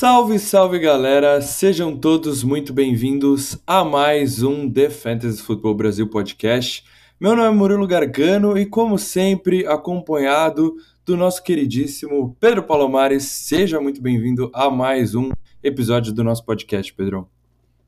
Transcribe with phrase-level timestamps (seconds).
[0.00, 1.42] Salve, salve galera!
[1.42, 6.82] Sejam todos muito bem-vindos a mais um The Fantasy Football Brasil podcast.
[7.20, 10.74] Meu nome é Murilo Gargano e, como sempre, acompanhado
[11.04, 13.24] do nosso queridíssimo Pedro Palomares.
[13.24, 17.28] Seja muito bem-vindo a mais um episódio do nosso podcast, Pedrão.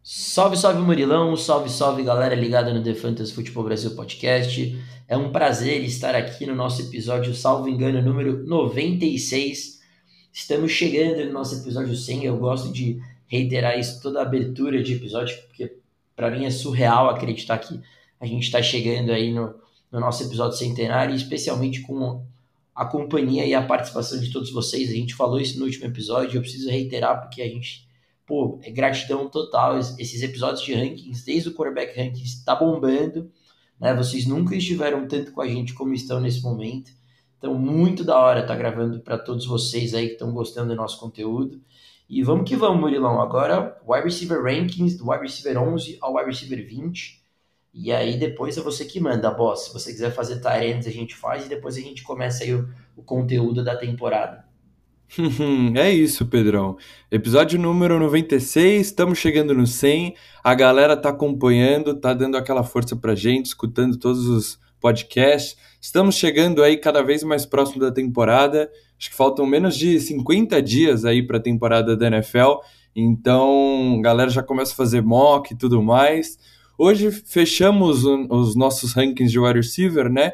[0.02, 4.78] Salve, salve Murilão, salve, salve galera ligada no The Fantasy Football Brasil podcast.
[5.08, 9.80] É um prazer estar aqui no nosso episódio, salvo engano, número 96
[10.32, 12.24] Estamos chegando no nosso episódio 100.
[12.24, 15.76] Eu gosto de reiterar isso toda a abertura de episódio, porque
[16.16, 17.78] para mim é surreal acreditar que
[18.18, 19.54] a gente está chegando aí no,
[19.90, 22.24] no nosso episódio centenário, especialmente com
[22.74, 24.88] a companhia e a participação de todos vocês.
[24.88, 27.86] A gente falou isso no último episódio, eu preciso reiterar porque a gente,
[28.26, 29.78] pô, é gratidão total.
[29.78, 33.30] Esses episódios de rankings, desde o quarterback rankings, está bombando,
[33.78, 33.94] né?
[33.94, 36.90] Vocês nunca estiveram tanto com a gente como estão nesse momento.
[37.42, 40.76] Então, muito da hora estar tá gravando para todos vocês aí que estão gostando do
[40.76, 41.60] nosso conteúdo.
[42.08, 43.20] E vamos que vamos, Murilão.
[43.20, 47.20] Agora, wide receiver rankings, do wide receiver 11 ao wide receiver 20.
[47.74, 49.64] E aí depois é você que manda, boss.
[49.64, 52.68] Se você quiser fazer tareas, a gente faz e depois a gente começa aí o,
[52.96, 54.44] o conteúdo da temporada.
[55.74, 56.76] é isso, Pedrão.
[57.10, 60.14] Episódio número 96, estamos chegando no 100.
[60.44, 65.56] A galera tá acompanhando, tá dando aquela força pra gente, escutando todos os podcasts.
[65.82, 68.70] Estamos chegando aí cada vez mais próximo da temporada.
[68.96, 72.60] Acho que faltam menos de 50 dias aí para a temporada da NFL.
[72.94, 76.38] Então, galera já começa a fazer mock e tudo mais.
[76.78, 80.30] Hoje fechamos os nossos rankings de wide receiver, né?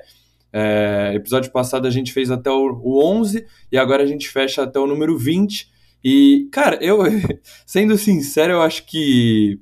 [0.52, 4.64] É, episódio passado a gente fez até o, o 11 e agora a gente fecha
[4.64, 5.66] até o número 20.
[6.04, 6.98] E, cara, eu,
[7.64, 9.58] sendo sincero, eu acho que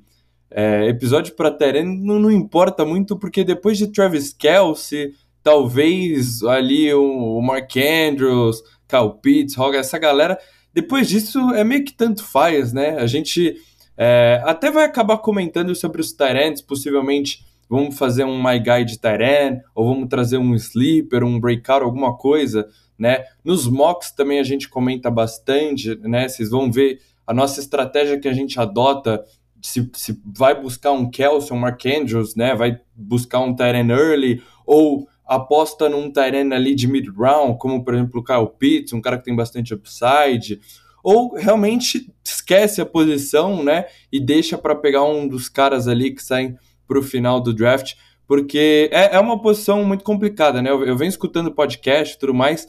[0.51, 5.13] é, episódio para Terene não, não importa muito, porque depois de Travis Kelsey,
[5.47, 10.37] talvez ali o, Mark Andrews, Kyle Pitts, Hogan, essa galera.
[10.73, 12.97] Depois disso é meio que tanto faz, né?
[12.97, 13.55] A gente
[13.97, 19.61] é, até vai acabar comentando sobre os Tyrants, possivelmente vamos fazer um My Guide Tyrant,
[19.73, 22.67] ou vamos trazer um Sleeper, um Breakout, alguma coisa,
[22.99, 23.23] né?
[23.41, 26.27] Nos mocks também a gente comenta bastante, né?
[26.27, 29.23] Vocês vão ver a nossa estratégia que a gente adota,
[29.61, 32.53] se, se vai buscar um Kelsey, um Mark Andrews, né?
[32.53, 38.21] Vai buscar um Tyrant early, ou aposta num Tyrene ali de mid-round, como por exemplo
[38.21, 40.59] o Kyle Pitts, um cara que tem bastante upside,
[41.03, 46.23] ou realmente esquece a posição, né, e deixa para pegar um dos caras ali que
[46.23, 46.55] saem
[46.87, 47.95] para o final do draft,
[48.25, 52.33] porque é, é uma posição muito complicada, né, eu, eu venho escutando podcast e tudo
[52.33, 52.67] mais,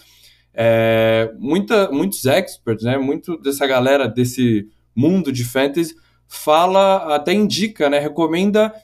[0.52, 5.94] é, muita, muitos experts, né, muito dessa galera desse mundo de fantasy
[6.26, 8.74] fala, até indica, né, recomenda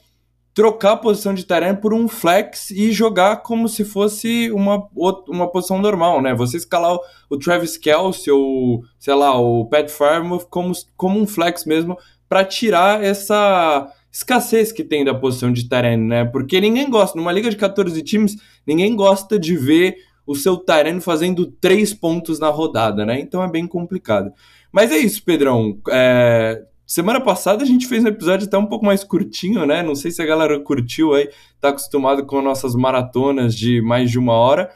[0.55, 4.87] trocar a posição de Tyrant por um flex e jogar como se fosse uma,
[5.27, 6.33] uma posição normal, né?
[6.33, 6.97] Você escalar
[7.29, 11.97] o, Travis Kelsey ou, sei lá, o Pat Farmer como, como um flex mesmo
[12.29, 16.23] para tirar essa escassez que tem da posição de Tyrant, né?
[16.23, 21.01] Porque ninguém gosta, numa liga de 14 times, ninguém gosta de ver o seu Tyrant
[21.01, 23.19] fazendo três pontos na rodada, né?
[23.19, 24.31] Então é bem complicado.
[24.71, 25.77] Mas é isso, Pedrão.
[25.89, 29.81] É, Semana passada a gente fez um episódio até um pouco mais curtinho, né?
[29.81, 31.29] Não sei se a galera curtiu aí,
[31.59, 34.71] tá acostumado com nossas maratonas de mais de uma hora,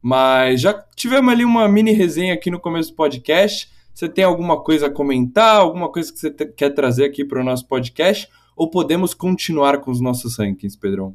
[0.00, 3.70] mas já tivemos ali uma mini resenha aqui no começo do podcast.
[3.94, 7.44] Você tem alguma coisa a comentar, alguma coisa que você quer trazer aqui para o
[7.44, 8.28] nosso podcast?
[8.56, 11.14] Ou podemos continuar com os nossos rankings, Pedrão?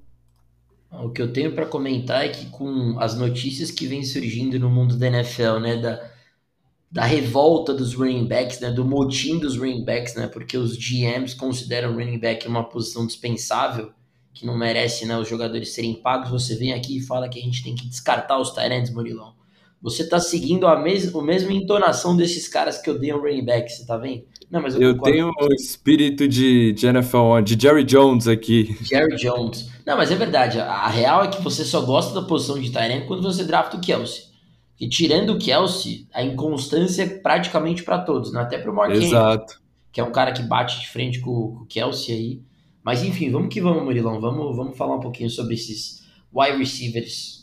[0.89, 4.69] O que eu tenho para comentar é que com as notícias que vêm surgindo no
[4.69, 6.16] mundo da NFL, né, da,
[6.91, 11.35] da revolta dos running backs, né, do motim dos running backs, né, porque os GMs
[11.35, 13.91] consideram o running back uma posição dispensável,
[14.33, 16.29] que não merece né, os jogadores serem pagos.
[16.29, 19.35] Você vem aqui e fala que a gente tem que descartar os Tyrants, Murilão.
[19.81, 23.85] Você está seguindo a, mes a mesma entonação desses caras que odeiam running back, você
[23.85, 24.23] tá vendo?
[24.49, 28.77] Não, mas eu, eu tenho o espírito de, de NFL, de Jerry Jones aqui.
[28.81, 29.69] Jerry Jones.
[29.85, 30.59] Não, mas é verdade.
[30.59, 33.77] A, a real é que você só gosta da posição de Tyrant quando você drafta
[33.77, 34.23] o Kelsey.
[34.79, 38.41] E tirando o Kelsey, a inconstância é praticamente para todos, né?
[38.41, 39.59] até para o Mark Exato.
[39.91, 42.41] que é um cara que bate de frente com, com o Kelsey aí.
[42.83, 44.21] Mas enfim, vamos que vamos, Murilão.
[44.21, 46.03] Vamos, vamos falar um pouquinho sobre esses
[46.33, 47.37] wide receivers.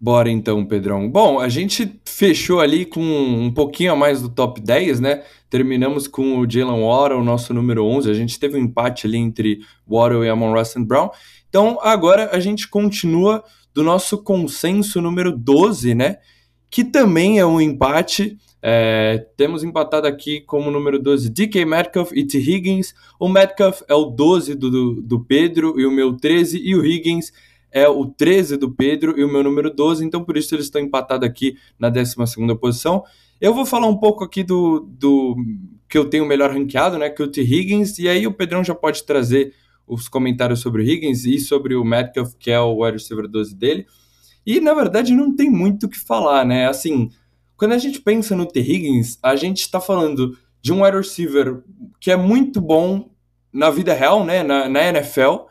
[0.00, 1.10] Bora então, Pedrão.
[1.10, 5.24] Bom, a gente fechou ali com um pouquinho a mais do top 10, né?
[5.50, 8.08] Terminamos com o Jalen Waddle, nosso número 11.
[8.08, 11.10] A gente teve um empate ali entre Waddle e Amon Russell Brown.
[11.48, 13.42] Então agora a gente continua
[13.72, 16.18] do nosso consenso número 12, né?
[16.70, 18.38] Que também é um empate.
[18.60, 22.38] É, temos empatado aqui como número 12 DK Metcalf e T.
[22.38, 22.94] Higgins.
[23.18, 27.32] O Metcalf é o 12 do, do Pedro e o meu 13, e o Higgins
[27.70, 30.80] é o 13 do Pedro e o meu número 12, então por isso eles estão
[30.80, 32.14] empatados aqui na 12
[32.60, 33.04] posição.
[33.40, 35.36] Eu vou falar um pouco aqui do, do
[35.88, 37.40] que eu tenho melhor ranqueado, né, que é o T.
[37.40, 39.54] Higgins, e aí o Pedrão já pode trazer
[39.88, 43.54] os comentários sobre o Higgins e sobre o Metcalf, que é o wide receiver 12
[43.54, 43.86] dele.
[44.46, 46.68] E na verdade não tem muito o que falar, né?
[46.68, 47.10] Assim,
[47.56, 48.60] quando a gente pensa no T.
[48.60, 51.62] Higgins, a gente está falando de um wide receiver
[52.00, 53.10] que é muito bom
[53.52, 55.46] na vida real, né, na, na NFL,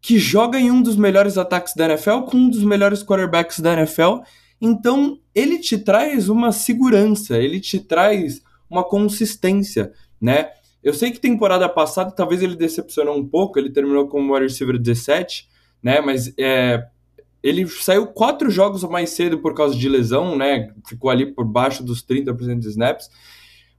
[0.00, 3.74] que joga em um dos melhores ataques da NFL com um dos melhores quarterbacks da
[3.74, 4.20] NFL.
[4.60, 10.50] Então, ele te traz uma segurança, ele te traz uma consistência, né?
[10.82, 14.78] Eu sei que temporada passada talvez ele decepcionou um pouco, ele terminou como wide receiver
[14.78, 15.46] 17,
[15.82, 16.00] né?
[16.00, 16.82] Mas é,
[17.42, 20.72] ele saiu quatro jogos mais cedo por causa de lesão, né?
[20.86, 23.08] Ficou ali por baixo dos 30% de snaps.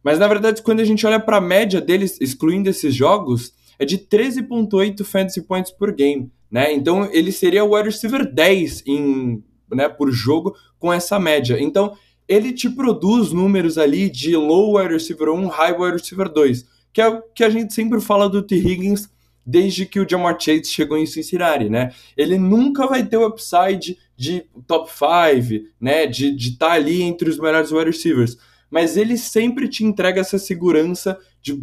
[0.04, 3.86] Mas na verdade, quando a gente olha para a média deles, excluindo esses jogos, é
[3.86, 6.72] de 13.8 fantasy points por game, né?
[6.74, 11.58] Então ele seria o wide receiver 10 em, né, por jogo com essa média.
[11.60, 11.96] Então
[12.28, 17.02] ele te produz números ali de low wide receiver 1, high wide receiver 2, que
[17.02, 18.56] é o que a gente sempre fala do T.
[18.56, 19.10] Higgins
[19.46, 21.92] desde que o Jamar Chase chegou em Cincinnati, né?
[22.16, 26.06] Ele nunca vai ter o upside de top 5, né?
[26.06, 28.38] De estar tá ali entre os melhores wide receivers
[28.72, 31.62] mas ele sempre te entrega essa segurança de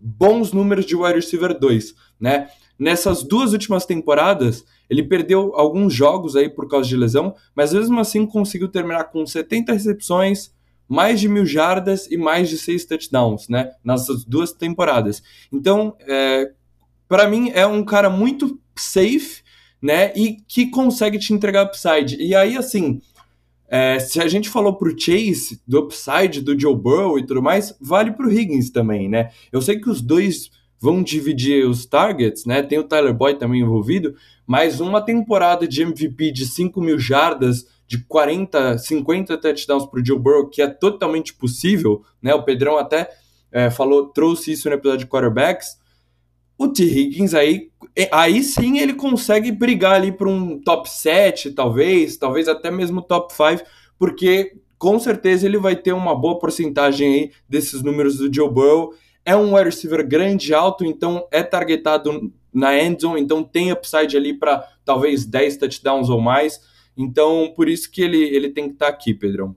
[0.00, 2.48] bons números de wide receiver 2, né?
[2.78, 8.00] Nessas duas últimas temporadas, ele perdeu alguns jogos aí por causa de lesão, mas mesmo
[8.00, 10.52] assim conseguiu terminar com 70 recepções,
[10.88, 13.72] mais de mil jardas e mais de seis touchdowns, né?
[13.84, 15.22] Nessas duas temporadas.
[15.52, 16.50] Então, é,
[17.06, 19.42] para mim, é um cara muito safe,
[19.82, 20.12] né?
[20.16, 22.16] E que consegue te entregar upside.
[22.16, 23.00] E aí, assim,
[23.68, 27.76] é, se a gente falou pro Chase do upside do Joe Burrow e tudo mais,
[27.78, 29.30] vale pro Higgins também, né?
[29.52, 30.50] Eu sei que os dois
[30.80, 32.62] vão dividir os targets, né?
[32.62, 34.14] Tem o Tyler Boyd também envolvido,
[34.46, 40.18] mas uma temporada de MVP de 5 mil jardas, de 40, 50 touchdowns pro Joe
[40.18, 42.34] Burrow, que é totalmente possível, né?
[42.34, 43.08] O Pedrão até
[43.50, 45.78] é, falou, trouxe isso no episódio de quarterbacks.
[46.58, 46.84] O T.
[46.84, 47.70] Higgins aí,
[48.12, 53.32] aí sim ele consegue brigar ali para um top 7, talvez, talvez até mesmo top
[53.32, 53.64] 5,
[53.98, 58.92] porque com certeza ele vai ter uma boa porcentagem aí desses números do Joe Burrow.
[59.24, 64.34] É um wide receiver grande, alto, então é targetado na endzone, então tem upside ali
[64.34, 66.60] para talvez 10 touchdowns ou mais.
[66.98, 69.56] Então, por isso que ele, ele tem que estar tá aqui, Pedrão.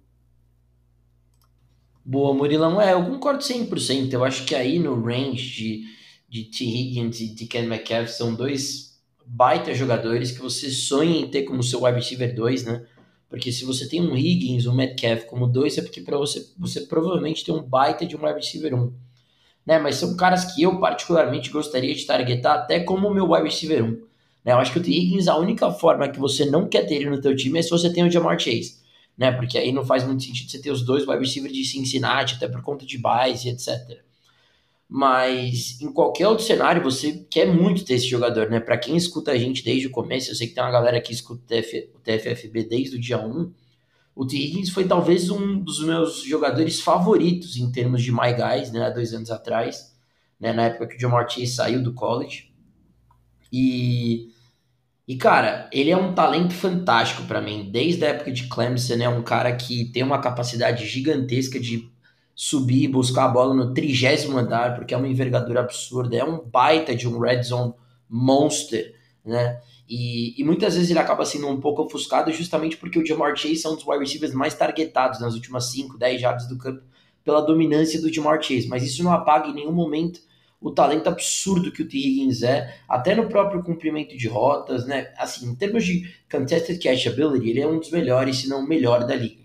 [2.05, 2.79] Boa, Murilão.
[2.79, 4.13] É, eu concordo 100%.
[4.13, 6.01] Eu acho que aí no range de
[6.31, 6.63] de T.
[6.63, 11.61] Higgins e de Ken Metcalf são dois baita jogadores que você sonha em ter como
[11.61, 12.85] seu wide receiver 2, né?
[13.27, 16.81] Porque se você tem um Higgins, um Metcalf como dois, é porque para você você
[16.81, 18.77] provavelmente tem um baita de um wide receiver 1.
[18.81, 18.93] Um,
[19.65, 19.77] né?
[19.77, 23.87] Mas são caras que eu particularmente gostaria de targetar até como meu wide receiver 1.
[23.89, 24.01] Um,
[24.43, 24.53] né?
[24.53, 24.91] Eu acho que o T.
[24.91, 27.69] Higgins, a única forma que você não quer ter ele no teu time é se
[27.69, 28.79] você tem o Jamar Chase.
[29.17, 29.31] Né?
[29.31, 32.47] Porque aí não faz muito sentido você ter os dois wide receivers de Cincinnati, até
[32.47, 34.01] por conta de buys e etc
[34.93, 38.59] mas em qualquer outro cenário você quer muito ter esse jogador, né?
[38.59, 41.13] Para quem escuta a gente desde o começo, eu sei que tem uma galera que
[41.13, 43.53] escuta o, TF, o TFFB desde o dia 1.
[44.13, 44.35] O T.
[44.35, 48.85] Higgins foi talvez um dos meus jogadores favoritos em termos de My Guys, né?
[48.85, 49.95] Há dois anos atrás,
[50.37, 50.51] né?
[50.51, 52.51] Na época que o John Martin saiu do college.
[53.49, 54.27] E,
[55.07, 57.69] e cara, ele é um talento fantástico para mim.
[57.71, 61.91] Desde a época de Clemson, é um cara que tem uma capacidade gigantesca de
[62.35, 66.39] subir e buscar a bola no trigésimo andar, porque é uma envergadura absurda, é um
[66.39, 67.73] baita de um red zone
[68.09, 69.59] monster, né?
[69.87, 73.65] E, e, muitas vezes ele acaba sendo um pouco ofuscado justamente porque o Jamar Chase
[73.65, 76.81] é um dos wide receivers mais targetados nas últimas 5, 10 jardas do campo
[77.25, 80.21] pela dominância do Jamar Chase, mas isso não apaga em nenhum momento
[80.61, 81.97] o talento absurdo que o T.
[81.97, 85.11] Higgins é, até no próprio cumprimento de rotas, né?
[85.17, 88.67] Assim, em termos de contested catch ability, ele é um dos melhores, se não o
[88.67, 89.41] melhor da liga,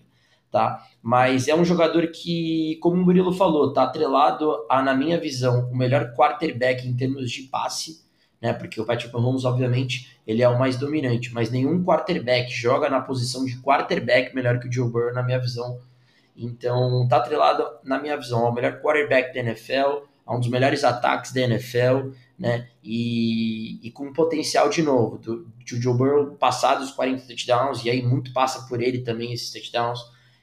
[0.53, 0.87] tá?
[1.07, 5.71] mas é um jogador que, como o Murilo falou, está atrelado a, na minha visão,
[5.71, 8.05] o melhor quarterback em termos de passe,
[8.43, 8.53] né?
[8.53, 13.01] Porque o Patrick Mahomes, obviamente, ele é o mais dominante, mas nenhum quarterback joga na
[13.01, 15.79] posição de quarterback melhor que o Joe Burrow, na minha visão.
[16.37, 20.83] Então, está atrelado, na minha visão, ao melhor quarterback da NFL, a um dos melhores
[20.85, 22.69] ataques da NFL, né?
[22.83, 28.03] E, e com potencial de novo, do, Joe Burrow passar dos 40 touchdowns, e aí
[28.03, 30.01] muito passa por ele também esses touchdowns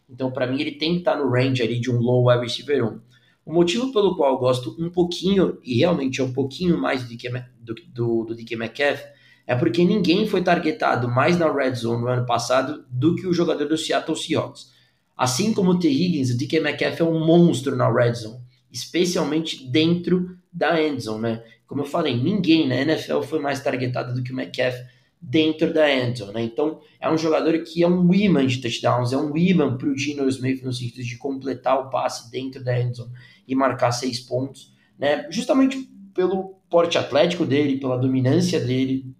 [0.10, 2.44] então, para mim, ele tem que estar tá no range ali de um low wide
[2.44, 3.00] receiver 1.
[3.46, 7.10] O motivo pelo qual eu gosto um pouquinho, e realmente é um pouquinho mais do
[7.10, 9.02] DK, do, do, do DK Metcalf,
[9.46, 13.34] é porque ninguém foi targetado mais na red zone no ano passado do que o
[13.34, 14.72] jogador do Seattle Seahawks.
[15.18, 15.90] Assim como o T.
[15.90, 18.40] Higgins, o DK Metcalf é um monstro na red zone,
[18.74, 21.44] especialmente dentro da end zone, né?
[21.68, 24.75] Como eu falei, ninguém na NFL foi mais targetado do que o Metcalf
[25.24, 26.44] dentro da endzone, né?
[26.44, 29.96] Então, é um jogador que é um imã de touchdowns, é um imã para o
[29.96, 33.12] Dino Smith no sentido de completar o passe dentro da endzone
[33.48, 35.25] e marcar seis pontos, né?
[35.32, 39.15] Justamente pelo porte atlético dele, pela dominância dele,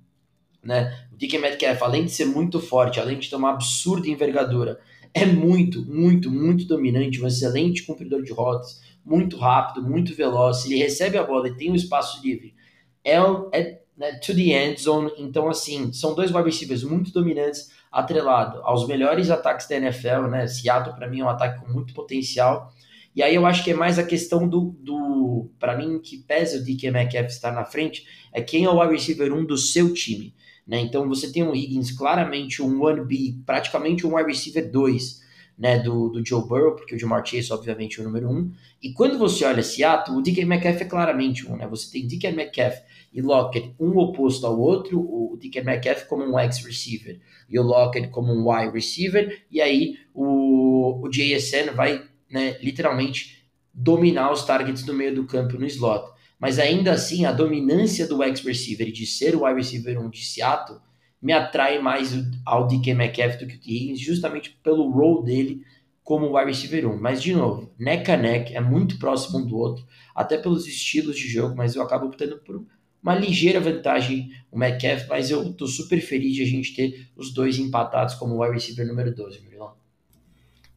[0.62, 1.07] né?
[1.13, 4.81] O DK Metcalf, além de ser muito forte, além de ter uma absurda envergadura,
[5.13, 10.65] é muito, muito, muito dominante, um excelente cumpridor de rotas, muito rápido, muito veloz.
[10.65, 12.55] Ele recebe a bola e tem um espaço livre.
[13.03, 13.17] É,
[13.51, 15.12] é né, to the end zone.
[15.17, 20.48] Então, assim, são dois wide receivers muito dominantes, atrelado aos melhores ataques da NFL, né?
[20.48, 22.74] Seattle, para mim, é um ataque com muito potencial.
[23.15, 26.58] E aí eu acho que é mais a questão do, do para mim, que pesa
[26.58, 29.93] o DK Metcalf estar na frente, é quem é o wide receiver 1 do seu
[29.93, 30.34] time.
[30.65, 30.79] Né?
[30.82, 35.24] Então você tem um Higgins claramente um 1B, praticamente um wide receiver 2,
[35.58, 38.51] né, do, do Joe Burrow, porque o Jamar Chase, obviamente, é o número um.
[38.82, 41.67] E quando você olha Seattle, o DK Metcalf é claramente um, né?
[41.67, 42.75] Você tem DK Metcalf
[43.13, 48.10] e Lockett um oposto ao outro, o DK Metcalf como um X-receiver e o Lockett
[48.10, 54.86] como um Y receiver, e aí o, o JSN vai né, literalmente dominar os targets
[54.86, 56.12] no meio do campo no slot.
[56.43, 60.77] Mas ainda assim, a dominância do X-receiver de ser o wide receiver 1 de Seattle
[61.21, 62.13] me atrai mais
[62.45, 63.71] ao DK Metcalf do que o T.
[63.71, 65.62] Higgins, justamente pelo role dele
[66.03, 67.00] como wide receiver 1.
[67.00, 71.15] Mas, de novo, neck a neck, é muito próximo um do outro, até pelos estilos
[71.15, 72.62] de jogo, mas eu acabo optando por
[73.01, 77.33] uma ligeira vantagem o Metcalf, mas eu tô super feliz de a gente ter os
[77.33, 79.75] dois empatados como wide receiver número 12, Murilão.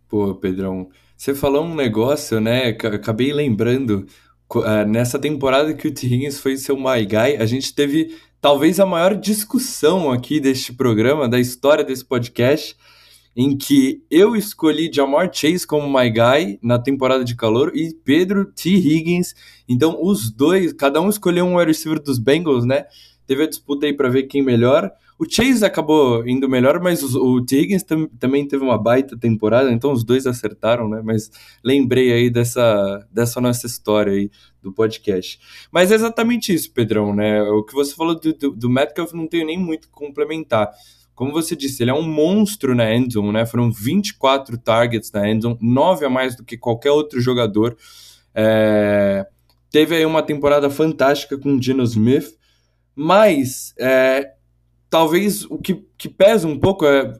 [0.08, 2.68] Pô, Pedrão, você falou um negócio, né?
[2.68, 4.06] Acabei lembrando,
[4.54, 6.06] uh, nessa temporada que o T.
[6.06, 11.28] Higgins foi seu My Guy, a gente teve talvez a maior discussão aqui deste programa,
[11.28, 12.76] da história desse podcast,
[13.36, 18.46] em que eu escolhi Jamar Chase como my guy na temporada de calor e Pedro
[18.46, 18.70] T.
[18.70, 19.34] Higgins.
[19.68, 22.86] Então, os dois, cada um escolheu um wide receiver dos Bengals, né?
[23.26, 24.90] Teve a disputa aí para ver quem melhor.
[25.18, 27.38] O Chase acabou indo melhor, mas o, o.
[27.40, 31.00] Higgins tam, também teve uma baita temporada, então os dois acertaram, né?
[31.02, 31.30] Mas
[31.64, 34.30] lembrei aí dessa, dessa nossa história aí
[34.62, 35.40] do podcast.
[35.72, 37.42] Mas é exatamente isso, Pedrão, né?
[37.42, 40.70] O que você falou do, do, do Metcalf não tenho nem muito complementar
[41.16, 43.46] como você disse, ele é um monstro na endzone, né?
[43.46, 47.74] Foram 24 targets na endzone, 9 a mais do que qualquer outro jogador.
[48.34, 49.26] É...
[49.70, 52.36] Teve aí uma temporada fantástica com o Geno Smith,
[52.94, 54.35] mas é...
[54.96, 57.12] talvez o que, que, pesa um pouco é, é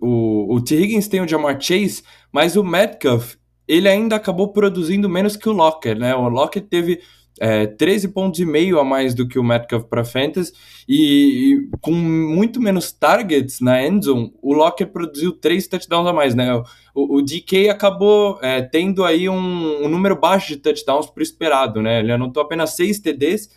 [0.00, 0.76] o, o T.
[0.76, 3.34] Higgins tem o Jamar Chase, mas o Metcalf
[3.66, 6.14] ele ainda acabou produzindo menos que o Locker, né?
[6.14, 7.00] O Locker teve
[7.40, 10.52] é, 13 pontos e meio a mais do que o Metcalf para Fantasy
[10.88, 16.36] e, e, com muito menos targets na endzone, o Locker produziu três touchdowns a mais,
[16.36, 16.54] né?
[16.94, 21.82] O, o DK acabou é, tendo aí um, um, número baixo de touchdowns por esperado,
[21.82, 21.98] né?
[21.98, 23.50] Ele anotou apenas 6 TDs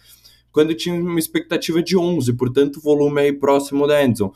[0.52, 4.32] quando tinha uma expectativa de 11, portanto volume aí próximo da endzone.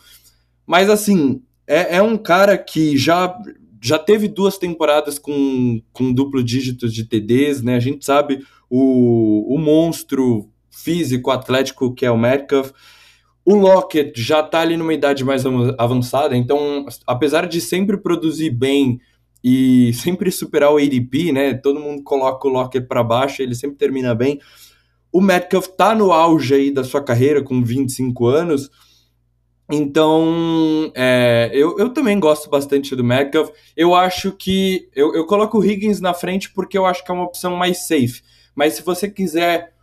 [0.66, 3.38] Mas assim, é, é um cara que já
[3.86, 7.76] já teve duas temporadas com, com duplo dígitos de TDs, né?
[7.76, 12.72] A gente sabe o, o monstro físico, atlético que é o Metcalf.
[13.46, 15.44] O Lockett já está ali numa idade mais
[15.78, 19.00] avançada, então, apesar de sempre produzir bem
[19.44, 21.54] e sempre superar o ADP, né?
[21.54, 24.40] Todo mundo coloca o Lockett para baixo, ele sempre termina bem.
[25.16, 28.70] O Metcalf está no auge aí da sua carreira, com 25 anos.
[29.72, 33.50] Então, é, eu, eu também gosto bastante do Metcalf.
[33.78, 34.90] Eu acho que.
[34.94, 37.88] Eu, eu coloco o Higgins na frente porque eu acho que é uma opção mais
[37.88, 38.24] safe.
[38.54, 39.74] Mas se você quiser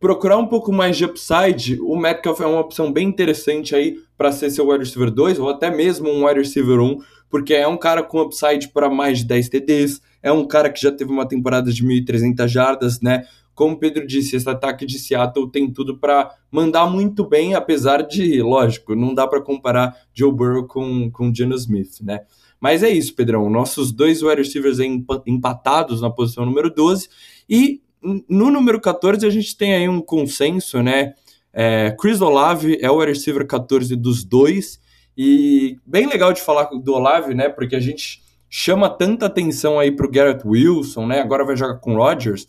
[0.00, 4.32] procurar um pouco mais de upside, o Metcalf é uma opção bem interessante aí para
[4.32, 7.76] ser seu wide receiver 2 ou até mesmo um wide receiver 1, porque é um
[7.76, 11.28] cara com upside para mais de 10 TDs, é um cara que já teve uma
[11.28, 13.26] temporada de 1.300 jardas, né?
[13.58, 18.02] Como o Pedro disse, esse ataque de Seattle tem tudo para mandar muito bem, apesar
[18.02, 22.20] de, lógico, não dá para comparar Joe Burrow com, com Geno Smith, né?
[22.60, 23.50] Mas é isso, Pedrão.
[23.50, 24.78] Nossos dois wide receivers
[25.26, 27.08] empatados na posição número 12
[27.50, 31.14] e no número 14, a gente tem aí um consenso, né?
[31.52, 34.80] É, Chris Olave é o wide receiver 14 dos dois.
[35.16, 37.48] E bem legal de falar do Olave, né?
[37.48, 41.20] Porque a gente chama tanta atenção aí pro Garrett Wilson, né?
[41.20, 42.46] Agora vai jogar com Rodgers.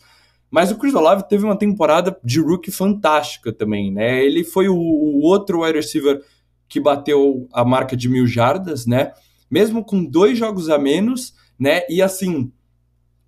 [0.50, 4.24] Mas o Chris Olave teve uma temporada de rookie fantástica também, né?
[4.24, 6.20] Ele foi o, o outro wide receiver
[6.68, 9.12] que bateu a marca de mil jardas, né?
[9.50, 11.82] Mesmo com dois jogos a menos, né?
[11.88, 12.52] E assim,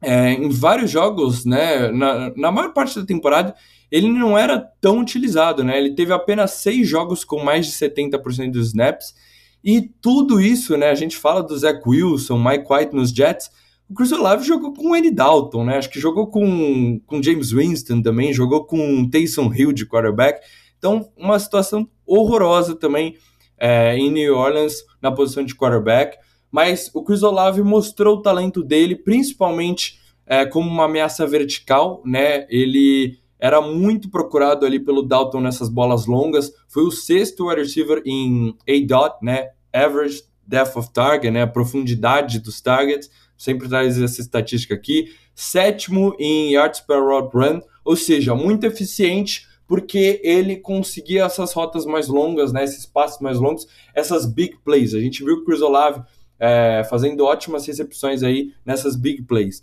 [0.02, 3.54] é, em vários jogos, né, na, na maior parte da temporada,
[3.90, 5.78] ele não era tão utilizado, né?
[5.78, 9.14] Ele teve apenas seis jogos com mais de 70% dos snaps.
[9.62, 10.90] E tudo isso, né?
[10.90, 13.50] A gente fala do Zach Wilson, Mike White nos Jets.
[13.92, 15.76] O Chris Olave jogou com o Andy Dalton, né?
[15.76, 20.40] Acho que jogou com, com James Winston também, jogou com Taysom Hill de quarterback.
[20.78, 23.18] Então, uma situação horrorosa também
[23.58, 26.16] é, em New Orleans na posição de quarterback.
[26.50, 32.46] Mas o Chris Olave mostrou o talento dele, principalmente é, como uma ameaça vertical, né?
[32.48, 36.50] Ele era muito procurado ali pelo Dalton nessas bolas longas.
[36.66, 39.50] Foi o sexto wide receiver em A-dot, né?
[39.70, 41.42] Average depth of target, né?
[41.42, 43.10] A profundidade dos targets.
[43.42, 45.12] Sempre traz essa estatística aqui.
[45.34, 51.84] Sétimo em yards per route run, ou seja, muito eficiente porque ele conseguia essas rotas
[51.84, 52.62] mais longas, né?
[52.62, 54.94] Esses passos mais longos, essas big plays.
[54.94, 56.02] A gente viu o Chris Olave
[56.38, 59.60] é, fazendo ótimas recepções aí nessas big plays.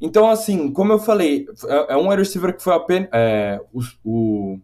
[0.00, 3.10] Então, assim, como eu falei, é, é um wide receiver que foi apenas.
[3.12, 4.58] É, o, o,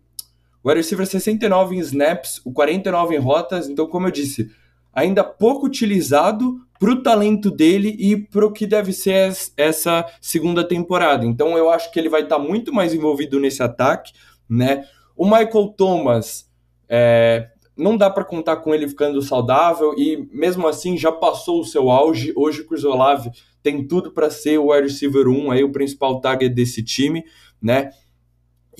[0.62, 3.68] o wide receiver 69 em snaps, o 49 em rotas.
[3.68, 4.50] Então, como eu disse,
[4.92, 10.66] ainda pouco utilizado para o talento dele e para o que deve ser essa segunda
[10.66, 11.26] temporada.
[11.26, 14.12] Então, eu acho que ele vai estar tá muito mais envolvido nesse ataque,
[14.48, 14.84] né?
[15.16, 16.48] O Michael Thomas.
[16.88, 21.64] É, não dá para contar com ele ficando saudável e mesmo assim já passou o
[21.64, 22.32] seu auge.
[22.36, 23.30] Hoje o Chris Olave
[23.62, 27.24] tem tudo para ser o wide receiver 1, aí o principal target desse time,
[27.60, 27.90] né?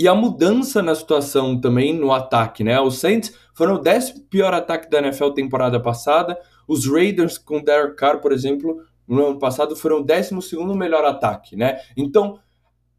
[0.01, 2.81] E a mudança na situação também no ataque, né?
[2.81, 6.41] Os Saints foram o décimo pior ataque da NFL temporada passada.
[6.67, 11.05] Os Raiders com Derek Carr, por exemplo, no ano passado foram o décimo segundo melhor
[11.05, 11.81] ataque, né?
[11.95, 12.39] Então,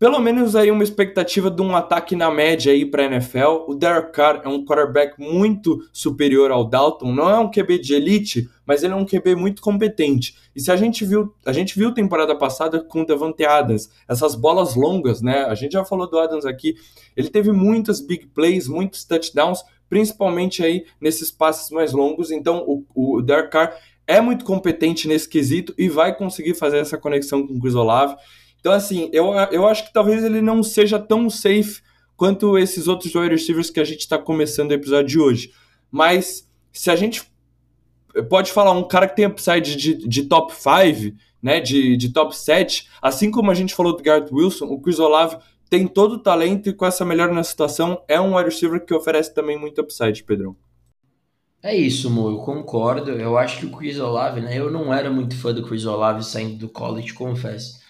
[0.02, 3.66] pelo menos aí uma expectativa de um ataque na média aí para a NFL.
[3.68, 7.94] O Derek Carr é um quarterback muito superior ao Dalton, não é um QB de
[7.94, 10.36] elite, mas ele é um QB muito competente.
[10.56, 14.34] E se a gente viu, a gente viu temporada passada com o Davante Adams, essas
[14.34, 15.44] bolas longas, né?
[15.44, 16.74] A gente já falou do Adams aqui,
[17.16, 22.32] ele teve muitas big plays, muitos touchdowns, principalmente aí nesses passes mais longos.
[22.32, 23.78] Então o, o Derek Carr
[24.08, 28.16] é muito competente nesse quesito e vai conseguir fazer essa conexão com o Chris Olave.
[28.62, 31.82] Então, assim, eu, eu acho que talvez ele não seja tão safe
[32.16, 35.52] quanto esses outros wide receivers que a gente está começando o episódio de hoje.
[35.90, 37.24] Mas se a gente
[38.30, 42.38] pode falar um cara que tem upside de, de top 5, né, de, de top
[42.38, 46.20] 7, assim como a gente falou do Garrett Wilson, o Chris Olave tem todo o
[46.20, 49.82] talento e com essa melhora na situação é um wide receiver que oferece também muito
[49.82, 50.56] upside, Pedrão.
[51.64, 53.12] É isso, Mo, eu concordo.
[53.12, 56.24] Eu acho que o Chris Olave, né, eu não era muito fã do Chris Olave
[56.24, 57.81] saindo do college, confesso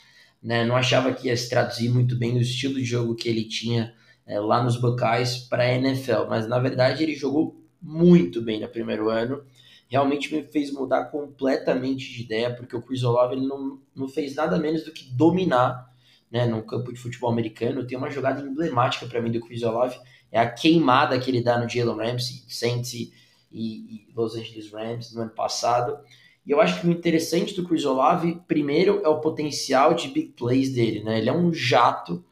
[0.41, 0.65] né?
[0.65, 3.93] Não achava que ia se traduzir muito bem o estilo de jogo que ele tinha
[4.25, 8.67] é, lá nos Buckeyes para a NFL, mas na verdade ele jogou muito bem no
[8.67, 9.43] primeiro ano.
[9.87, 14.35] Realmente me fez mudar completamente de ideia, porque o Chris Olave ele não, não fez
[14.35, 15.91] nada menos do que dominar
[16.31, 17.85] né, no campo de futebol americano.
[17.85, 19.99] Tem uma jogada emblemática para mim do Chris Olave,
[20.31, 23.11] é a queimada que ele dá no Jalen Ramsey, Saints e,
[23.51, 25.99] e Los Angeles Rams no ano passado.
[26.45, 30.33] E eu acho que o interessante do Chris Olave, primeiro, é o potencial de big
[30.35, 31.19] plays dele, né?
[31.19, 32.23] Ele é um jato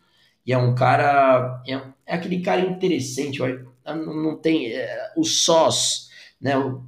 [0.46, 1.62] e é um cara.
[1.68, 1.74] É,
[2.06, 3.40] é aquele cara interessante.
[3.86, 4.72] Não tem.
[4.72, 6.10] É, o sós,
[6.42, 6.58] né?
[6.58, 6.84] O,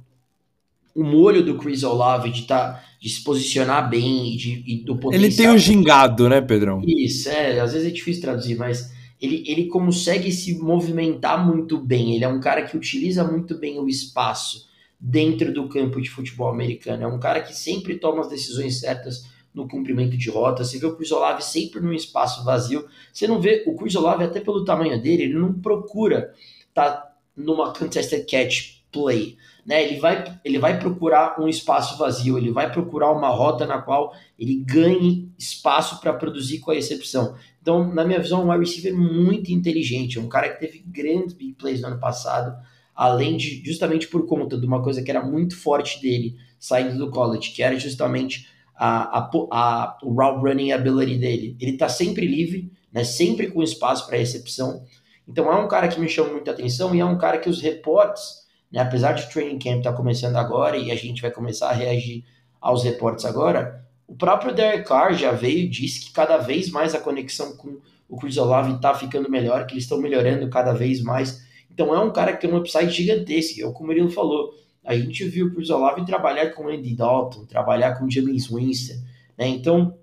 [0.94, 5.24] o molho do Chris Olave de, tá, de se posicionar bem de, e do potencial.
[5.24, 6.82] Ele tem o gingado, né, Pedrão?
[6.84, 7.60] Isso, é.
[7.60, 12.16] Às vezes é difícil traduzir, mas ele, ele consegue se movimentar muito bem.
[12.16, 14.71] Ele é um cara que utiliza muito bem o espaço
[15.04, 17.02] dentro do campo de futebol americano.
[17.02, 20.64] É um cara que sempre toma as decisões certas no cumprimento de rota.
[20.64, 22.86] Você vê o Olave sempre num espaço vazio.
[23.12, 26.32] Você não vê o Olave, até pelo tamanho dele, ele não procura
[26.68, 29.36] estar tá numa contested catch play.
[29.66, 29.82] Né?
[29.82, 34.14] Ele, vai, ele vai procurar um espaço vazio, ele vai procurar uma rota na qual
[34.38, 37.34] ele ganhe espaço para produzir com a recepção.
[37.60, 40.78] Então, na minha visão, é um wide receiver muito inteligente, é um cara que teve
[40.86, 42.56] grandes big plays no ano passado,
[42.94, 47.10] além de justamente por conta de uma coisa que era muito forte dele saindo do
[47.10, 51.56] college, que era justamente a, a, a o route running ability dele.
[51.60, 54.84] Ele está sempre livre, né, sempre com espaço para recepção.
[55.26, 57.60] Então é um cara que me chama muita atenção e é um cara que os
[57.60, 61.30] reportes, né, apesar de o training camp estar tá começando agora e a gente vai
[61.30, 62.24] começar a reagir
[62.60, 66.94] aos reportes agora, o próprio Derek Carr já veio e disse que cada vez mais
[66.94, 71.02] a conexão com o Chris Olave está ficando melhor, que eles estão melhorando cada vez
[71.02, 74.10] mais então é um cara que tem um upside gigantesco, é o que o Murilo
[74.10, 74.52] falou.
[74.84, 79.00] A gente viu o Olave trabalhar com Andy Dalton, trabalhar com James Winston,
[79.38, 79.46] né?
[79.48, 79.96] Então,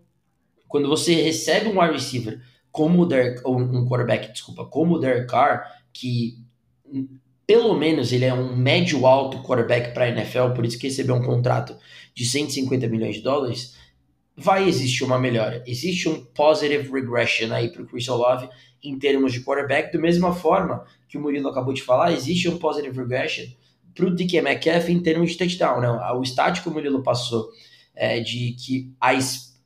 [0.67, 4.99] quando você recebe um wide receiver como o Derek, ou um quarterback, desculpa, como o
[4.99, 6.37] Derek Carr, que
[7.45, 11.15] pelo menos ele é um médio alto quarterback para a NFL, por isso que recebeu
[11.15, 11.75] um contrato
[12.13, 13.75] de 150 milhões de dólares,
[14.39, 15.63] vai existir uma melhora.
[15.67, 18.49] Existe um positive regression aí para o Chris Olave
[18.81, 22.57] em termos de quarterback, da mesma forma que o Murilo acabou de falar, existe um
[22.57, 23.45] positive regression
[23.93, 25.81] para o DK Metcalf em termos de touchdown.
[25.81, 25.89] Né?
[26.13, 27.49] O estático que o Murilo passou
[27.93, 29.11] é, de que a,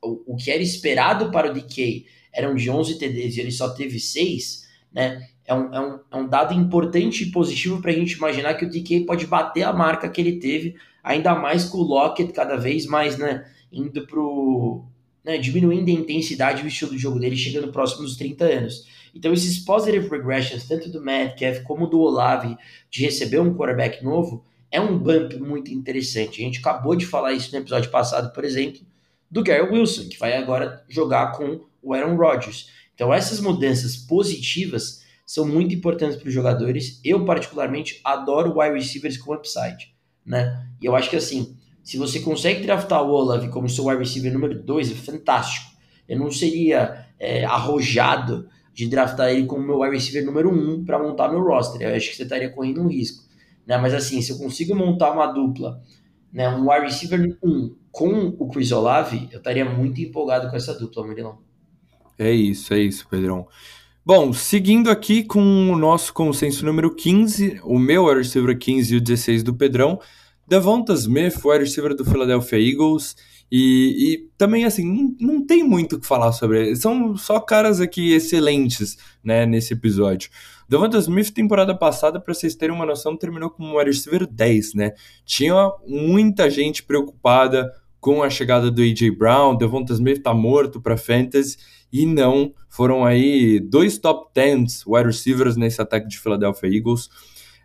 [0.02, 4.00] o, que era esperado para o DK eram de 11 TDs e ele só teve
[4.00, 5.28] 6, né?
[5.46, 8.64] É um, é um, é um dado importante e positivo para a gente imaginar que
[8.64, 12.56] o DK pode bater a marca que ele teve, ainda mais com o Lockett cada
[12.56, 13.44] vez mais, né?
[13.74, 14.84] Indo pro.
[15.24, 18.86] Né, diminuindo a intensidade e o estilo de jogo dele, chegando próximo dos 30 anos.
[19.14, 22.56] Então, esses positive regressions, tanto do Metcalf como do Olave,
[22.90, 26.42] de receber um quarterback novo, é um bump muito interessante.
[26.42, 28.80] A gente acabou de falar isso no episódio passado, por exemplo,
[29.30, 32.68] do Gary Wilson, que vai agora jogar com o Aaron Rodgers.
[32.94, 37.00] Então, essas mudanças positivas são muito importantes para os jogadores.
[37.04, 39.94] Eu, particularmente, adoro wide receivers com upside.
[40.26, 40.66] Né?
[40.82, 41.53] E eu acho que assim,
[41.84, 45.70] se você consegue draftar o Olave como seu wide receiver número 2, é fantástico.
[46.08, 50.84] Eu não seria é, arrojado de draftar ele como meu wide receiver número 1 um
[50.84, 51.82] para montar meu roster.
[51.82, 53.22] Eu acho que você estaria correndo um risco.
[53.66, 53.76] Né?
[53.76, 55.80] Mas assim, se eu consigo montar uma dupla,
[56.32, 60.72] né, um wide receiver 1 com o Chris Olave, eu estaria muito empolgado com essa
[60.74, 61.38] dupla, Murilão.
[62.18, 63.46] É isso, é isso, Pedrão.
[64.06, 68.96] Bom, seguindo aqui com o nosso consenso número 15, o meu wide receiver 15 e
[68.96, 70.00] o 16 do Pedrão,
[70.46, 73.16] Devonta Smith, wide receiver do Philadelphia Eagles,
[73.50, 76.76] e, e, também, assim, não, tem muito o que falar sobre ele.
[76.76, 80.30] São só caras aqui excelentes, né, nesse episódio.
[80.68, 84.92] Devonta Smith, temporada passada, para vocês terem uma noção, terminou como wide receiver 10, né?
[85.24, 89.10] Tinha muita gente preocupada com a chegada do A.J.
[89.12, 91.56] Brown, Devonta Smith tá morto para fantasy,
[91.92, 97.08] e não, foram aí dois top 10 wide receivers nesse ataque de Philadelphia Eagles.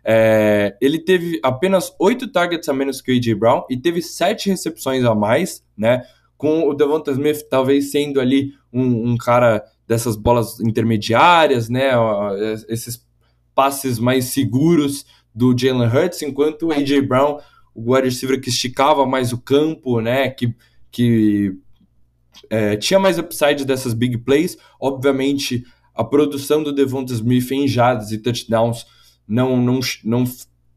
[0.04, 3.34] É, ele teve apenas oito targets a menos que o A.J.
[3.34, 6.02] Brown e teve sete recepções a mais, né?
[6.36, 11.90] Com o Devonta Smith talvez sendo ali um, um cara dessas bolas intermediárias, né?
[12.68, 13.06] Esses
[13.54, 17.02] passes mais seguros do Jalen Hurts, enquanto o A.J.
[17.02, 17.38] Brown,
[17.74, 20.30] o wide receiver que esticava mais o campo, né?
[20.30, 20.54] Que,
[20.90, 21.56] que
[22.48, 24.56] é, tinha mais upside dessas big plays.
[24.80, 28.86] Obviamente, a produção do Devonta Smith em jardas e touchdowns
[29.30, 30.24] não, não, não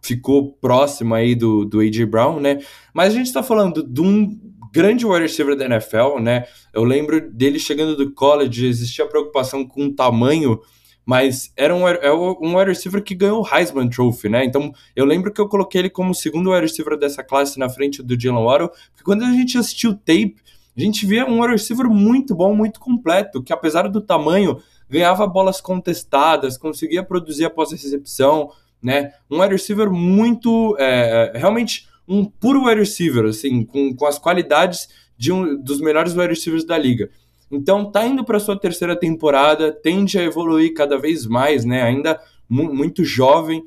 [0.01, 2.05] ficou próximo aí do, do A.J.
[2.05, 2.59] Brown, né?
[2.93, 4.39] Mas a gente está falando de um
[4.71, 6.45] grande wide receiver da NFL, né?
[6.73, 10.59] Eu lembro dele chegando do college, existia preocupação com o tamanho,
[11.05, 14.45] mas era um, era um wide receiver que ganhou o Heisman Trophy, né?
[14.45, 18.03] Então eu lembro que eu coloquei ele como segundo wide receiver dessa classe na frente
[18.03, 20.35] do Jalen Waddle, porque quando a gente assistiu o tape,
[20.75, 25.27] a gente via um wide receiver muito bom, muito completo, que apesar do tamanho, ganhava
[25.27, 29.11] bolas contestadas, conseguia produzir após a recepção, né?
[29.29, 34.19] Um wide receiver muito, é, é, realmente um puro wide receiver, assim, com, com as
[34.19, 37.09] qualidades de um dos melhores wide receivers da liga.
[37.49, 41.83] Então tá indo para sua terceira temporada, tende a evoluir cada vez mais, né?
[41.83, 42.19] Ainda
[42.49, 43.63] mu muito jovem,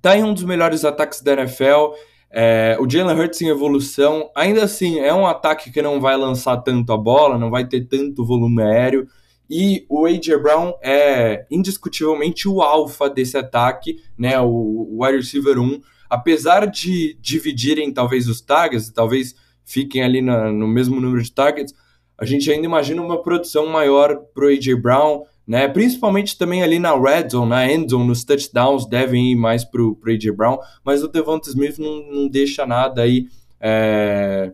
[0.00, 1.94] tá em um dos melhores ataques da NFL.
[2.30, 6.56] É, o Jalen Hurts em evolução, ainda assim é um ataque que não vai lançar
[6.58, 9.06] tanto a bola, não vai ter tanto volume aéreo.
[9.48, 10.38] E o A.J.
[10.38, 14.40] Brown é indiscutivelmente o alfa desse ataque, né?
[14.40, 15.80] O, o wide receiver 1.
[16.08, 21.74] Apesar de dividirem talvez os targets, talvez fiquem ali na, no mesmo número de targets,
[22.16, 24.76] a gente ainda imagina uma produção maior para o A.J.
[24.76, 25.68] Brown, né?
[25.68, 29.82] Principalmente também ali na red zone, na end zone, nos touchdowns devem ir mais para
[29.82, 30.32] o A.J.
[30.32, 33.26] Brown, mas o Devonta Smith não, não deixa nada aí.
[33.60, 34.52] É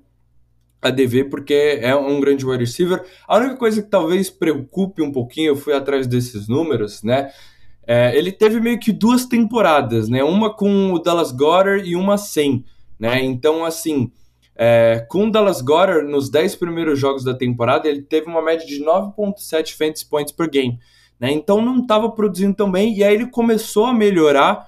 [0.82, 3.04] a dever, porque é um grande wide receiver.
[3.28, 7.30] A única coisa que talvez preocupe um pouquinho, eu fui atrás desses números, né?
[7.86, 10.22] É, ele teve meio que duas temporadas, né?
[10.22, 12.64] Uma com o Dallas Goddard e uma sem,
[12.98, 13.22] né?
[13.22, 14.10] Então, assim,
[14.56, 18.66] é, com o Dallas Goddard, nos 10 primeiros jogos da temporada, ele teve uma média
[18.66, 20.78] de 9.7 fantasy points per game,
[21.18, 21.32] né?
[21.32, 24.66] Então não estava produzindo tão bem, e aí ele começou a melhorar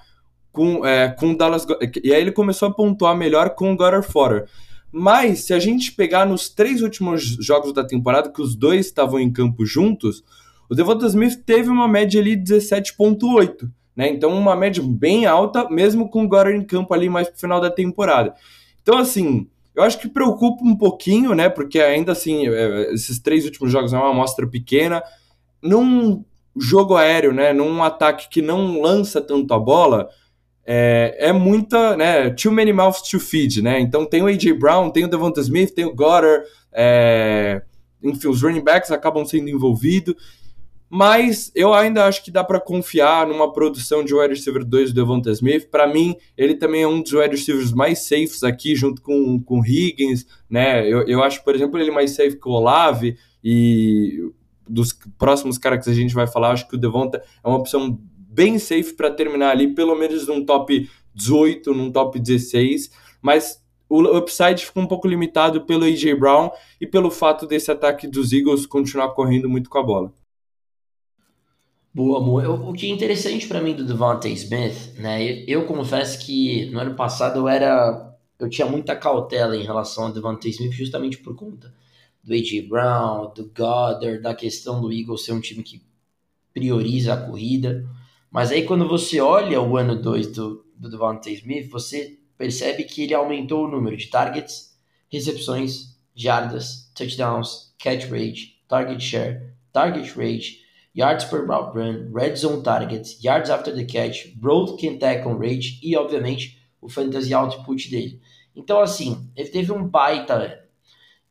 [0.51, 1.65] com, é, com o Dallas
[2.03, 4.47] e aí ele começou a pontuar melhor com o Goddard Fodder.
[4.95, 9.19] Mas, se a gente pegar nos três últimos jogos da temporada, que os dois estavam
[9.19, 10.23] em campo juntos,
[10.69, 13.67] o Devonta Smith teve uma média ali de 17,8.
[13.95, 14.09] Né?
[14.09, 17.59] Então, uma média bem alta, mesmo com o Gordon em campo ali mais pro final
[17.59, 18.35] da temporada.
[18.83, 21.49] Então, assim, eu acho que preocupa um pouquinho, né?
[21.49, 25.01] Porque ainda assim, é, esses três últimos jogos é uma amostra pequena.
[25.59, 26.23] Num
[26.55, 27.51] jogo aéreo, né?
[27.51, 30.07] Num ataque que não lança tanto a bola,
[30.65, 32.29] é, é muita, né?
[32.29, 33.79] Too many mouths to feed, né?
[33.79, 34.53] Então tem o A.J.
[34.53, 37.61] Brown, tem o Devonta Smith, tem o Goddard, é,
[38.01, 40.15] enfim, os running backs acabam sendo envolvidos.
[40.95, 44.95] Mas eu ainda acho que dá para confiar numa produção de wide receiver 2 do
[44.95, 45.67] Devonta Smith.
[45.71, 49.65] Para mim, ele também é um dos wide receivers mais safes aqui, junto com, com
[49.65, 50.87] Higgins, né?
[50.87, 54.31] Eu, eu acho, por exemplo, ele mais safe que o Olave e
[54.69, 57.99] dos próximos caras que a gente vai falar, acho que o Devonta é uma opção
[58.33, 62.91] bem safe para terminar ali, pelo menos num top 18, num top 16,
[63.21, 66.49] mas o upside fica um pouco limitado pelo AJ Brown
[66.81, 70.11] e pelo fato desse ataque dos Eagles continuar correndo muito com a bola.
[71.93, 72.43] Boa, amor.
[72.43, 75.21] Eu, o que é interessante para mim do Devontae Smith, né?
[75.23, 78.17] Eu, eu, confesso que no ano passado eu era.
[78.39, 81.71] Eu tinha muita cautela em relação ao Devontae Smith, justamente por conta
[82.23, 82.63] do A.J.
[82.63, 85.83] Brown, do Goddard, da questão do Eagles ser um time que
[86.51, 87.85] prioriza a corrida.
[88.33, 93.03] Mas aí quando você olha o ano 2 do, do Devontae Smith, você percebe que
[93.03, 94.75] ele aumentou o número de targets,
[95.07, 100.61] recepções, jardas, touchdowns, catch rate, target share, target rate,
[100.95, 105.95] yards per route run, red zone targets, yards after the catch, broken tackle rate e,
[105.95, 108.19] obviamente, o fantasy output dele.
[108.55, 110.63] Então, assim, ele teve um baita ano.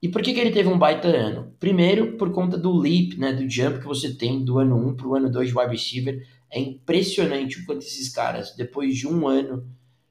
[0.01, 1.53] E por que, que ele teve um baita ano?
[1.59, 5.07] Primeiro, por conta do leap, né, do jump que você tem do ano 1 para
[5.07, 6.27] o ano 2 de wide receiver.
[6.53, 9.67] É impressionante o quanto esses caras, depois de um ano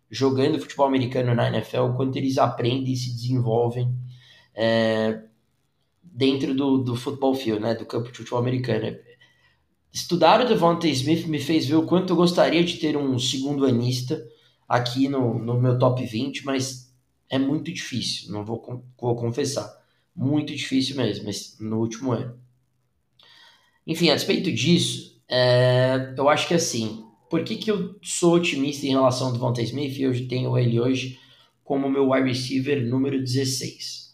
[0.10, 3.96] jogando futebol americano na NFL, o quanto eles aprendem e se desenvolvem
[4.56, 5.22] é,
[6.02, 8.98] dentro do, do futebol field, né, do campo de futebol americano.
[9.94, 13.66] Estudar o Devontae Smith me fez ver o quanto eu gostaria de ter um segundo
[13.66, 14.26] anista
[14.68, 16.92] aqui no, no meu top 20, mas
[17.30, 19.70] é muito difícil, não vou, vou confessar.
[20.16, 22.38] Muito difícil mesmo, no último ano.
[23.86, 28.86] Enfim, a despeito disso, é, eu acho que assim, por que, que eu sou otimista
[28.86, 31.18] em relação ao Devontae Smith e eu tenho ele hoje
[31.64, 34.12] como meu wide receiver número 16?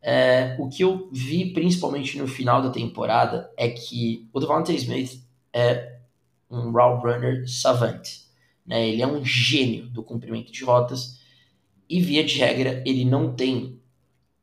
[0.00, 5.20] É, o que eu vi principalmente no final da temporada é que o Devontae Smith
[5.52, 5.98] é
[6.48, 8.06] um route runner savant.
[8.64, 8.88] Né?
[8.88, 11.20] Ele é um gênio do cumprimento de rotas
[11.88, 13.80] e, via de regra, ele não tem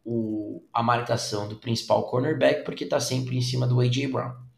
[0.03, 4.07] o, a marcação do principal cornerback porque está sempre em cima do A.J.
[4.07, 4.48] Brown.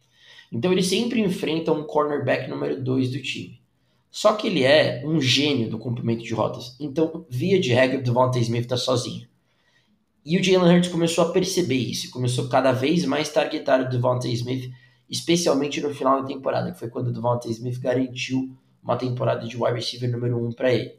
[0.52, 3.62] Então ele sempre enfrenta um cornerback número 2 do time.
[4.10, 6.76] Só que ele é um gênio do cumprimento de rotas.
[6.80, 9.26] Então, via de regra, o Devontae Smith está sozinho.
[10.26, 14.34] E o Jalen Hurts começou a perceber isso, começou cada vez mais targetar o Devontae
[14.34, 14.70] Smith,
[15.10, 19.56] especialmente no final da temporada, que foi quando o Devontae Smith garantiu uma temporada de
[19.56, 20.96] wide receiver número 1 um para ele.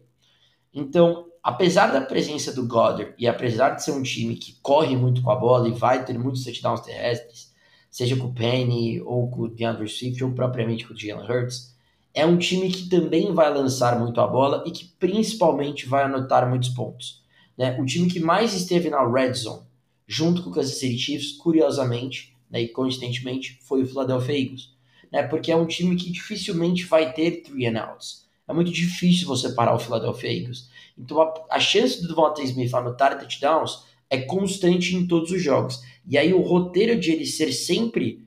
[0.72, 5.22] Então, apesar da presença do Goddard e apesar de ser um time que corre muito
[5.22, 7.51] com a bola e vai ter muitos touchdowns terrestres,
[7.92, 11.76] seja com o Penny ou com o DeAndre Swift ou propriamente com o Jalen Hurts,
[12.14, 16.48] é um time que também vai lançar muito a bola e que principalmente vai anotar
[16.48, 17.22] muitos pontos.
[17.56, 17.78] Né?
[17.78, 19.62] O time que mais esteve na red zone,
[20.06, 24.74] junto com o Kansas City Chiefs, curiosamente né, e coincidentemente, foi o Philadelphia Eagles.
[25.10, 25.22] Né?
[25.22, 28.26] Porque é um time que dificilmente vai ter three and outs.
[28.48, 30.70] É muito difícil você parar o Philadelphia Eagles.
[30.98, 35.80] Então a, a chance do Devontae Smith anotar touchdowns é constante em todos os jogos.
[36.06, 38.22] E aí o roteiro de ele ser sempre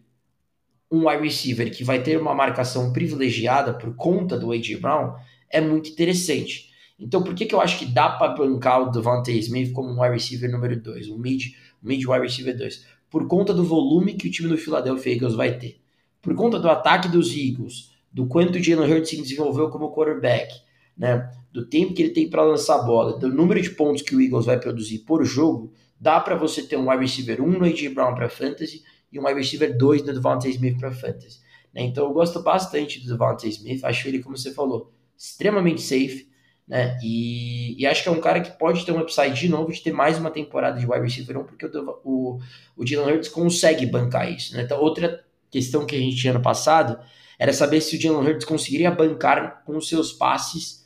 [0.91, 4.77] um wide receiver que vai ter uma marcação privilegiada por conta do A.J.
[4.77, 5.13] Brown
[5.47, 6.71] é muito interessante.
[6.97, 10.01] Então, por que, que eu acho que dá para bancar o Devontae Smith como um
[10.01, 12.83] wide receiver número 2, um mid, mid wide receiver 2?
[13.11, 15.79] Por conta do volume que o time do Philadelphia Eagles vai ter.
[16.19, 20.51] Por conta do ataque dos Eagles, do quanto o Jalen Hurts se desenvolveu como quarterback,
[20.97, 21.29] né?
[21.55, 24.21] Do tempo que ele tem para lançar a bola, do número de pontos que o
[24.21, 27.87] Eagles vai produzir por jogo, dá para você ter um wide receiver 1 no A.J.
[27.89, 31.39] Brown para fantasy e um wide receiver 2 no Devontae Smith para fantasy.
[31.73, 31.83] Né?
[31.83, 36.27] Então eu gosto bastante do Devontae Smith, acho ele, como você falou, extremamente safe,
[36.67, 36.97] né?
[37.01, 39.81] E, e, acho que é um cara que pode ter um upside de novo de
[39.81, 42.39] ter mais uma temporada de wide receiver 1, porque o, o,
[42.75, 44.53] o Dylan Hurts consegue bancar isso.
[44.55, 44.63] Né?
[44.63, 46.99] Então, outra questão que a gente tinha ano passado
[47.37, 50.84] era saber se o Dylan Hurts conseguiria bancar com os seus passes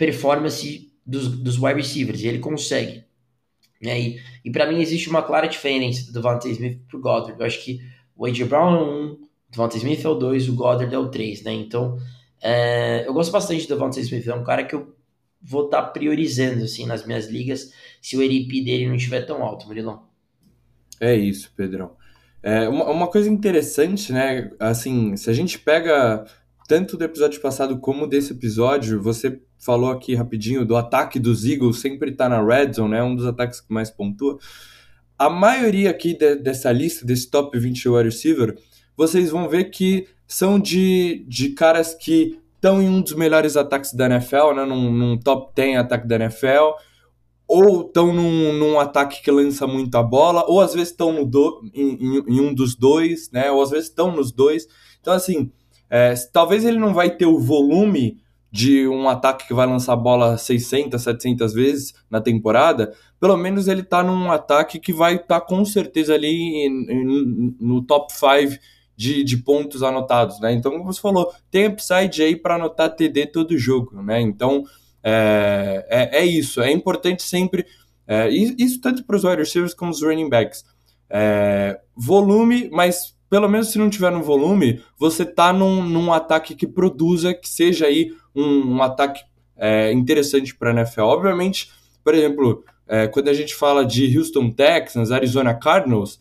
[0.00, 3.04] performance dos, dos wide receivers, e ele consegue.
[3.82, 4.00] Né?
[4.00, 7.38] E, e para mim existe uma clara diferença do Devontae Smith pro Goddard.
[7.38, 7.80] Eu acho que
[8.16, 8.46] o A.J.
[8.46, 11.52] Brown é um, o Devontae Smith é o 2, o Goddard é o 3, né?
[11.52, 11.98] Então,
[12.42, 14.96] é, eu gosto bastante do Devontae Smith, é um cara que eu
[15.42, 19.42] vou estar tá priorizando assim nas minhas ligas se o ERP dele não estiver tão
[19.42, 20.04] alto, Murilão.
[20.98, 21.92] É isso, Pedrão.
[22.42, 24.50] É, uma, uma coisa interessante, né?
[24.58, 26.24] Assim, se a gente pega
[26.66, 31.78] tanto do episódio passado como desse episódio, você falou aqui rapidinho do ataque dos Eagles,
[31.78, 33.02] sempre tá na red zone, né?
[33.02, 34.38] Um dos ataques que mais pontua.
[35.18, 38.56] A maioria aqui de, dessa lista, desse top 20 wide receiver,
[38.96, 43.92] vocês vão ver que são de, de caras que estão em um dos melhores ataques
[43.92, 46.72] da NFL, né, num, num top 10 ataque da NFL,
[47.46, 51.18] ou estão num, num, ataque que lança muito a bola, ou às vezes estão
[51.74, 54.66] em, em, em, um dos dois, né, ou às vezes estão nos dois.
[55.00, 55.50] Então, assim,
[55.90, 59.96] é, talvez ele não vai ter o volume de um ataque que vai lançar a
[59.96, 65.40] bola 600, 700 vezes na temporada, pelo menos ele está num ataque que vai estar
[65.40, 66.68] tá com certeza ali
[67.60, 68.58] no top 5
[68.96, 70.52] de, de pontos anotados, né?
[70.52, 74.20] Então, como você falou, tem upside aí para anotar TD todo jogo, né?
[74.20, 74.64] Então,
[75.02, 76.60] é, é, é isso.
[76.60, 77.64] É importante sempre,
[78.06, 80.64] é, isso tanto para os wide receivers como os running backs.
[81.08, 86.54] É, volume, mas pelo menos se não tiver no volume, você tá num, num ataque
[86.54, 89.22] que produza, que seja aí um, um ataque
[89.56, 91.02] é, interessante para a NFL.
[91.02, 91.70] Obviamente,
[92.02, 96.18] por exemplo, é, quando a gente fala de Houston Texans, Arizona Cardinals,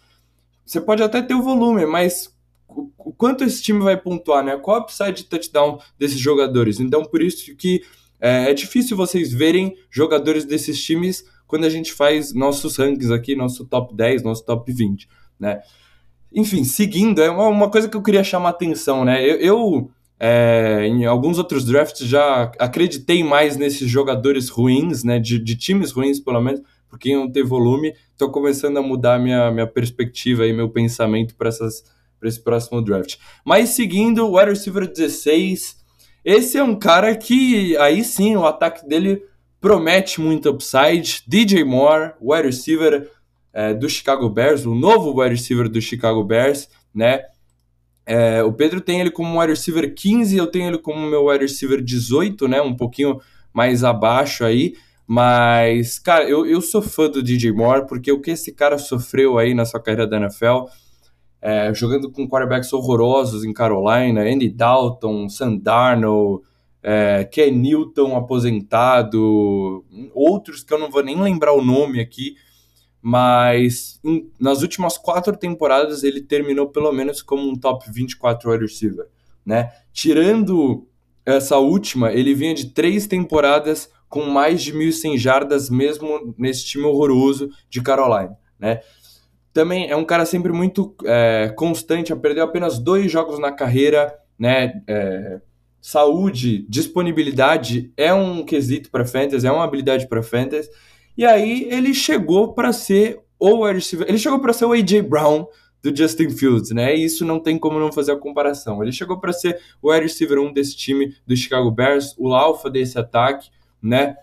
[0.63, 2.32] você pode até ter o volume, mas
[2.69, 4.56] o quanto esse time vai pontuar, né?
[4.58, 6.80] Qual a upside de touchdown desses jogadores?
[6.80, 7.82] Então, por isso que
[8.19, 13.36] é, é, difícil vocês verem jogadores desses times quando a gente faz nossos rankings aqui,
[13.36, 15.62] nosso top 10, nosso top 20, né?
[16.33, 19.23] Enfim, seguindo, é uma, uma coisa que eu queria chamar atenção, né?
[19.23, 25.17] Eu, eu é, em alguns outros drafts já acreditei mais nesses jogadores ruins, né?
[25.19, 27.93] De, de times ruins, pelo menos, porque não ter volume.
[28.11, 33.15] Estou começando a mudar minha, minha perspectiva e meu pensamento para esse próximo draft.
[33.45, 35.77] Mas seguindo, o wide receiver 16,
[36.25, 39.23] esse é um cara que aí sim o ataque dele
[39.61, 41.23] promete muito upside.
[41.27, 43.09] DJ Moore, wide receiver
[43.53, 47.21] é, do Chicago Bears, o novo wide receiver do Chicago Bears, né?
[48.05, 51.43] É, o Pedro tem ele como wide receiver 15, eu tenho ele como meu wide
[51.43, 52.62] receiver 18, né?
[52.62, 53.19] Um pouquinho
[53.53, 54.73] mais abaixo aí.
[55.05, 59.39] Mas, cara, eu, eu sou fã do DJ Moore, porque o que esse cara sofreu
[59.39, 60.65] aí na sua carreira da NFL,
[61.41, 66.43] é, jogando com quarterbacks horrorosos em Carolina, Andy Dalton, Sam Darnold,
[66.83, 69.83] é, Ken Newton aposentado,
[70.13, 72.35] outros que eu não vou nem lembrar o nome aqui,
[73.01, 78.65] mas em, nas últimas quatro temporadas ele terminou pelo menos como um top 24 wide
[78.65, 79.07] receiver,
[79.45, 79.71] né?
[79.93, 80.88] Tirando
[81.25, 86.85] essa última, ele vinha de três temporadas com mais de 1.100 jardas, mesmo nesse time
[86.85, 88.81] horroroso de Carolina, né?
[89.53, 94.81] Também é um cara sempre muito é, constante, perdeu apenas dois jogos na carreira, né?
[94.88, 95.41] É,
[95.81, 100.69] saúde, disponibilidade é um quesito para fantasy, é uma habilidade para fantasy.
[101.19, 105.47] E aí ele chegou para ser o ele chegou para ser o AJ Brown
[105.84, 106.95] do Justin Fields, né?
[106.95, 108.82] E isso não tem como não fazer a comparação.
[108.82, 112.69] Ele chegou para ser o wide receiver 1 desse time do Chicago Bears, o alfa
[112.69, 113.49] desse ataque,
[113.82, 114.15] né?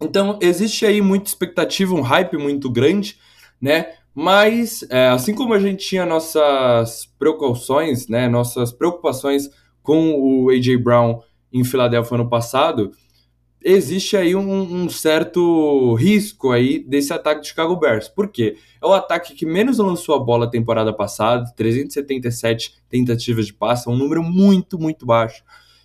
[0.00, 3.16] Então existe aí muita expectativa, um hype muito grande,
[3.60, 3.92] né?
[4.12, 8.28] Mas é, assim como a gente tinha nossas precauções, né?
[8.28, 9.48] Nossas preocupações
[9.84, 11.20] com o AJ Brown
[11.52, 12.90] em Filadélfia ano passado,
[13.64, 18.08] existe aí um, um, certo risco aí desse ataque de Chicago Bears.
[18.08, 18.56] Por quê?
[18.82, 23.90] É o ataque que menos lançou a bola temporada passada, 377 tentativas de passe, é
[23.90, 25.42] um número muito, muito baixo.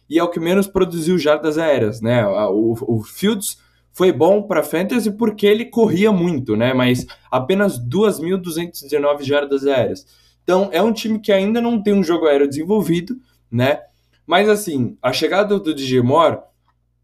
[0.09, 2.25] E é o que menos produziu jardas aéreas, né?
[2.27, 3.57] O, o Fields
[3.93, 6.73] foi bom para fantasy porque ele corria muito, né?
[6.73, 10.05] Mas apenas 2.219 jardas aéreas.
[10.43, 13.15] Então é um time que ainda não tem um jogo aéreo desenvolvido,
[13.49, 13.79] né?
[14.25, 16.39] Mas assim, a chegada do DJ Moore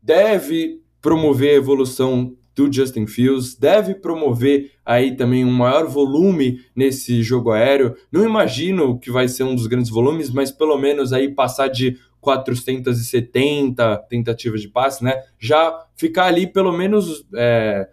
[0.06, 7.22] deve promover a evolução do Justin Fields, deve promover aí também um maior volume nesse
[7.22, 7.96] jogo aéreo.
[8.12, 11.98] Não imagino que vai ser um dos grandes volumes, mas pelo menos aí passar de
[12.22, 15.22] 470 tentativas de passe, né?
[15.38, 17.90] Já ficar ali pelo menos é,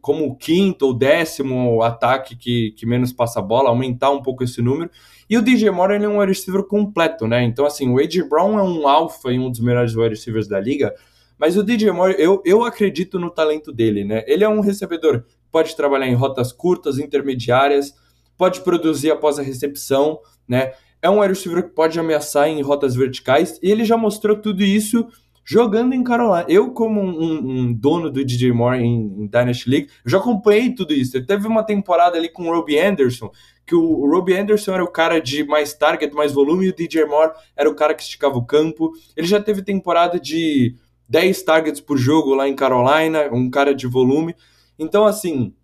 [0.00, 4.44] como o quinto ou décimo ataque que, que menos passa a bola, aumentar um pouco
[4.44, 4.90] esse número.
[5.28, 7.42] E o DJ Moore ele é um wide receiver completo, né?
[7.42, 8.22] Então, assim, o A.J.
[8.28, 10.94] Brown é um alfa e um dos melhores wide receivers da liga,
[11.38, 14.24] mas o DJ Moore, eu, eu acredito no talento dele, né?
[14.26, 17.94] Ele é um recebedor pode trabalhar em rotas curtas, intermediárias,
[18.36, 20.18] pode produzir após a recepção,
[20.48, 20.72] né?
[21.00, 24.64] É um wide receiver que pode ameaçar em rotas verticais e ele já mostrou tudo
[24.64, 25.06] isso
[25.44, 26.44] jogando em Carolina.
[26.48, 30.92] Eu, como um, um dono do DJ Moore em, em, Dynasty League, já acompanhei tudo
[30.92, 31.16] isso.
[31.16, 33.30] Ele teve uma temporada ali com o Robbie Anderson,
[33.64, 36.74] que o, o Robbie Anderson era o cara de mais target, mais volume, e o
[36.74, 38.90] DJ Moore era o cara que esticava o campo.
[39.16, 40.74] Ele já teve temporada de
[41.08, 44.34] 10 targets por jogo lá em Carolina, um cara de volume.
[44.78, 45.54] Então, assim,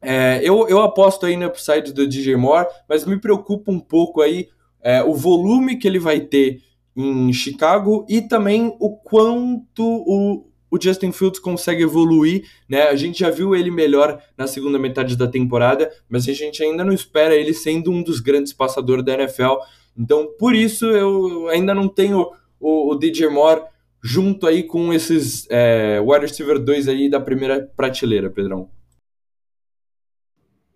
[0.00, 4.20] é, eu, eu aposto aí no upside do DJ Moore, mas me preocupa um pouco
[4.20, 4.48] aí
[4.82, 6.60] é, o volume que ele vai ter
[6.94, 12.82] em Chicago e também o quanto o, o Justin Fields consegue evoluir, né?
[12.88, 16.84] A gente já viu ele melhor na segunda metade da temporada, mas a gente ainda
[16.84, 19.54] não espera ele sendo um dos grandes passadores da NFL.
[19.96, 22.26] Então, por isso eu ainda não tenho
[22.58, 23.62] o, o DJ Moore
[24.02, 28.68] junto aí com esses é, wide receiver 2 aí da primeira prateleira, Pedrão.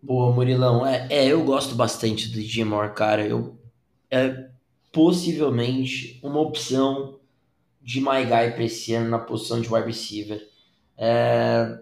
[0.00, 0.86] Boa, Murilão.
[0.86, 3.26] É, é, eu gosto bastante do Moore, cara.
[3.26, 3.58] Eu,
[4.08, 4.48] é
[4.92, 7.18] possivelmente uma opção
[7.82, 10.46] de My Guy para esse ano na posição de wide receiver.
[10.96, 11.80] É,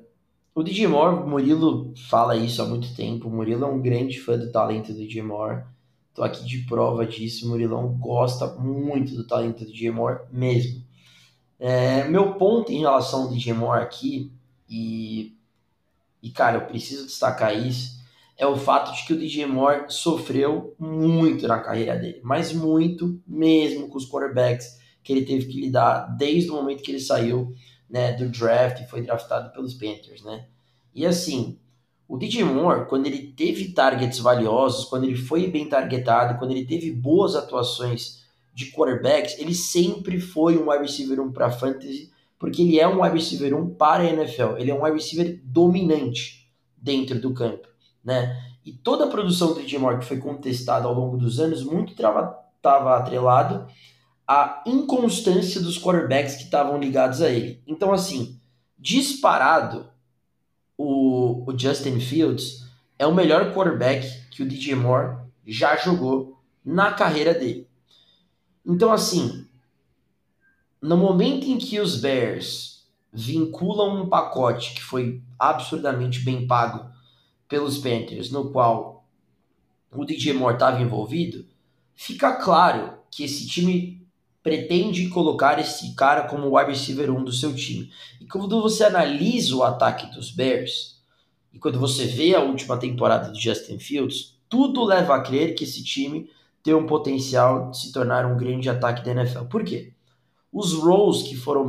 [0.55, 3.29] o DJ Moore, Murilo fala isso há muito tempo.
[3.29, 5.65] O Murilo é um grande fã do talento do DJ Moore.
[6.15, 7.45] Tô aqui de prova disso.
[7.45, 10.83] O Murilão gosta muito do talento do DJ Moore mesmo.
[11.67, 14.31] É, meu ponto em relação ao Moore aqui,
[14.69, 15.35] e,
[16.23, 18.05] e cara, eu preciso destacar isso,
[18.37, 23.89] é o fato de que o Moore sofreu muito na carreira dele, mas muito mesmo
[23.89, 27.55] com os quarterbacks que ele teve que lidar desde o momento que ele saiu
[27.89, 30.47] né, do draft e foi draftado pelos Panthers, né?
[30.95, 31.59] E assim,
[32.07, 32.43] o DJ
[32.91, 38.23] quando ele teve targets valiosos, quando ele foi bem targetado, quando ele teve boas atuações
[38.55, 43.03] de quarterbacks, ele sempre foi um wide receiver 1 para fantasy, porque ele é um
[43.03, 44.57] wide receiver 1 para a NFL.
[44.59, 47.67] Ele é um wide receiver dominante dentro do campo,
[48.03, 48.41] né?
[48.65, 51.93] E toda a produção do DJ Moore que foi contestada ao longo dos anos, muito
[51.93, 53.67] estava atrelado
[54.27, 57.63] à inconstância dos quarterbacks que estavam ligados a ele.
[57.67, 58.41] Então, assim,
[58.79, 59.87] disparado,
[60.79, 62.65] o, o Justin Fields
[62.99, 67.69] é o melhor quarterback que o DJ Moore já jogou na carreira dele.
[68.67, 69.47] Então, assim,
[70.81, 76.91] no momento em que os Bears vinculam um pacote que foi absurdamente bem pago
[77.49, 79.07] pelos Panthers, no qual
[79.93, 81.47] o DJ Moore estava envolvido,
[81.95, 84.05] fica claro que esse time
[84.43, 87.91] pretende colocar esse cara como wide receiver 1 do seu time.
[88.21, 91.01] E quando você analisa o ataque dos Bears,
[91.53, 95.65] e quando você vê a última temporada do Justin Fields, tudo leva a crer que
[95.65, 96.29] esse time
[96.65, 99.45] tem um potencial de se tornar um grande ataque da NFL.
[99.45, 99.93] Por quê?
[100.51, 101.63] Os roles que foram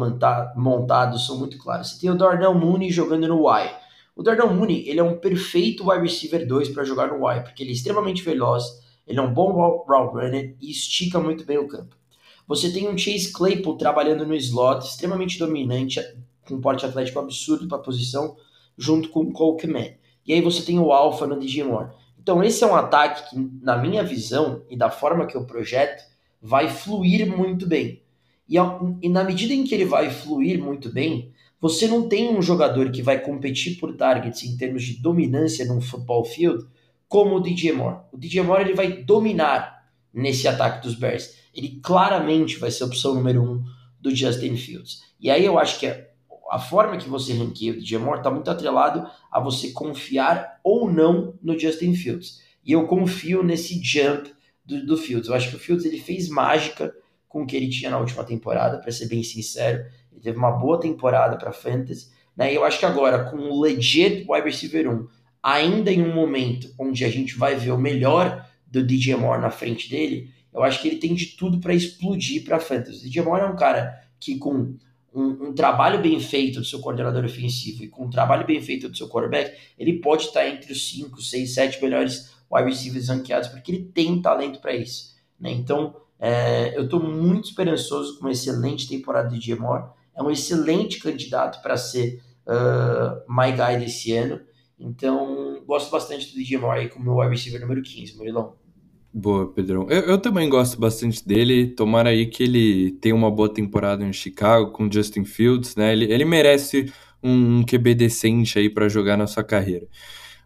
[0.56, 1.92] montados são muito claros.
[1.92, 3.70] Você tem o Darnell Mooney jogando no Y.
[4.16, 7.62] O Darnell Mooney ele é um perfeito wide receiver 2 para jogar no Y, porque
[7.62, 8.64] ele é extremamente veloz,
[9.06, 11.94] ele é um bom route runner e estica muito bem o campo.
[12.48, 16.00] Você tem um Chase Claypool trabalhando no slot, extremamente dominante,
[16.48, 18.38] com porte atlético absurdo para a posição,
[18.78, 20.00] junto com o Cole Kmet.
[20.26, 21.90] E aí você tem o Alpha no DJ Moore.
[22.26, 26.04] Então esse é um ataque que, na minha visão e da forma que eu projeto,
[26.42, 28.02] vai fluir muito bem.
[28.50, 28.56] E,
[29.02, 32.90] e na medida em que ele vai fluir muito bem, você não tem um jogador
[32.90, 36.66] que vai competir por targets em termos de dominância num football field
[37.08, 38.00] como o DJ Moore.
[38.12, 42.88] O DJ Moore ele vai dominar nesse ataque dos Bears ele claramente vai ser a
[42.88, 43.64] opção número um
[44.00, 45.02] do Justin Fields.
[45.20, 46.06] E aí eu acho que a,
[46.52, 50.92] a forma que você ranqueia o DJ Moore está muito atrelado a você confiar ou
[50.92, 52.42] não no Justin Fields.
[52.64, 54.32] E eu confio nesse jump
[54.64, 55.28] do, do Fields.
[55.28, 56.94] Eu acho que o Fields ele fez mágica
[57.28, 59.86] com o que ele tinha na última temporada, para ser bem sincero.
[60.12, 62.10] Ele teve uma boa temporada para Fantasy.
[62.36, 62.54] Né?
[62.54, 65.08] E eu acho que agora, com o legit wide receiver 1,
[65.44, 69.52] ainda em um momento onde a gente vai ver o melhor do DJ Moore na
[69.52, 73.00] frente dele, eu acho que ele tem de tudo para explodir para fantasy.
[73.00, 74.76] O DJ Moore é um cara que com
[75.16, 78.90] um, um, trabalho bem feito do seu coordenador ofensivo e com um trabalho bem feito
[78.90, 83.48] do seu quarterback, ele pode estar entre os 5, 6, 7 melhores wide receivers ranqueados,
[83.50, 85.16] porque ele tem talento para isso.
[85.40, 85.52] Né?
[85.52, 89.90] Então, é, eu estou muito esperançoso com uma excelente temporada do DJ Moore.
[90.14, 94.42] É um excelente candidato para ser uh, my guy desse ano.
[94.80, 98.56] Então, gosto bastante do aí como meu wide receiver número 15, Murilão.
[99.18, 99.88] Boa, Pedrão.
[99.90, 101.68] Eu, eu, também gosto bastante dele.
[101.68, 105.94] Tomara aí que ele tenha uma boa temporada em Chicago com Justin Fields, né?
[105.94, 106.92] Ele, ele merece
[107.24, 109.88] um, um QB decente aí para jogar na sua carreira.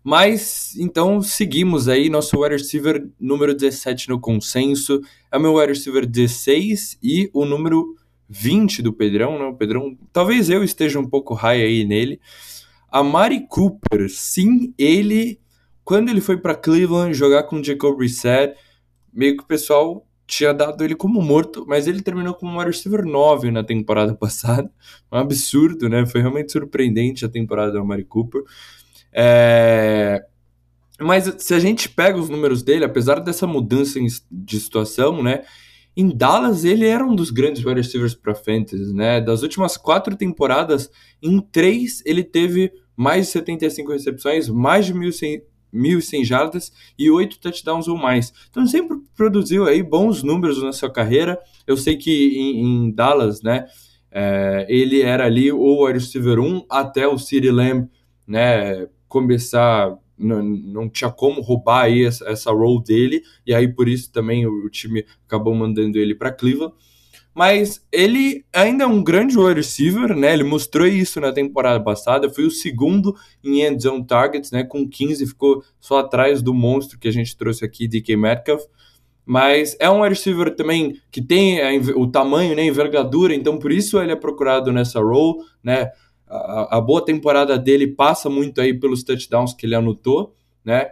[0.04, 5.02] Mas então seguimos aí nosso wide receiver número 17 no consenso.
[5.32, 7.96] É o meu wide receiver 16 e o número
[8.30, 9.46] 20 do Pedrão, né?
[9.46, 12.22] O Pedrão, talvez eu esteja um pouco high aí nele.
[12.88, 15.40] A Mari Cooper, sim, ele
[15.90, 18.56] quando ele foi para Cleveland jogar com Jacob Brissett,
[19.12, 23.04] meio que o pessoal tinha dado ele como morto, mas ele terminou como um receiver
[23.04, 24.72] 9 na temporada passada.
[25.12, 26.06] Um absurdo, né?
[26.06, 28.44] Foi realmente surpreendente a temporada do Amari Cooper.
[29.12, 30.24] É...
[31.00, 35.42] Mas se a gente pega os números dele, apesar dessa mudança de situação, né?
[35.98, 39.20] Em Dallas, ele era um dos grandes wide receivers para fantasy, né?
[39.20, 45.49] Das últimas quatro temporadas, em três ele teve mais de 75 recepções, mais de 1.100
[45.74, 48.34] 1.100 jardas e 8 touchdowns ou mais.
[48.50, 51.40] Então sempre produziu aí bons números na sua carreira.
[51.66, 53.68] Eu sei que em, em Dallas, né,
[54.12, 57.88] é, ele era ali o wide receiver 1 até o City Lamb,
[58.28, 63.88] né, começar não, não tinha como roubar aí essa, essa role dele, e aí por
[63.88, 66.74] isso também o, o time acabou mandando ele para Cleveland
[67.40, 70.34] mas ele ainda é um grande wide receiver, né?
[70.34, 74.66] Ele mostrou isso na temporada passada, foi o segundo em end zone targets, né?
[74.66, 78.64] Com 15, ficou só atrás do monstro que a gente trouxe aqui, DK Metcalf.
[79.26, 81.62] Mas é um wide receiver também que tem
[81.96, 85.92] o tamanho, né, envergadura, então por isso ele é procurado nessa role, né?
[86.28, 90.90] A, a boa temporada dele passa muito aí pelos touchdowns que ele anotou, né?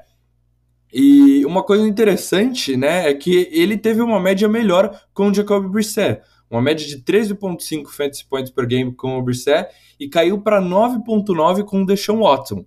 [0.94, 5.70] E uma coisa interessante, né, é que ele teve uma média melhor com o Jacob
[5.70, 6.22] Brissett.
[6.50, 11.64] Uma média de 13.5 fantasy points per game com o Brissett e caiu para 9.9
[11.64, 12.66] com o Deshaun Watson.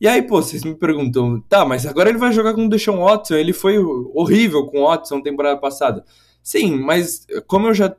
[0.00, 3.02] E aí, pô, vocês me perguntam, tá, mas agora ele vai jogar com o Deshaun
[3.02, 6.04] Watson, ele foi horrível com o Watson temporada passada.
[6.42, 7.94] Sim, mas como eu já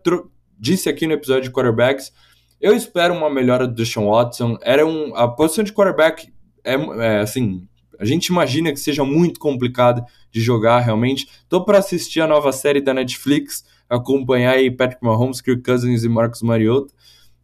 [0.57, 2.13] disse aqui no episódio de quarterbacks,
[2.61, 4.57] eu espero uma melhora do Deshaun Watson.
[4.61, 6.31] Era um, a posição de quarterback
[6.63, 7.67] é, é assim,
[7.99, 11.27] a gente imagina que seja muito complicado de jogar realmente.
[11.49, 16.09] Tô para assistir a nova série da Netflix, acompanhar aí Patrick Mahomes, Kirk Cousins e
[16.09, 16.93] Marcus Mariota,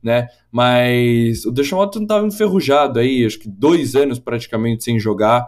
[0.02, 0.28] né?
[0.52, 5.48] Mas o Deshaun Watson tava enferrujado aí, acho que dois anos praticamente sem jogar.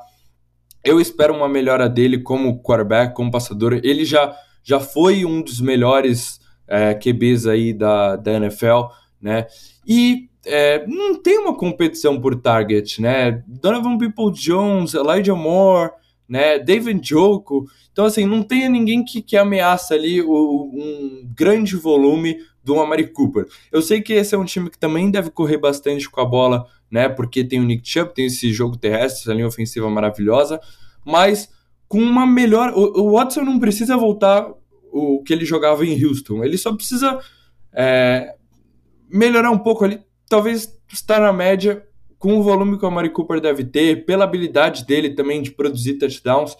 [0.83, 3.79] Eu espero uma melhora dele como quarterback, como passador.
[3.83, 8.83] Ele já, já foi um dos melhores é, QBs aí da, da NFL,
[9.19, 9.47] né?
[9.87, 13.43] E é, não tem uma competição por target, né?
[13.47, 15.91] Donovan People-Jones, Elijah Moore,
[16.27, 16.59] né?
[16.59, 17.65] David Joko.
[17.91, 23.07] Então, assim, não tem ninguém que, que ameaça ali o, um grande volume do Amari
[23.07, 23.45] Cooper.
[23.71, 26.65] Eu sei que esse é um time que também deve correr bastante com a bola,
[26.89, 27.07] né?
[27.07, 30.59] Porque tem o Nick Chubb, tem esse jogo terrestre, essa linha ofensiva maravilhosa,
[31.05, 31.49] mas
[31.87, 32.73] com uma melhor.
[32.75, 34.51] O, o Watson não precisa voltar
[34.91, 37.19] o que ele jogava em Houston, ele só precisa
[37.73, 38.33] é,
[39.09, 41.85] melhorar um pouco ali, talvez estar na média
[42.25, 45.99] com o volume que o Amari Cooper deve ter, pela habilidade dele também de produzir
[45.99, 46.57] touchdowns.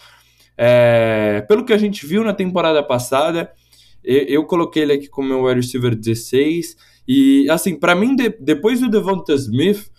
[0.55, 3.51] É, pelo que a gente viu na temporada passada,
[4.03, 6.77] eu, eu coloquei ele aqui como meu wide receiver 16.
[7.07, 9.89] E, assim, para mim, de, depois do Devonta Smith,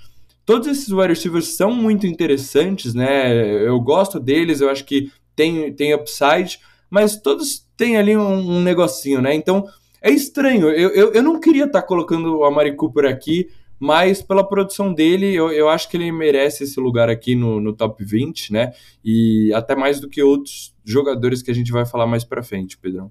[0.44, 3.66] todos esses wide receivers são muito interessantes, né?
[3.66, 8.62] Eu gosto deles, eu acho que tem, tem upside, mas todos têm ali um, um
[8.62, 9.34] negocinho, né?
[9.34, 9.66] Então,
[10.00, 10.70] é estranho.
[10.70, 13.48] Eu, eu, eu não queria estar tá colocando o Amari Cooper aqui,
[13.78, 17.72] mas pela produção dele, eu, eu acho que ele merece esse lugar aqui no, no
[17.74, 18.72] top 20, né?
[19.04, 22.78] E até mais do que outros jogadores que a gente vai falar mais pra frente,
[22.78, 23.10] Pedrão.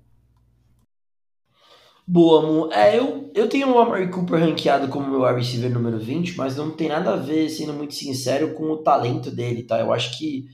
[2.08, 2.72] Boa, Mu.
[2.72, 6.56] É, eu, eu tenho o Amari Cooper ranqueado como meu wide receiver número 20, mas
[6.56, 9.80] não tem nada a ver, sendo muito sincero, com o talento dele, tá?
[9.80, 10.48] Eu acho que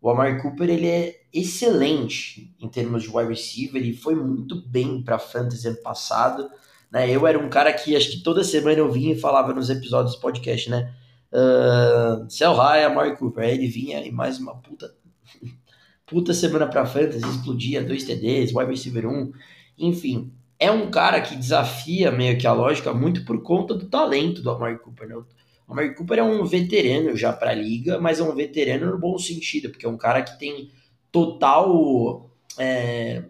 [0.00, 5.02] o Amari Cooper, ele é excelente em termos de wide receiver, ele foi muito bem
[5.02, 6.48] para fantasy ano passado,
[6.94, 7.10] né?
[7.10, 10.14] Eu era um cara que acho que toda semana eu vinha e falava nos episódios
[10.14, 10.94] do podcast, né?
[11.32, 13.44] Uh, Sell High, Amari Cooper.
[13.44, 14.94] Aí ele vinha e mais uma puta
[16.06, 19.32] puta semana para fantasy, explodia dois TDs, wide receiver 1,
[19.78, 24.40] enfim é um cara que desafia meio que a lógica muito por conta do talento
[24.40, 25.08] do Amari Cooper.
[25.08, 25.16] Né?
[25.16, 25.26] O
[25.68, 29.70] Amari Cooper é um veterano já para liga, mas é um veterano no bom sentido,
[29.70, 30.70] porque é um cara que tem
[31.10, 33.24] total é,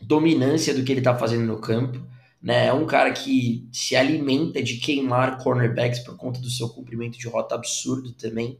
[0.00, 2.04] dominância do que ele está fazendo no campo.
[2.42, 2.66] Né?
[2.66, 7.28] É um cara que se alimenta de queimar cornerbacks por conta do seu cumprimento de
[7.28, 8.58] rota absurdo também.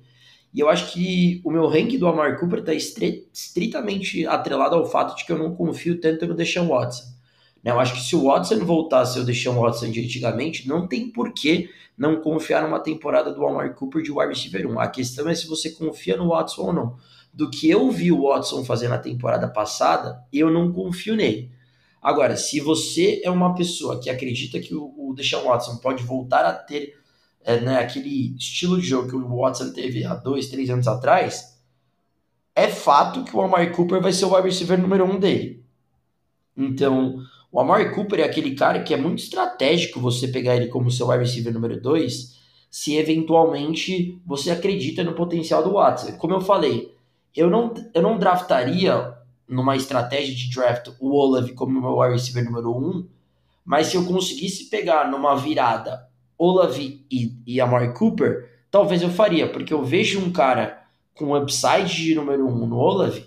[0.52, 5.16] E eu acho que o meu ranking do Amari Cooper está estritamente atrelado ao fato
[5.16, 7.04] de que eu não confio tanto no Deshaun Watson.
[7.62, 7.72] Né?
[7.72, 11.10] Eu acho que se o Watson voltasse eu deixar o Watson de antigamente, não tem
[11.10, 14.78] porquê não confiar numa temporada do Amari Cooper de wide receiver 1.
[14.78, 16.96] A questão é se você confia no Watson ou não.
[17.32, 21.50] Do que eu vi o Watson fazer na temporada passada, eu não confio nele.
[22.06, 26.44] Agora, se você é uma pessoa que acredita que o, o Deshaun Watson pode voltar
[26.44, 26.94] a ter
[27.42, 31.58] é, né, aquele estilo de jogo que o Watson teve há dois, três anos atrás,
[32.54, 35.64] é fato que o Amari Cooper vai ser o wide receiver número um dele.
[36.56, 37.16] Então,
[37.50, 41.08] o Amari Cooper é aquele cara que é muito estratégico você pegar ele como seu
[41.08, 42.38] wide receiver número 2,
[42.70, 46.12] se eventualmente você acredita no potencial do Watson.
[46.12, 46.94] Como eu falei,
[47.34, 49.12] eu não, eu não draftaria
[49.48, 53.08] numa estratégia de draft o Olave como meu wide receiver número 1, um,
[53.64, 59.48] mas se eu conseguisse pegar numa virada Olave e, e Amari Cooper, talvez eu faria,
[59.48, 60.82] porque eu vejo um cara
[61.14, 63.26] com upside de número 1 um no Olave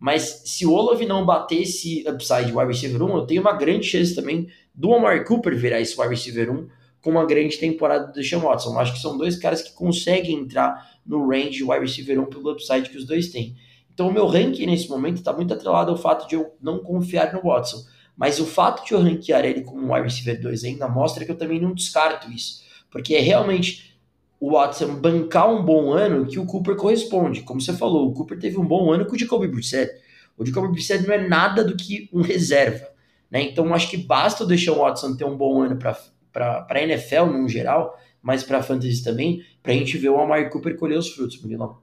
[0.00, 3.86] mas se o Olave não bater esse upside wide receiver 1, eu tenho uma grande
[3.86, 6.68] chance também do Amari Cooper virar esse wide receiver 1
[7.02, 8.72] com uma grande temporada do Deshaun Watson.
[8.72, 12.24] Eu acho que são dois caras que conseguem entrar no range de wide receiver 1
[12.26, 13.54] pelo upside que os dois têm.
[13.92, 17.32] Então o meu ranking nesse momento está muito atrelado ao fato de eu não confiar
[17.32, 17.84] no Watson.
[18.16, 21.38] Mas o fato de eu ranquear ele como wide receiver 2 ainda mostra que eu
[21.38, 22.62] também não descarto isso.
[22.90, 23.98] Porque é realmente
[24.38, 27.42] o Watson bancar um bom ano que o Cooper corresponde.
[27.42, 29.92] Como você falou, o Cooper teve um bom ano com o Jacoby Brissett.
[30.36, 32.88] O Jacoby Brissett não é nada do que um reserva.
[33.30, 33.42] Né?
[33.42, 37.48] Então, acho que basta deixar o Watson ter um bom ano para a NFL no
[37.48, 41.10] geral, mas para a Fantasy também, para a gente ver o Amari Cooper colher os
[41.10, 41.78] frutos, Murilão.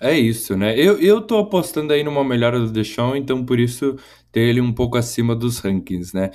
[0.00, 0.74] É isso, né?
[0.78, 3.96] Eu, eu tô apostando aí numa melhora do Deshaun, então por isso
[4.32, 6.30] ter ele um pouco acima dos rankings, né?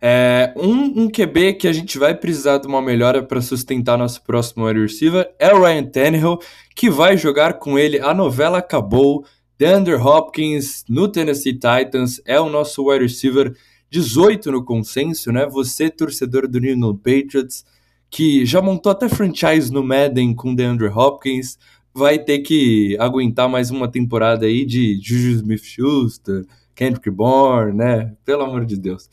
[0.00, 4.22] É, um, um QB que a gente vai precisar de uma melhora para sustentar nosso
[4.22, 6.38] próximo wide receiver é o Ryan Tannehill,
[6.74, 8.00] que vai jogar com ele.
[8.00, 9.24] A novela acabou.
[9.58, 13.54] DeAndre Hopkins no Tennessee Titans é o nosso wide receiver
[13.90, 15.46] 18 no consenso, né?
[15.46, 17.66] Você, torcedor do New England Patriots,
[18.08, 21.58] que já montou até franchise no Madden com DeAndre Hopkins,
[21.94, 28.14] vai ter que aguentar mais uma temporada aí de Juju Smith-Schuster, Kendrick Bourne, né?
[28.24, 29.08] Pelo amor de Deus.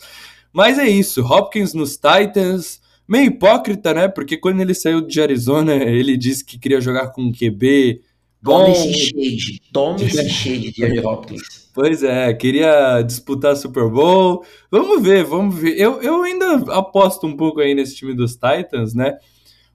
[0.53, 4.07] Mas é isso, Hopkins nos Titans, meio hipócrita, né?
[4.07, 8.01] Porque quando ele saiu de Arizona, ele disse que queria jogar com um QB
[8.41, 8.65] bom.
[8.65, 11.67] Tome esse shade, tome esse shade de Andrew Hopkins.
[11.73, 14.43] Pois é, queria disputar Super Bowl.
[14.71, 15.79] Vamos ver, vamos ver.
[15.79, 19.15] Eu, eu ainda aposto um pouco aí nesse time dos Titans, né?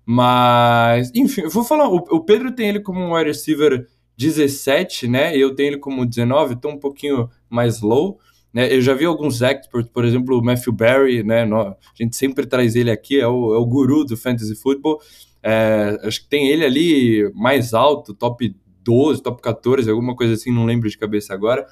[0.05, 1.89] Mas, enfim, eu vou falar.
[1.89, 3.87] O, o Pedro tem ele como um wide receiver
[4.17, 5.37] 17, né?
[5.37, 8.19] Eu tenho ele como 19, então um pouquinho mais low.
[8.53, 8.73] Né?
[8.73, 11.43] Eu já vi alguns experts, por exemplo, o Matthew Barry, né?
[11.45, 15.01] a gente sempre traz ele aqui, é o, é o guru do fantasy football.
[15.43, 20.53] É, acho que tem ele ali mais alto, top 12, top 14, alguma coisa assim,
[20.53, 21.67] não lembro de cabeça agora.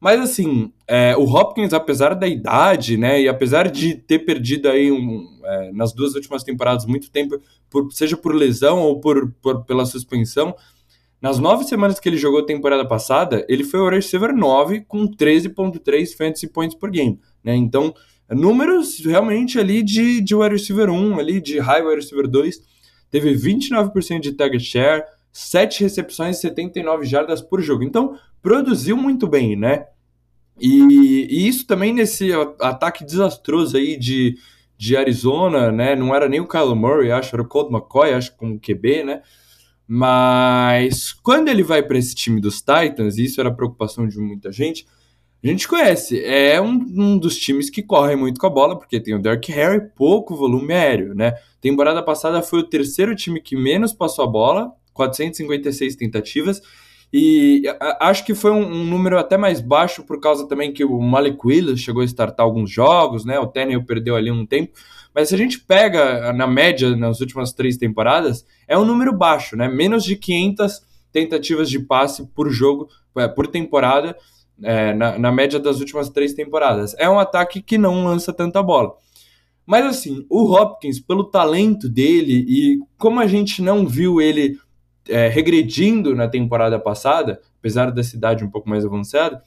[0.00, 4.92] Mas assim, é, o Hopkins, apesar da idade, né, e apesar de ter perdido aí
[4.92, 7.40] um, é, nas duas últimas temporadas muito tempo,
[7.70, 10.54] por, seja por lesão ou por, por, pela suspensão,
[11.20, 16.14] nas nove semanas que ele jogou temporada passada, ele foi o receiver 9 com 13.3
[16.14, 17.56] fantasy points por game, né?
[17.56, 17.94] Então,
[18.30, 22.60] números realmente ali de, de wide receiver 1, ali de high wide receiver 2,
[23.10, 25.04] teve 29% de target share,
[25.36, 27.84] 7 recepções e 79 jardas por jogo.
[27.84, 29.84] Então, produziu muito bem, né?
[30.58, 34.38] E, e, isso também nesse ataque desastroso aí de,
[34.78, 35.94] de Arizona, né?
[35.94, 39.22] Não era nem o Kyler Murray, acho, era o Colt McCoy, acho, como QB, né?
[39.86, 44.50] Mas quando ele vai para esse time dos Titans, e isso era preocupação de muita
[44.50, 44.86] gente,
[45.44, 48.98] a gente conhece, é um, um, dos times que corre muito com a bola, porque
[48.98, 51.34] tem o Derrick Henry, pouco volume aéreo, né?
[51.60, 56.60] Temporada passada foi o terceiro time que menos passou a bola, 456 tentativas,
[57.12, 57.62] e
[58.00, 61.38] acho que foi um, um, número até mais baixo por causa também que o Malik
[61.44, 63.38] Willis chegou a startar alguns jogos, né?
[63.38, 64.72] O Tannehill perdeu ali um tempo.
[65.14, 69.56] Mas se a gente pega na média nas últimas três temporadas, é um número baixo,
[69.56, 69.68] né?
[69.68, 70.82] Menos de 500
[71.12, 74.16] tentativas de passe por jogo, é, por temporada,
[74.62, 76.94] é, na, na média das últimas três temporadas.
[76.98, 78.94] É um ataque que não lança tanta bola.
[79.64, 84.58] Mas assim, o Hopkins, pelo talento dele e como a gente não viu ele
[85.08, 89.42] é, regredindo na temporada passada, apesar da cidade um pouco mais avançada,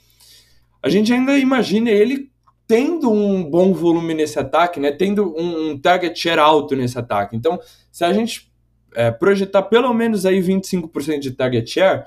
[0.81, 2.31] a gente ainda imagina ele
[2.67, 7.35] tendo um bom volume nesse ataque, né, tendo um, um target share alto nesse ataque.
[7.35, 7.59] Então,
[7.91, 8.51] se a gente
[8.93, 12.03] é, projetar pelo menos aí 25% de target share,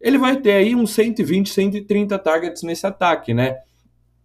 [0.00, 3.56] ele vai ter aí uns 120, 130 targets nesse ataque, né?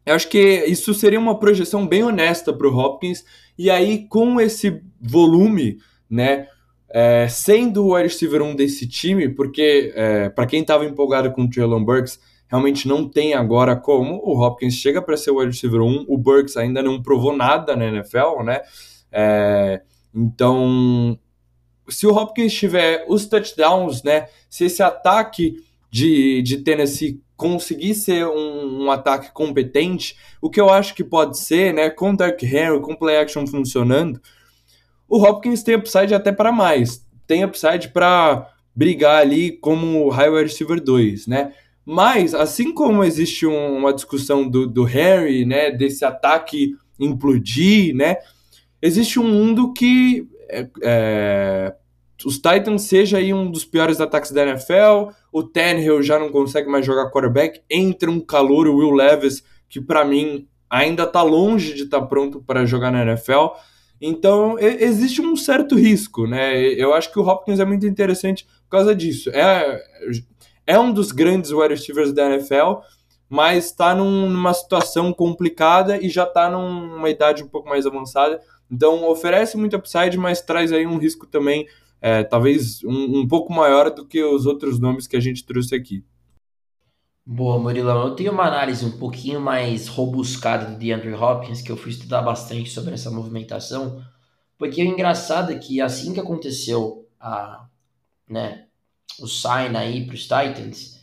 [0.06, 3.24] Eu acho que isso seria uma projeção bem honesta para o Hopkins,
[3.58, 5.78] e aí com esse volume,
[6.10, 6.48] né,
[6.94, 11.44] é, sendo o wide receiver um desse time, porque é, para quem estava empolgado com
[11.44, 14.22] o Traylon Burks, realmente não tem agora como.
[14.24, 17.76] O Hopkins chega para ser o wide receiver 1, o Burks ainda não provou nada
[17.76, 18.62] na NFL, né?
[19.12, 19.82] É,
[20.14, 21.18] então,
[21.88, 24.28] se o Hopkins tiver os touchdowns, né?
[24.50, 30.70] Se esse ataque de, de Tennessee conseguir ser um, um, ataque competente, o que eu
[30.70, 31.90] acho que pode ser, né?
[31.90, 34.22] Com Dark Henry, com play action funcionando,
[35.12, 37.06] o Hopkins tem upside até para mais.
[37.28, 41.52] Tem upside para brigar ali como high receiver 2, né?
[41.86, 48.18] Mas, assim como existe um, uma discussão do, do Harry, né, desse ataque implodir, né,
[48.82, 51.76] existe um mundo que é, é,
[52.24, 56.70] os Titans seja aí um dos piores ataques da NFL, o Tannehill já não consegue
[56.70, 61.74] mais jogar quarterback, entra um calor, o Will Levis, que para mim ainda está longe
[61.74, 63.48] de estar tá pronto para jogar na NFL,
[64.02, 66.60] então, existe um certo risco, né?
[66.60, 69.30] Eu acho que o Hopkins é muito interessante por causa disso.
[69.30, 69.80] É,
[70.66, 72.80] é um dos grandes wide receivers da NFL,
[73.30, 78.42] mas está num, numa situação complicada e já está numa idade um pouco mais avançada.
[78.72, 81.68] Então, oferece muito upside, mas traz aí um risco também,
[82.02, 85.76] é, talvez um, um pouco maior do que os outros nomes que a gente trouxe
[85.76, 86.04] aqui.
[87.26, 88.08] Boa, Murilão.
[88.08, 92.22] Eu tenho uma análise um pouquinho mais robuscada do DeAndre Hopkins, que eu fui estudar
[92.22, 94.04] bastante sobre essa movimentação,
[94.58, 97.68] porque o engraçado é que assim que aconteceu a,
[98.28, 98.66] né,
[99.20, 101.00] o sign aí para os Titans,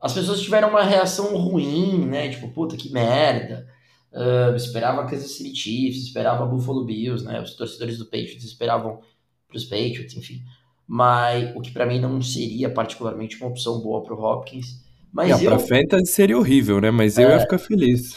[0.00, 2.28] as pessoas tiveram uma reação ruim, né?
[2.28, 3.66] Tipo, puta que merda.
[4.12, 7.40] Uh, esperava Kansas City Chiefs, esperava Buffalo Bills, né?
[7.40, 9.00] Os torcedores do Patriots esperavam
[9.48, 10.42] para os Patriots, enfim.
[10.86, 14.83] Mas o que para mim não seria particularmente uma opção boa para o Hopkins.
[15.14, 15.50] Mas é, eu...
[15.50, 16.90] Pra Fantasy seria horrível, né?
[16.90, 17.40] Mas eu ia é.
[17.40, 18.16] ficar feliz.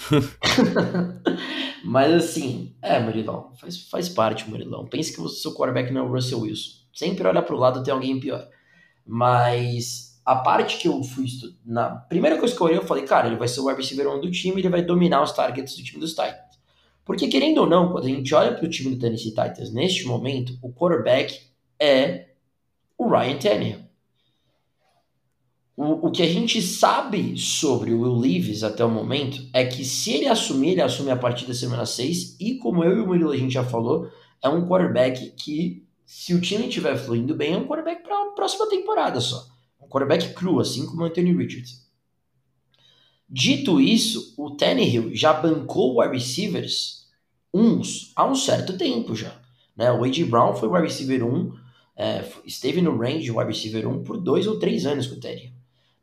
[1.85, 4.87] Mas assim, é, Murilão, faz, faz parte, Murilão.
[4.87, 6.71] Pense que o seu quarterback não é o Russell Wilson.
[6.91, 8.45] Sempre olha pro lado, tem alguém pior.
[9.05, 11.25] Mas a parte que eu fui.
[11.63, 14.09] Na primeira coisa que eu olhei, eu falei, cara, ele vai ser o wide receiver
[14.15, 16.57] 1 do time, ele vai dominar os targets do time dos Titans.
[17.05, 20.57] Porque, querendo ou não, quando a gente olha pro time do Tennessee Titans neste momento,
[20.61, 21.39] o quarterback
[21.79, 22.29] é
[22.97, 23.86] o Ryan Tannehill.
[25.77, 29.85] O, o que a gente sabe sobre o Will Leaves até o momento é que
[29.85, 33.05] se ele assumir, ele assume a partir da semana 6, e como eu e o
[33.05, 34.09] Murilo a gente já falou,
[34.41, 38.31] é um quarterback que, se o time estiver fluindo bem, é um quarterback para a
[38.31, 39.45] próxima temporada só.
[39.79, 41.85] Um quarterback cru, assim como o Anthony Richards.
[43.29, 47.05] Dito isso, o Tannehill já bancou wide receivers
[47.53, 49.39] uns há um certo tempo já.
[49.75, 49.91] Né?
[49.91, 50.25] O A.J.
[50.25, 51.53] Brown foi wide receiver 1,
[51.95, 55.56] é, esteve no range wide receiver 1 por dois ou três anos com o Tannehill.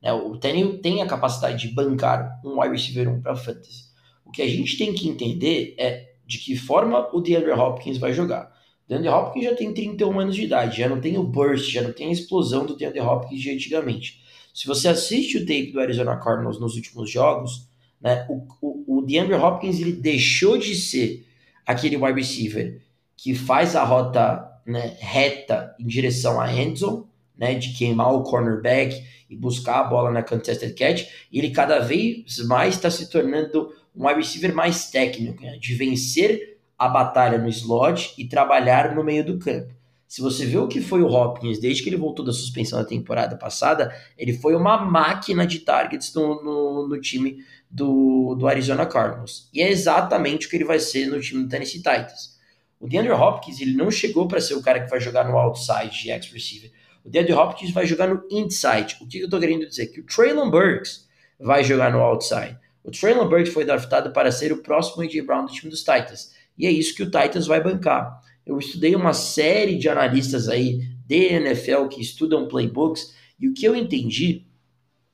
[0.04, 0.12] Né?
[0.12, 3.84] O Tannehill tem a capacidade de bancar um wide receiver 1 para fantasy.
[4.24, 8.12] O que a gente tem que entender é de que forma o DeAndre Hopkins vai
[8.12, 8.52] jogar.
[8.84, 11.82] O DeAndre Hopkins já tem 31 anos de idade, já não tem o burst, já
[11.82, 14.22] não tem a explosão do DeAndre Hopkins de antigamente.
[14.52, 17.68] Se você assiste o tape do Arizona Cardinals nos últimos jogos,
[18.00, 21.26] né, o, o, o DeAndre Hopkins ele deixou de ser
[21.66, 22.82] aquele wide receiver
[23.16, 27.04] que faz a rota né, reta em direção à endzone,
[27.36, 31.80] né, de queimar o cornerback e buscar a bola na contested catch, e ele cada
[31.80, 37.38] vez mais está se tornando um wide receiver mais técnico, né, de vencer a batalha
[37.38, 39.72] no slot e trabalhar no meio do campo.
[40.06, 42.84] Se você vê o que foi o Hopkins desde que ele voltou da suspensão da
[42.84, 48.86] temporada passada, ele foi uma máquina de targets no, no, no time do, do Arizona
[48.86, 49.48] Cardinals.
[49.52, 52.38] E é exatamente o que ele vai ser no time do Tennessee Titans.
[52.78, 56.02] O DeAndre Hopkins ele não chegou para ser o cara que vai jogar no outside
[56.02, 56.70] de X-Receiver.
[57.04, 58.96] O DeAndre Hopkins vai jogar no inside.
[59.00, 59.88] O que eu estou querendo dizer?
[59.88, 61.06] Que o Traylon Burks
[61.38, 62.58] vai jogar no outside.
[62.82, 65.22] O Traylon Burks foi draftado para ser o próximo A.J.
[65.22, 66.32] Brown do time dos Titans.
[66.56, 68.20] E é isso que o Titans vai bancar.
[68.46, 73.66] Eu estudei uma série de analistas aí de NFL que estudam playbooks e o que
[73.66, 74.46] eu entendi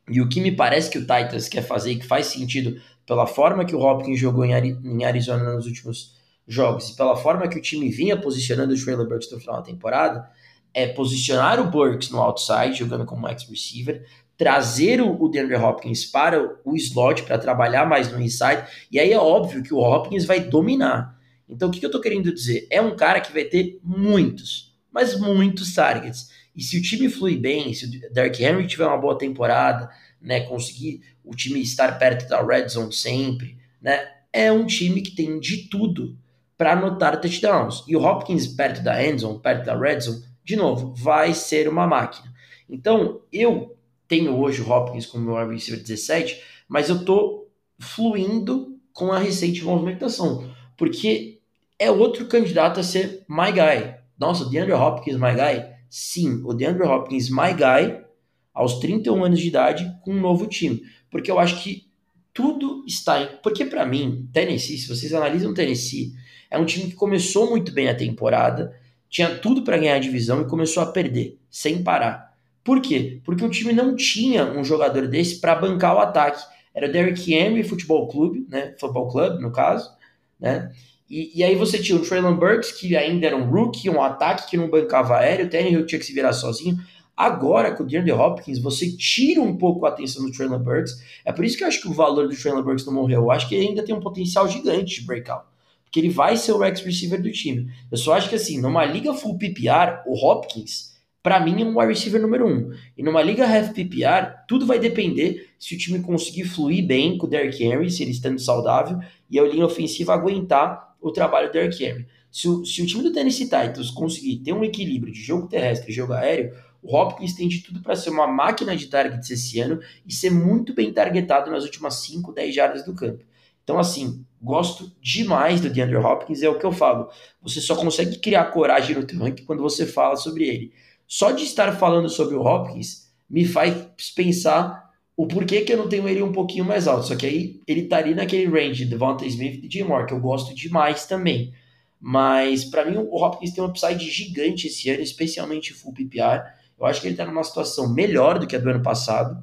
[0.08, 3.26] e o que me parece que o Titans quer fazer e que faz sentido pela
[3.26, 6.16] forma que o Hopkins jogou em Arizona nos últimos
[6.46, 9.62] jogos e pela forma que o time vinha posicionando o Traylon Burks no final da
[9.62, 10.28] temporada
[10.72, 14.04] é posicionar o Burks no outside, jogando como ex-receiver,
[14.36, 19.18] trazer o, DeAndre Hopkins para o slot, para trabalhar mais no inside, e aí é
[19.18, 21.14] óbvio que o Hopkins vai dominar.
[21.46, 22.66] Então o que, que eu estou querendo dizer?
[22.70, 26.30] É um cara que vai ter muitos, mas muitos targets.
[26.56, 29.90] E se o time fluir bem, se o Derrick Henry tiver uma boa temporada,
[30.20, 35.14] né, conseguir o time estar perto da red zone sempre, né, é um time que
[35.14, 36.16] tem de tudo
[36.56, 37.84] para anotar touchdowns.
[37.86, 41.68] E o Hopkins perto da end zone, perto da red zone, de novo, vai ser
[41.68, 42.32] uma máquina.
[42.68, 43.76] Então, eu
[44.08, 47.46] tenho hoje o Hopkins como meu wide receiver 17, mas eu tô
[47.78, 51.38] fluindo com a recente movimentação, porque
[51.78, 53.94] é outro candidato a ser my guy.
[54.18, 55.64] Nossa, o DeAndre Hopkins my guy?
[55.88, 58.04] Sim, o DeAndre Hopkins my guy
[58.52, 61.88] aos 31 anos de idade com um novo time, porque eu acho que
[62.34, 66.12] tudo está em, porque para mim, Tennessee, se vocês analisam Tennessee,
[66.50, 68.76] é um time que começou muito bem a temporada,
[69.10, 72.32] tinha tudo para ganhar a divisão e começou a perder, sem parar.
[72.62, 73.20] Por quê?
[73.24, 76.42] Porque o time não tinha um jogador desse para bancar o ataque.
[76.72, 78.74] Era o Derrick Henry Futebol Clube, né?
[78.78, 79.90] Football Club, no caso,
[80.38, 80.70] né?
[81.08, 84.48] E, e, aí você tinha o Traylon Burks, que ainda era um rookie, um ataque
[84.48, 86.78] que não bancava aéreo, o Tannehill tinha que se virar sozinho.
[87.16, 90.92] Agora, com o DeAndre Hopkins, você tira um pouco a atenção do Traylon Burks.
[91.24, 93.22] É por isso que eu acho que o valor do Traylon Burks não morreu.
[93.22, 95.49] Eu acho que ele ainda tem um potencial gigante de breakout
[95.90, 97.68] porque ele vai ser o ex receiver do time.
[97.90, 101.76] Eu só acho que assim, numa liga full PPR, o Hopkins, para mim, é um
[101.76, 102.70] wide receiver número um.
[102.96, 107.26] E numa liga half PPR, tudo vai depender se o time conseguir fluir bem com
[107.26, 111.52] o Derrick Henry, se ele estando saudável, e a linha ofensiva aguentar o trabalho do
[111.54, 112.06] Derrick Henry.
[112.30, 115.90] Se o, se o time do Tennessee Titans conseguir ter um equilíbrio de jogo terrestre
[115.90, 119.58] e jogo aéreo, o Hopkins tem de tudo para ser uma máquina de targets esse
[119.58, 123.24] ano e ser muito bem targetado nas últimas 5, 10 jardas do campo.
[123.70, 127.08] Então, assim, gosto demais do DeAndre Hopkins, é o que eu falo.
[127.40, 130.72] Você só consegue criar coragem no teu ranking quando você fala sobre ele.
[131.06, 133.72] Só de estar falando sobre o Hopkins me faz
[134.16, 137.06] pensar o porquê que eu não tenho ele um pouquinho mais alto.
[137.06, 140.14] Só que aí ele tá ali naquele range de Devonta Smith e DJ Moore, que
[140.14, 141.54] eu gosto demais também.
[142.00, 146.42] Mas para mim o Hopkins tem um upside gigante esse ano, especialmente full PPR.
[146.76, 149.40] Eu acho que ele tá numa situação melhor do que a do ano passado,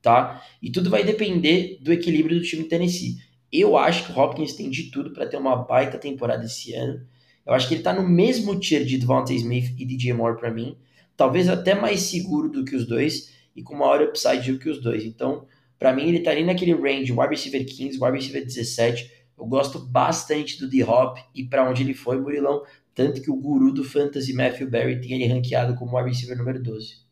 [0.00, 0.42] tá?
[0.62, 3.18] E tudo vai depender do equilíbrio do time Tennessee.
[3.56, 7.06] Eu acho que o Hopkins tem de tudo para ter uma baita temporada esse ano.
[7.46, 10.50] Eu acho que ele está no mesmo tier de Devonta Smith e DJ Moore para
[10.50, 10.76] mim.
[11.16, 14.82] Talvez até mais seguro do que os dois e com maior upside do que os
[14.82, 15.04] dois.
[15.04, 15.46] Então,
[15.78, 19.08] para mim, ele está ali naquele range, wide receiver 15, wide receiver 17.
[19.38, 22.64] Eu gosto bastante do D-Hop e para onde ele foi, Murilão.
[22.92, 26.60] Tanto que o guru do Fantasy, Matthew Berry, tem ele ranqueado como wide receiver número
[26.60, 27.03] 12.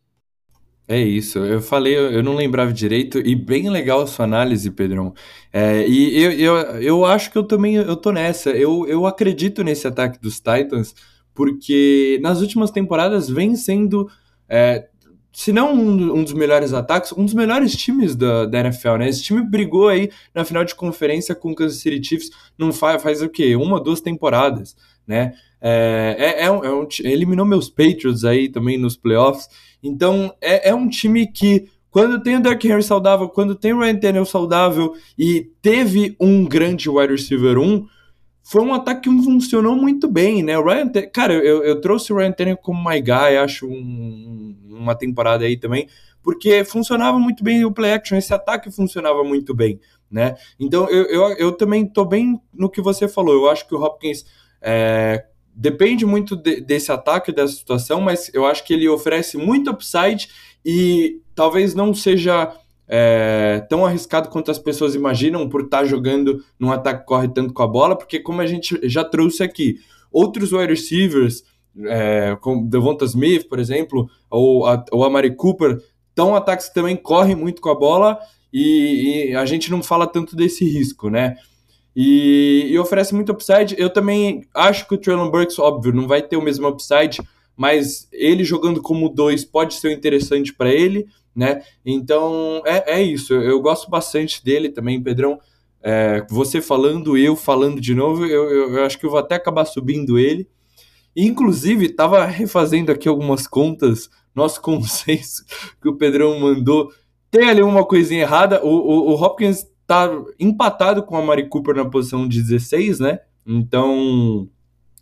[0.85, 5.13] É isso, eu falei, eu não lembrava direito, e bem legal a sua análise, Pedrão.
[5.51, 8.49] É, e eu, eu, eu acho que eu também eu tô nessa.
[8.49, 10.93] Eu, eu acredito nesse ataque dos Titans,
[11.33, 14.09] porque nas últimas temporadas vem sendo.
[14.49, 14.87] É,
[15.31, 19.09] se não um, um, dos melhores ataques, um dos melhores times da, da NFL, né?
[19.09, 23.01] Esse time brigou aí na final de conferência com o Kansas City Chiefs, não faz,
[23.01, 23.55] faz o quê?
[23.55, 24.75] Uma, duas temporadas,
[25.07, 25.33] né?
[25.59, 29.47] É, é, é, um, é um, eliminou meus Patriots aí também nos playoffs,
[29.83, 33.79] então é, é um time que quando tem o Derrick Henry saudável, quando tem o
[33.79, 37.85] Ryan Tannehill saudável e teve um grande wide receiver 1,
[38.41, 40.57] foi um ataque que funcionou muito bem, né?
[40.57, 44.95] O Ryan, cara, eu, eu trouxe o Ryan Tannehill como my guy, acho um, uma
[44.95, 45.87] temporada aí também,
[46.23, 49.79] porque funcionava muito bem o play action, esse ataque funcionava muito bem,
[50.09, 50.35] né?
[50.59, 53.35] Então eu, eu, eu também tô bem no que você falou.
[53.35, 54.25] Eu acho que o Hopkins
[54.59, 55.25] é,
[55.55, 60.27] depende muito de, desse ataque, dessa situação, mas eu acho que ele oferece muito upside
[60.65, 62.53] e talvez não seja
[62.87, 67.27] é, tão arriscado quanto as pessoas imaginam por estar tá jogando num ataque que corre
[67.27, 69.79] tanto com a bola, porque como a gente já trouxe aqui,
[70.11, 71.43] outros wide receivers,
[71.85, 76.75] é, como Devonta Smith, por exemplo, ou a, ou a Mari Cooper, estão ataques que
[76.75, 78.19] também correm muito com a bola
[78.51, 81.35] e, e, a gente não fala tanto desse risco, né?
[81.95, 83.75] E, e, oferece muito upside.
[83.77, 87.21] Eu também acho que o Traylon Burks, óbvio, não vai ter o mesmo upside,
[87.55, 91.63] mas ele jogando como dois pode ser interessante para ele né?
[91.85, 93.33] Então é, é isso.
[93.33, 95.39] Eu, gosto bastante dele também, Pedrão.
[95.81, 99.35] É, você falando, eu falando de novo, eu, eu, eu, acho que eu vou até
[99.35, 100.47] acabar subindo ele.
[101.15, 105.43] Inclusive, estava refazendo aqui algumas contas, nosso consenso
[105.81, 106.91] que o Pedrão mandou.
[107.29, 108.63] Tem ali uma coisinha errada.
[108.63, 110.09] O, o, o Hopkins está
[110.39, 113.19] empatado com a Mari Cooper na posição 16, né?
[113.45, 114.49] Então,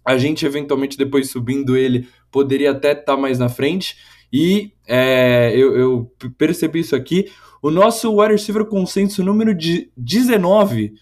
[0.03, 3.95] a gente eventualmente depois subindo ele poderia até estar tá mais na frente.
[4.33, 7.29] E é, eu, eu, percebi isso aqui.
[7.61, 10.93] O nosso wide receiver consenso número de 19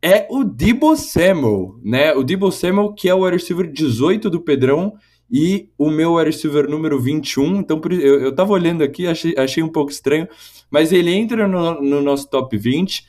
[0.00, 2.14] é o Debo Samuel, né?
[2.14, 4.94] O Debo Samuel, que é o wide receiver 18 do Pedrão,
[5.30, 7.56] e o meu wide receiver número 21.
[7.56, 10.28] Então, eu, eu tava olhando aqui, achei, achei um pouco estranho,
[10.70, 13.04] mas ele entra no, no nosso top 20.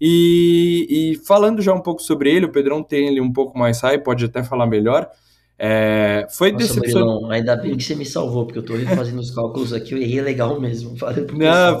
[0.00, 3.80] E, e, falando já um pouco sobre ele, o Pedrão tem ele um pouco mais
[3.80, 5.08] high, pode até falar melhor.
[5.58, 7.32] É, foi decepcionante.
[7.32, 10.20] Ainda bem que você me salvou, porque eu tô fazendo os cálculos aqui, eu errei
[10.20, 10.94] legal mesmo.
[11.32, 11.80] Não,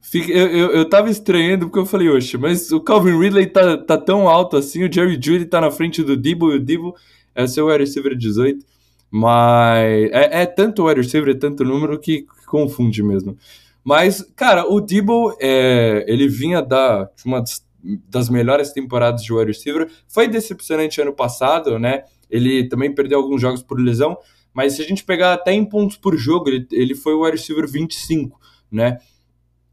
[0.00, 3.78] fica, eu, eu, eu tava estranhando porque eu falei, oxe, mas o Calvin Ridley tá,
[3.78, 6.94] tá tão alto assim, o Jerry Judy tá na frente do Debo e o Debo
[7.34, 8.64] é seu wide receiver 18.
[9.16, 13.38] Mas é, é tanto wide receiver, é tanto número que, confunde mesmo.
[13.84, 17.44] Mas, cara, o Debo, é, ele vinha da uma
[18.08, 19.88] das melhores temporadas de wide receiver.
[20.08, 22.02] Foi decepcionante ano passado, né?
[22.28, 24.18] Ele também perdeu alguns jogos por lesão,
[24.52, 27.36] mas se a gente pegar até em pontos por jogo, ele, ele foi o wide
[27.36, 28.36] receiver 25,
[28.68, 28.98] né?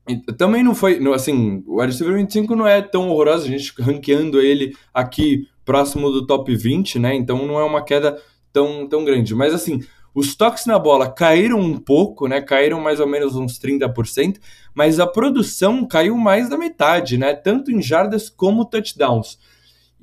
[0.07, 3.73] E também não foi, assim, o wide receiver 25 não é tão horroroso, a gente
[3.79, 7.15] ranqueando ele aqui próximo do top 20, né?
[7.15, 8.21] Então não é uma queda
[8.51, 9.33] tão, tão grande.
[9.35, 9.81] Mas assim,
[10.13, 12.41] os toques na bola caíram um pouco, né?
[12.41, 14.39] Caíram mais ou menos uns 30%,
[14.73, 17.33] mas a produção caiu mais da metade, né?
[17.33, 19.37] Tanto em jardas como touchdowns.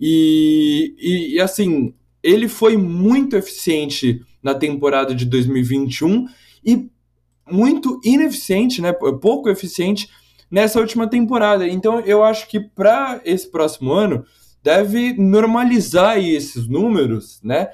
[0.01, 1.93] E, e, e assim,
[2.23, 6.27] ele foi muito eficiente na temporada de 2021
[6.65, 6.89] e
[7.51, 10.09] muito ineficiente, né, pouco eficiente
[10.51, 11.67] nessa última temporada.
[11.67, 14.25] Então eu acho que para esse próximo ano
[14.63, 17.69] deve normalizar esses números, né?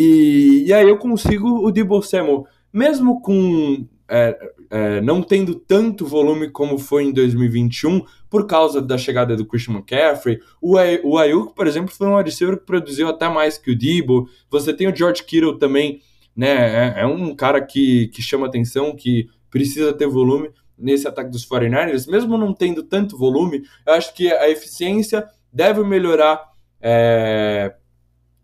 [0.00, 4.38] E, e aí eu consigo o Debo Samuel, mesmo com é,
[4.70, 9.74] é, não tendo tanto volume como foi em 2021, por causa da chegada do Christian
[9.74, 10.38] McCaffrey.
[10.62, 14.28] O, o Ayuk, por exemplo, foi um receiver que produziu até mais que o Debo.
[14.48, 16.00] Você tem o George Kittle também,
[16.36, 16.94] né?
[16.94, 21.44] É, é um cara que, que chama atenção, que precisa ter volume nesse ataque dos
[21.44, 26.40] 49ers, mesmo não tendo tanto volume, eu acho que a eficiência deve melhorar
[26.80, 27.74] é,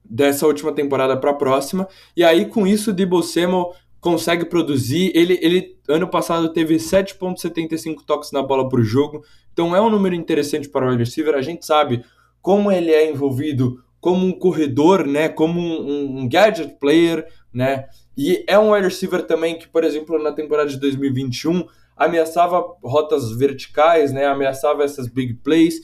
[0.04, 1.88] dessa última temporada para a próxima.
[2.16, 5.10] E aí, com isso, o Debo Samuel consegue produzir.
[5.14, 10.14] Ele, ele ano passado teve 7,75 toques na bola por jogo, então é um número
[10.14, 11.34] interessante para o wide receiver.
[11.34, 12.04] A gente sabe
[12.42, 18.44] como ele é envolvido como um corredor, né, como um, um gadget player, né, e
[18.46, 21.64] é um wide receiver também que, por exemplo, na temporada de 2021
[21.96, 25.80] ameaçava rotas verticais, né, ameaçava essas big plays.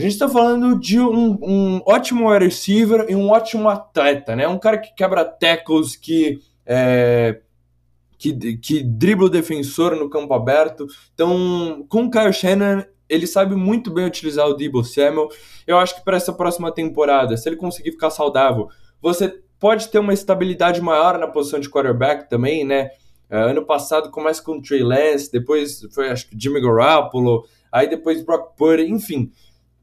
[0.00, 4.48] A gente está falando de um, um ótimo wide receiver e um ótimo atleta, né,
[4.48, 7.38] um cara que quebra tackles, que é,
[8.16, 10.86] que, que dribla o defensor no campo aberto.
[11.12, 15.28] Então, com o Kyle Shannon, ele sabe muito bem utilizar o Debo Samuel.
[15.66, 18.68] Eu acho que para essa próxima temporada, se ele conseguir ficar saudável,
[19.02, 22.90] você pode ter uma estabilidade maior na posição de quarterback também, né?
[23.30, 27.86] Uh, ano passado começa com o Trey Lance, depois foi acho que Jimmy Garoppolo, aí
[27.86, 29.30] depois Brock Purdy, enfim.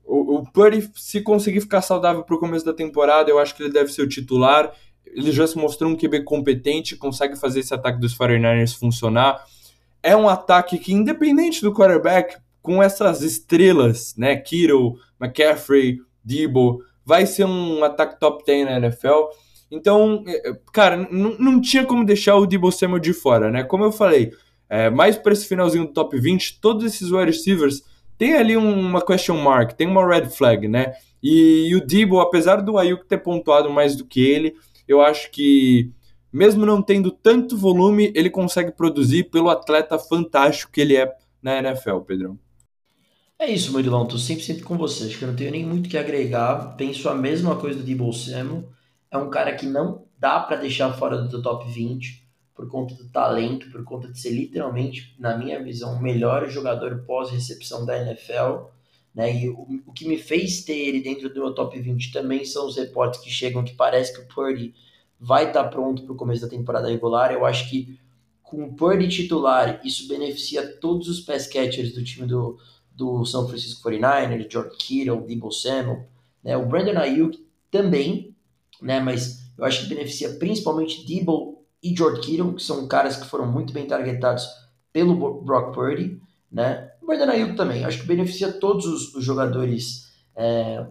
[0.10, 3.74] O, Purdy, se conseguir ficar saudável para o começo da temporada, eu acho que ele
[3.74, 4.72] deve ser o titular
[5.14, 9.44] ele já se mostrou um QB competente, consegue fazer esse ataque dos 49ers funcionar.
[10.04, 17.26] é um ataque que, independente do quarterback, com essas estrelas, né, Kittle, McCaffrey, Debo, vai
[17.26, 19.30] ser um ataque top 10 na NFL.
[19.72, 23.64] Então, é, é, cara, não tinha como deixar o Debo Samuel de fora, né?
[23.64, 24.32] Como eu falei,
[24.70, 27.82] é, mais para esse finalzinho do top 20, todos esses wide receivers
[28.18, 30.94] tem ali uma question mark, tem uma red flag, né?
[31.22, 34.56] E, e o Debo, apesar do Ayuk ter pontuado mais do que ele,
[34.88, 35.92] eu acho que
[36.32, 41.12] mesmo não tendo tanto volume, ele consegue produzir pelo atleta fantástico que ele é
[41.42, 42.38] na NFL, Pedrão.
[43.40, 45.06] É isso, Murilão, tô 100% com você.
[45.06, 46.76] Acho que eu não tenho nem muito que agregar.
[46.76, 48.70] Penso a mesma coisa do Debo Samuel.
[49.12, 52.27] É um cara que não dá para deixar fora do top 20
[52.58, 57.04] por conta do talento, por conta de ser literalmente, na minha visão, o melhor jogador
[57.06, 58.66] pós-recepção da NFL.
[59.14, 59.44] Né?
[59.44, 62.66] E o, o, que me fez ter ele dentro do meu top 20 também são
[62.66, 64.74] os reportes que chegam que parece que o Purdy
[65.20, 67.32] vai estar tá pronto para o começo da temporada regular.
[67.32, 67.96] Eu acho que
[68.42, 72.58] com o Purdy titular, isso beneficia todos os pass catchers do time do,
[72.92, 76.08] do São Francisco 49ers, George Kittle, Debo Samuel,
[76.44, 76.58] né?
[76.58, 78.36] o Brandon Ayuk também,
[78.82, 79.00] né?
[79.00, 83.46] mas eu acho que beneficia principalmente Debo e George Kittle, que são caras que foram
[83.46, 84.48] muito bem targetados
[84.92, 86.22] pelo Brock Purdy,
[86.52, 86.92] né?
[87.02, 90.86] O Brandon Ayuk também, acho que beneficia todos os, os jogadores é,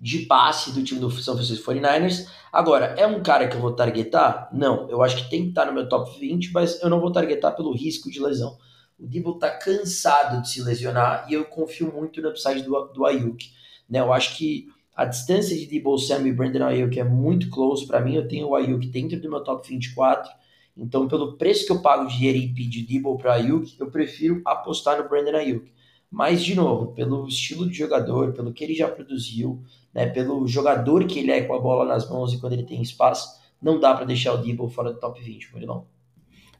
[0.00, 2.26] de passe do time do São Francisco 49ers.
[2.52, 4.48] Agora, é um cara que eu vou targetar?
[4.52, 7.12] Não, eu acho que tem que estar no meu top 20, mas eu não vou
[7.12, 8.56] targetar pelo risco de lesão.
[8.98, 13.06] O Debo tá cansado de se lesionar e eu confio muito no upside do, do
[13.06, 13.50] Ayuk.
[13.88, 14.00] Né?
[14.00, 14.68] Eu acho que
[15.00, 18.16] a distância de Debo Samuel e Brandon Ayuk é muito close para mim.
[18.16, 20.30] Eu tenho o Ayuk dentro do meu top 24.
[20.76, 25.02] Então, pelo preço que eu pago de ERP de Debo para Ayuk, eu prefiro apostar
[25.02, 25.72] no Brandon Ayuk.
[26.10, 29.62] Mas, de novo, pelo estilo de jogador, pelo que ele já produziu,
[29.94, 32.82] né, pelo jogador que ele é com a bola nas mãos e quando ele tem
[32.82, 35.86] espaço, não dá para deixar o Debo fora do top 20, Murilão.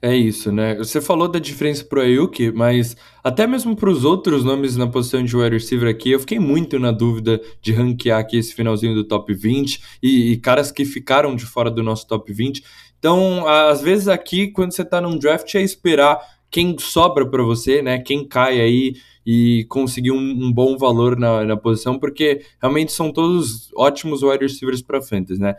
[0.03, 0.76] É isso, né?
[0.76, 5.22] Você falou da diferença pro Ayuk, mas até mesmo para os outros nomes na posição
[5.22, 9.05] de wide receiver aqui, eu fiquei muito na dúvida de ranquear aqui esse finalzinho do
[9.05, 12.64] top 20 e, e caras que ficaram de fora do nosso top 20.
[12.98, 16.18] Então, às vezes aqui, quando você está num draft, é esperar
[16.51, 17.98] quem sobra para você, né?
[17.98, 18.94] Quem cai aí
[19.24, 24.44] e conseguir um, um bom valor na, na, posição, porque realmente são todos ótimos wide
[24.44, 25.57] receivers para fantasy, né?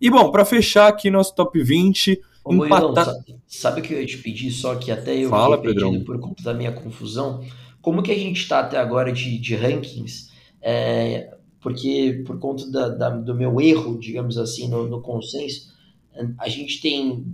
[0.00, 3.06] E bom, para fechar aqui nosso top 20, Ô, empatar...
[3.06, 4.50] sabe, sabe, o que eu ia te pedir?
[4.50, 6.04] Só que até eu Fala, Pedrão.
[6.04, 7.42] por conta da minha confusão.
[7.80, 10.30] Como que a gente está até agora de, de rankings?
[10.60, 15.72] É, porque por conta da, da, do meu erro, digamos assim, no, no, consenso,
[16.38, 17.26] a gente tem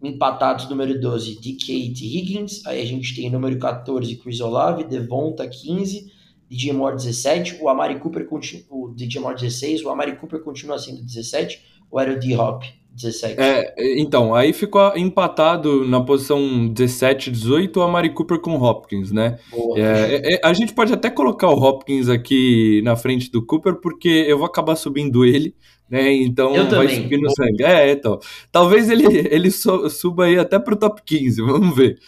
[0.00, 5.48] empatados número 12, DK e Higgins, aí a gente tem número 14, Chris Olave, Devonta
[5.48, 6.10] 15,
[6.48, 8.28] DJ Moore 17, o Amari Cooper,
[8.70, 12.64] o DJ Moore 16, o Amari Cooper continua sendo 17, ou era o D-Hop
[12.94, 13.40] 17.
[13.40, 19.10] É, então, aí ficou empatado na posição 17, 18 a Mari Cooper com o Hopkins,
[19.10, 19.38] né?
[19.76, 23.76] É, é, é, a gente pode até colocar o Hopkins aqui na frente do Cooper,
[23.76, 25.54] porque eu vou acabar subindo ele,
[25.88, 26.12] né?
[26.12, 27.64] Então eu vai subir no sangue.
[27.64, 28.18] É, então.
[28.50, 31.98] Talvez ele, ele suba aí até pro top 15, vamos ver.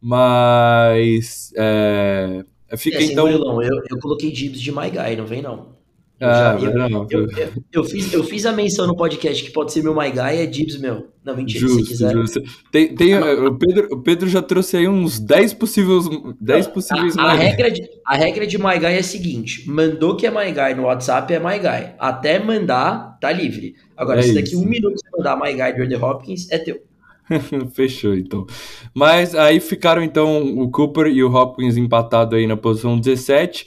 [0.00, 1.52] Mas.
[1.56, 2.44] É,
[2.76, 3.26] fica é assim, então.
[3.26, 5.77] Murilão, eu, eu coloquei Gibbs de My Guy, não vem não.
[6.20, 9.72] Ah, eu, não, eu, eu, eu, fiz, eu fiz a menção no podcast que pode
[9.72, 11.10] ser meu My Guy, é Dibs meu.
[11.24, 12.12] Não, mentira, justo, se quiser.
[12.12, 12.42] Justo.
[12.72, 16.06] Tem, tem, ah, o, Pedro, o Pedro já trouxe aí uns 10 possíveis,
[16.40, 20.16] 10 possíveis a, a regra de, a regra de My Guy é a seguinte: mandou
[20.16, 21.94] que é My Guy no WhatsApp é My Guy.
[22.00, 23.76] Até mandar, tá livre.
[23.96, 24.60] Agora, é se daqui isso.
[24.60, 26.82] um minuto você mandar My Guy do Andy Hopkins, é teu.
[27.74, 28.44] Fechou, então.
[28.92, 33.66] Mas aí ficaram, então, o Cooper e o Hopkins empatados aí na posição 17.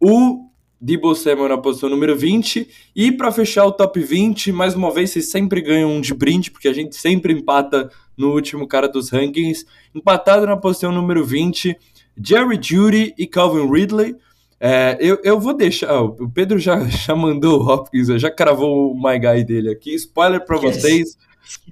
[0.00, 0.49] O
[0.80, 2.68] Debo Samuel na posição número 20.
[2.96, 6.50] E para fechar o top 20, mais uma vez, vocês sempre ganham um de brinde,
[6.50, 9.66] porque a gente sempre empata no último cara dos rankings.
[9.94, 11.76] Empatado na posição número 20,
[12.22, 14.16] Jerry Judy e Calvin Ridley.
[14.58, 16.00] É, eu, eu vou deixar.
[16.00, 19.94] O Pedro já, já mandou o Hopkins, já cravou o My Guy dele aqui.
[19.94, 20.76] Spoiler para yes.
[20.76, 21.18] vocês: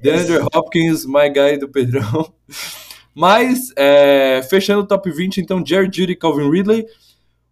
[0.03, 2.33] DeAndre Hopkins, My Guy do Pedrão.
[3.15, 6.87] Mas, é, fechando o top 20, então, Jerry Judy e Calvin Ridley.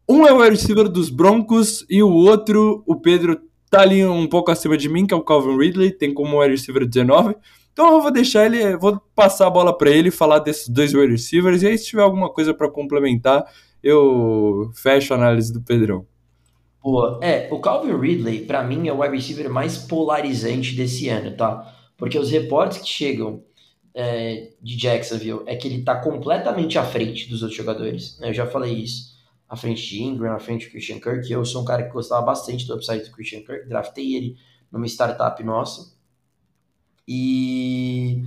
[0.09, 4.53] Um é o receiver dos Broncos e o outro, o Pedro, tá ali um pouco
[4.53, 7.35] acima de mim, que é o Calvin Ridley, tem como wide receiver 19.
[7.73, 11.11] Então eu vou deixar ele, vou passar a bola para ele falar desses dois wide
[11.11, 13.45] receivers e aí se tiver alguma coisa para complementar,
[13.83, 16.07] eu fecho a análise do Pedrão.
[16.81, 17.19] Boa.
[17.21, 21.75] É, o Calvin Ridley, para mim, é o wide receiver mais polarizante desse ano, tá?
[21.97, 23.43] Porque os reportes que chegam
[23.93, 28.17] é, de Jacksonville é que ele tá completamente à frente dos outros jogadores.
[28.21, 28.29] Né?
[28.29, 29.16] Eu já falei isso
[29.49, 31.31] à frente de Ingram, à frente de Christian Kirk.
[31.31, 34.37] Eu sou um cara que gostava bastante do upside do Christian Kirk, draftei ele
[34.71, 35.95] numa startup nossa.
[37.07, 38.23] E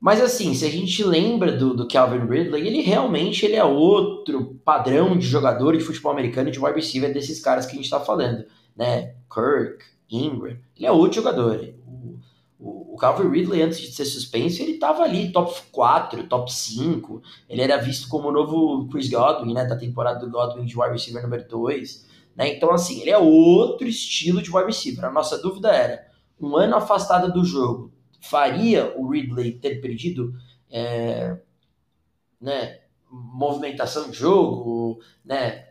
[0.00, 4.60] Mas assim, se a gente lembra do, do Calvin Ridley, ele realmente ele é outro
[4.64, 8.00] padrão de jogador de futebol americano de wide receiver desses caras que a gente está
[8.00, 8.44] falando,
[8.76, 9.14] né?
[9.32, 11.74] Kirk, Ingram, ele é outro jogador.
[13.00, 17.22] Calvin Ridley, antes de ser suspenso, ele estava ali top 4, top 5.
[17.48, 19.64] Ele era visto como o novo Chris Godwin, né?
[19.64, 22.06] Da temporada do Godwin de wide receiver número 2.
[22.36, 22.54] Né?
[22.54, 25.04] Então, assim, ele é outro estilo de wide receiver.
[25.04, 26.06] A nossa dúvida era,
[26.40, 30.34] um ano afastado do jogo, faria o Ridley ter perdido
[30.70, 31.36] é,
[32.40, 32.80] né,
[33.10, 35.66] movimentação de jogo, né,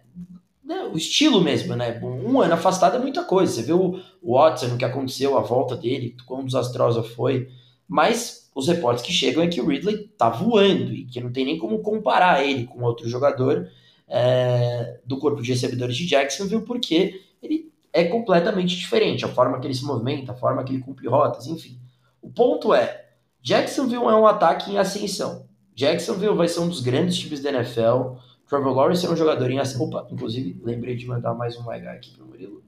[0.64, 2.00] né, o estilo mesmo, né?
[2.04, 3.52] Um ano afastado é muita coisa.
[3.52, 7.50] Você viu o Watson, o que aconteceu, a volta dele, quão desastrosa foi.
[7.88, 11.46] Mas os reportes que chegam é que o Ridley tá voando e que não tem
[11.46, 13.70] nem como comparar ele com outro jogador
[14.08, 19.24] é, do corpo de recebedores de Jacksonville, porque ele é completamente diferente.
[19.26, 21.80] A forma que ele se movimenta, a forma que ele cumpre rotas, enfim.
[22.22, 23.06] O ponto é,
[23.42, 25.48] Jacksonville é um ataque em ascensão.
[25.74, 28.18] Jacksonville vai ser um dos grandes times da NFL.
[28.48, 29.88] Trevor Lawrence é um jogador em ascensão.
[29.88, 32.62] Opa, inclusive, lembrei de mandar mais um mega aqui para o Murilo.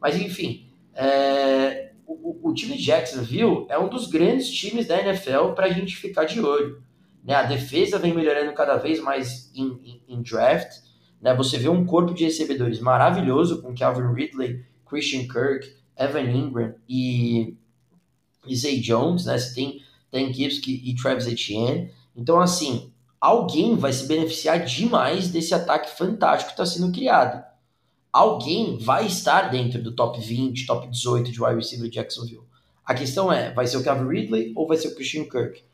[0.00, 1.92] Mas enfim, é...
[2.06, 6.24] o, o, time Jacksonville é um dos grandes times da NFL para a gente ficar
[6.24, 6.82] de olho.
[7.22, 7.34] Né?
[7.34, 10.70] A defesa vem melhorando cada vez mais em, em, em draft.
[11.20, 11.34] Né?
[11.34, 17.56] Você vê um corpo de recebedores maravilhoso com Calvin Ridley, Christian Kirk, Evan Ingram e
[18.46, 19.38] e Zay Jones, né?
[19.38, 19.82] Você tem
[20.12, 21.90] Dan Gibson e Travis Etienne.
[22.14, 27.44] Então, assim, alguém vai se beneficiar demais desse ataque fantástico que está sendo criado.
[28.14, 32.44] Alguém vai estar dentro do top 20, top 18 de wide receiver de Jacksonville.
[32.86, 35.64] A questão é, vai ser o Calvin Ridley ou vai ser o Christian Kirk?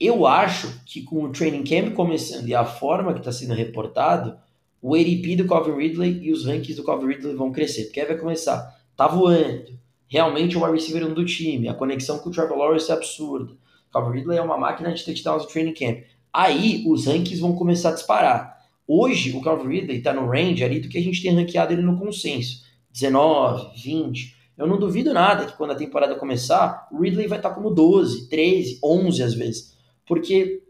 [0.00, 4.38] Eu acho que com o training camp começando e a forma que está sendo reportado,
[4.80, 7.84] o ADP do Calvin Ridley e os rankings do Calvin Ridley vão crescer.
[7.84, 9.78] Porque aí vai começar, tá voando,
[10.08, 11.68] realmente o wide receiver do time.
[11.68, 13.52] A conexão com o Trevor Lawrence é absurda.
[13.92, 16.04] Calvin Ridley é uma máquina de touchdowns no training camp.
[16.32, 18.53] Aí os rankings vão começar a disparar.
[18.86, 21.82] Hoje o Calvin Ridley está no range ali do que a gente tem ranqueado ele
[21.82, 22.64] no consenso.
[22.92, 24.36] 19, 20.
[24.56, 27.70] Eu não duvido nada que quando a temporada começar, o Ridley vai estar tá como
[27.70, 29.76] 12, 13, 11 às vezes.
[30.06, 30.62] Porque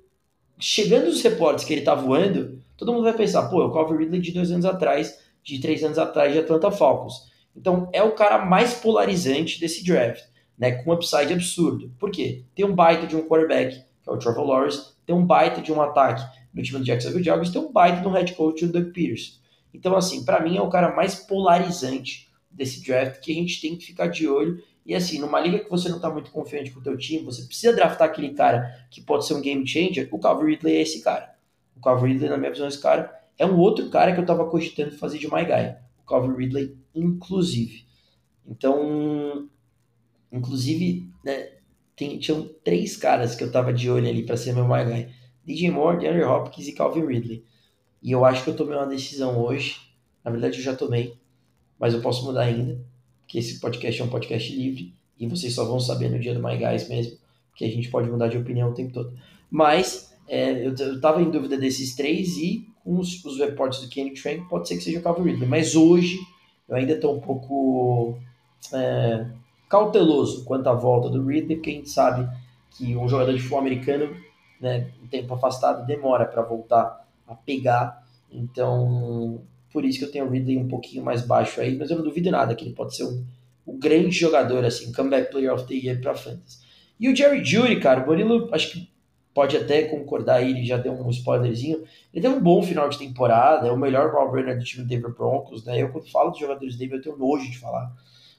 [0.59, 3.99] chegando os reportes que ele está voando, todo mundo vai pensar, pô, é o Calvin
[3.99, 7.33] Ridley de dois anos atrás, de três anos atrás de Atlanta Falcons.
[7.55, 10.23] Então é o cara mais polarizante desse draft,
[10.57, 10.73] né?
[10.73, 11.93] Com um upside absurdo.
[11.99, 12.45] Por quê?
[12.55, 15.73] Tem um baita de um quarterback, que é o Trevor Lawrence, tem um baita de
[15.73, 16.25] um ataque
[16.55, 19.33] no time do Jacksonville Jaguars, tem um baita de um head coach, o Doug Peterson.
[19.73, 23.77] Então, assim, para mim é o cara mais polarizante desse draft que a gente tem
[23.77, 24.63] que ficar de olho.
[24.87, 27.43] E assim, numa liga que você não tá muito confiante com o teu time, você
[27.45, 31.03] precisa draftar aquele cara que pode ser um game changer, o Calvin Ridley é esse
[31.03, 31.35] cara.
[31.77, 34.49] O Calvin Ridley, na minha visão, esse cara é um outro cara que eu tava
[34.49, 35.75] cogitando fazer de my guy.
[36.03, 37.85] O Calvin Ridley inclusive.
[38.47, 39.49] Então,
[40.31, 41.49] inclusive, né,
[41.97, 45.09] tem, tinham três caras que eu tava de olho ali para ser meu my guy.
[45.47, 47.45] DJ Moore, DeAndre Hopkins e Calvin Ridley.
[48.03, 49.77] E eu acho que eu tomei uma decisão hoje.
[50.25, 51.15] Na verdade, eu já tomei,
[51.79, 52.79] mas eu posso mudar ainda,
[53.21, 56.43] porque esse podcast é um podcast livre e vocês só vão saber no dia do
[56.43, 57.19] My Guys mesmo,
[57.55, 59.17] que a gente pode mudar de opinião o tempo todo.
[59.51, 63.89] Mas é, eu, eu tava em dúvida desses três e com os, os reportes do
[63.89, 65.49] Kenny Trank, pode ser que seja o Calvin Ridley.
[65.49, 66.19] Mas hoje
[66.69, 68.19] eu ainda estou um pouco
[68.73, 69.27] é,
[69.69, 72.29] cauteloso quanto à volta do Ridley, porque a gente sabe
[72.71, 74.15] que um jogador de futebol americano,
[74.61, 78.05] né, um tempo afastado, demora para voltar a pegar.
[78.31, 81.97] Então, por isso que eu tenho o Ridley um pouquinho mais baixo aí, mas eu
[81.97, 83.25] não duvido nada que ele pode ser um,
[83.67, 86.65] um grande jogador, assim, comeback player of the year para Fantasy.
[86.99, 88.89] E o Jerry Judy, cara, o Murilo, acho que
[89.35, 91.83] pode até concordar aí, ele já deu um spoilerzinho.
[92.13, 94.89] Ele teve um bom final de temporada, é o melhor ball runner do time do
[94.89, 95.83] Denver Broncos, né?
[95.83, 97.93] Eu quando falo dos jogadores do Denver eu tenho nojo de falar.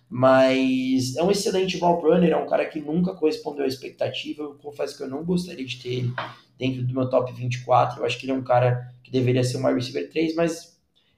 [0.09, 4.43] Mas é um excelente ball runner, é um cara que nunca correspondeu à expectativa.
[4.43, 6.13] Eu confesso que eu não gostaria de ter ele
[6.57, 7.99] dentro do meu top 24.
[7.99, 10.75] Eu acho que ele é um cara que deveria ser um wide receiver 3, mas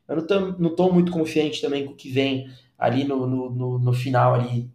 [0.08, 0.16] eu
[0.58, 4.34] não tô, muito confiante também com o que vem ali no, no, no, no final
[4.34, 4.70] ali.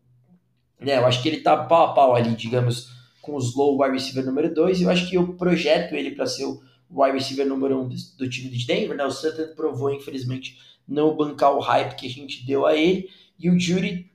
[0.78, 0.98] Né?
[0.98, 2.90] Eu acho que ele tá pau a pau ali, digamos,
[3.20, 6.26] com o Slow wide receiver número 2, e eu acho que eu projeto ele para
[6.26, 6.60] ser o
[6.90, 9.05] wide receiver número 1 um do, do, time de Denver, né?
[9.05, 13.09] O Sutton provou, infelizmente, não bancar o hype que a gente deu a ele,
[13.43, 14.10] e o Judy,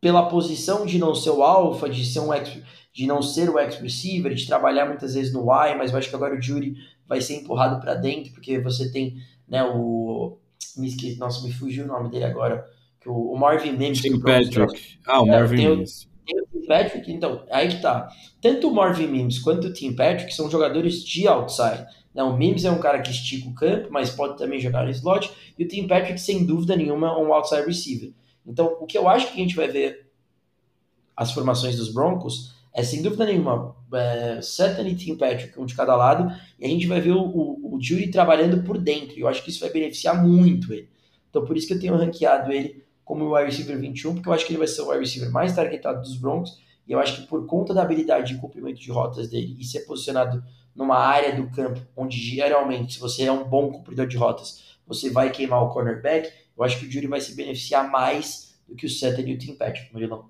[0.00, 2.60] pela posição de não ser o alfa, de ser um ex,
[2.92, 6.10] de não ser o ex receiver, de trabalhar muitas vezes no Y, mas eu acho
[6.10, 6.74] que agora o Judy
[7.06, 9.16] vai ser empurrado para dentro, porque você tem,
[9.48, 10.38] né, o
[10.76, 12.66] me esqueci, nossa, me fugiu o nome dele agora,
[13.00, 14.00] que o, o Marvin Mims.
[14.00, 14.98] Tim Patrick.
[15.06, 16.08] Ah, o é, Marvin Mims.
[16.66, 18.08] Patrick, então, aí que tá.
[18.42, 21.86] Tanto o Marvin Mims quanto o Tim Patrick são jogadores de outside.
[22.12, 22.22] Né?
[22.22, 25.30] O Mims é um cara que estica o campo, mas pode também jogar no slot.
[25.56, 28.12] E o Tim Patrick, sem dúvida nenhuma, é um outside receiver.
[28.46, 30.10] Então, o que eu acho que a gente vai ver
[31.16, 35.74] as formações dos Broncos é sem dúvida nenhuma é, Sutton e Tim Patrick, um de
[35.74, 39.16] cada lado, e a gente vai ver o, o, o trabalhando por dentro.
[39.16, 40.88] E eu acho que isso vai beneficiar muito ele.
[41.30, 44.32] Então por isso que eu tenho ranqueado ele como o wide receiver 21, porque eu
[44.32, 47.22] acho que ele vai ser o wide receiver mais targetado dos Broncos, e eu acho
[47.22, 50.42] que por conta da habilidade de cumprimento de rotas dele e ser posicionado
[50.74, 55.08] numa área do campo onde geralmente, se você é um bom cumpridor de rotas, você
[55.08, 58.86] vai queimar o cornerback, eu acho que o Jury vai se beneficiar mais do que
[58.86, 60.24] o Sutton e o Tim Patrick, Murilão.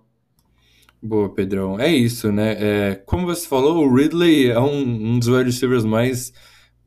[1.03, 1.79] Boa, Pedrão.
[1.79, 2.57] É isso, né?
[2.59, 6.33] É, como você falou, o Ridley é um, um dos wide receivers mais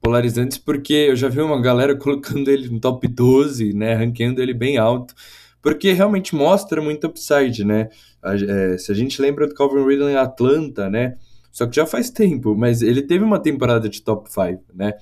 [0.01, 3.93] polarizantes, porque eu já vi uma galera colocando ele no top 12, né?
[3.93, 5.13] Ranqueando ele bem alto,
[5.61, 7.89] porque realmente mostra muito upside, né?
[8.23, 11.15] É, se a gente lembra do Calvin Ridley em Atlanta, né?
[11.51, 14.93] Só que já faz tempo, mas ele teve uma temporada de top 5, né?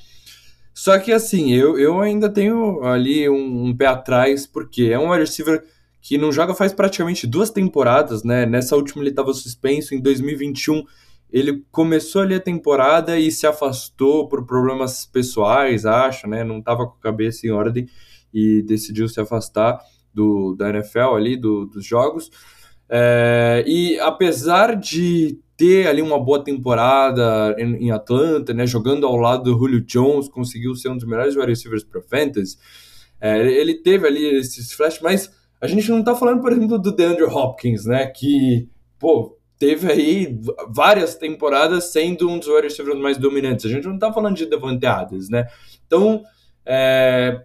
[0.78, 5.10] Só que assim, eu, eu ainda tenho ali um, um pé atrás, porque é um
[5.10, 5.66] wide receiver
[6.00, 8.46] que não joga faz praticamente duas temporadas, né?
[8.46, 10.84] Nessa última ele estava suspenso, em 2021
[11.32, 16.44] ele começou ali a temporada e se afastou por problemas pessoais, acho, né?
[16.44, 17.90] Não estava com a cabeça em ordem
[18.32, 19.80] e decidiu se afastar
[20.14, 22.30] do, da NFL ali, do, dos jogos.
[22.88, 29.16] É, e apesar de ter ali uma boa temporada em, em, Atlanta, né, jogando ao
[29.16, 32.58] lado do Julio Jones, conseguiu ser um dos melhores wide receivers para fantasy,
[33.20, 36.92] é, ele teve ali esses flashes, mas a gente não tá falando, por exemplo, do
[36.92, 38.06] DeAndre Hopkins, né?
[38.06, 38.70] Que,
[39.00, 40.40] pô, teve aí
[40.70, 43.66] várias temporadas sendo um dos wide receivers mais dominantes.
[43.66, 45.48] A gente não tá falando de Devante Adams, né?
[45.88, 46.22] Então,
[46.64, 47.42] é,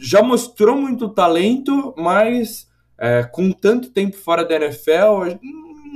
[0.00, 5.36] já mostrou muito talento, mas é, com tanto tempo fora da NFL,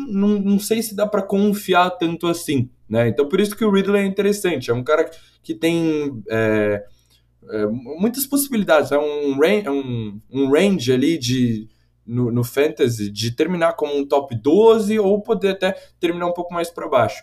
[0.08, 3.08] não, não sei se dá para confiar tanto assim, né?
[3.08, 4.70] Então, por isso que o Ridley é interessante.
[4.70, 5.10] É um cara
[5.42, 6.22] que tem...
[6.28, 6.84] É,
[7.50, 11.68] é, muitas possibilidades, é um, é um, um range ali de
[12.06, 16.54] no, no, Fantasy de terminar como um top 12 ou poder até terminar um pouco
[16.54, 17.22] mais para baixo.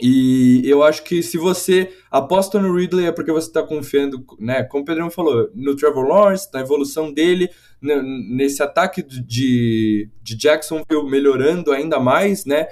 [0.00, 4.62] E eu acho que se você aposta no Ridley é porque você está confiando, né?
[4.64, 7.50] Como o Pedrão falou, no Trevor Lawrence, na evolução dele,
[7.80, 12.66] nesse ataque de, de Jacksonville melhorando ainda mais, né?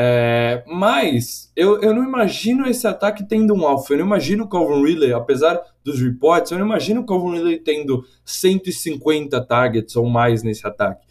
[0.00, 3.92] É, mas eu, eu não imagino esse ataque tendo um alfa.
[3.92, 7.58] Eu não imagino o Calvin Ridley, apesar dos reports, eu não imagino o Calvin Ridley
[7.58, 11.04] tendo 150 targets ou mais nesse ataque.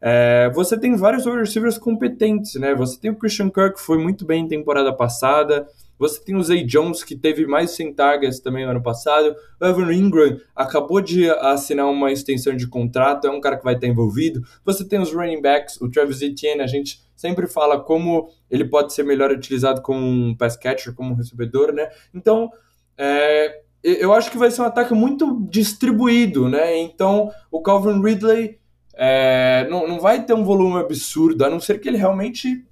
[0.00, 2.74] É, você tem vários wide receivers competentes, né?
[2.74, 5.66] Você tem o Christian Kirk, que foi muito bem em temporada passada.
[5.98, 9.34] Você tem o Zay Jones, que teve mais 100 targets também no ano passado.
[9.60, 13.74] O Evan Ingram acabou de assinar uma extensão de contrato, é um cara que vai
[13.74, 14.40] estar envolvido.
[14.64, 18.92] Você tem os running backs, o Travis Etienne, a gente sempre fala como ele pode
[18.92, 21.88] ser melhor utilizado como um pass catcher, como um recebedor, né?
[22.14, 22.48] Então,
[22.96, 26.78] é, eu acho que vai ser um ataque muito distribuído, né?
[26.78, 28.60] Então, o Calvin Ridley
[29.00, 32.66] é, não, não vai ter um volume absurdo, a não ser que ele realmente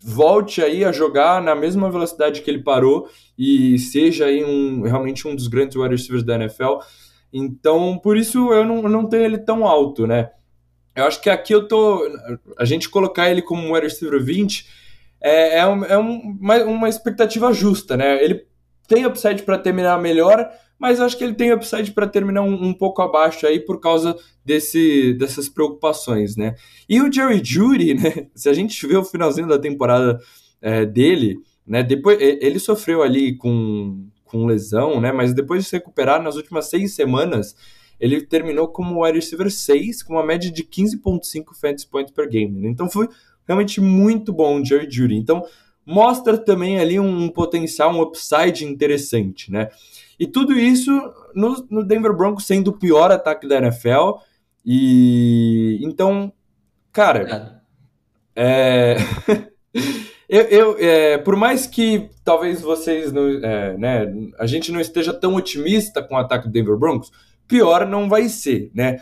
[0.00, 5.28] volte aí a jogar na mesma velocidade que ele parou e seja aí um, realmente
[5.28, 6.78] um dos grandes wide receivers da NFL.
[7.30, 10.30] Então, por isso eu não, não tenho ele tão alto, né?
[10.96, 12.00] Eu acho que aqui eu tô.
[12.58, 14.66] A gente colocar ele como wide receiver 20
[15.20, 18.24] é, é, um, é um, uma, uma expectativa justa, né?
[18.24, 18.46] Ele
[18.86, 22.72] tem upside para terminar melhor, mas acho que ele tem upside para terminar um, um,
[22.72, 26.54] pouco abaixo aí por causa desse, dessas preocupações, né?
[26.88, 28.28] E o Jerry Judy, né?
[28.34, 30.20] Se a gente vê o finalzinho da temporada
[30.62, 31.82] é, dele, né?
[31.82, 35.10] Depois ele sofreu ali com, com lesão, né?
[35.10, 37.56] Mas depois de se recuperar nas últimas seis semanas,
[37.98, 42.60] ele terminou como wide receiver 6, com uma média de 15.5 fantasy points per game.
[42.60, 42.68] Né?
[42.68, 43.08] Então foi
[43.46, 45.16] realmente muito bom o Jerry Judy.
[45.16, 45.42] Então
[45.84, 49.68] mostra também ali um potencial, um upside interessante, né?
[50.18, 50.90] E tudo isso
[51.34, 54.18] no, no Denver Broncos sendo o pior ataque da NFL.
[54.64, 56.32] E então,
[56.92, 57.62] cara,
[58.34, 58.96] é...
[60.28, 65.12] eu, eu é, por mais que talvez vocês não, é, né, a gente não esteja
[65.12, 67.10] tão otimista com o ataque do Denver Broncos,
[67.46, 68.98] pior não vai ser, né?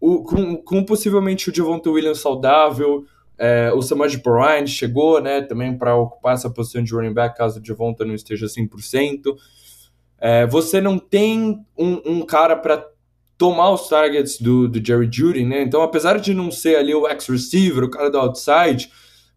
[0.00, 3.04] O, com, com possivelmente o Devonta Williams saudável,
[3.36, 7.58] é, o Samaj Perrine chegou, né, também para ocupar essa posição de running back caso
[7.58, 9.34] o Devonta não esteja 100%.
[10.20, 12.86] É, você não tem um, um cara para
[13.38, 15.62] tomar os targets do, do Jerry Judy, né?
[15.62, 18.90] Então, apesar de não ser ali o ex-receiver, o cara do outside,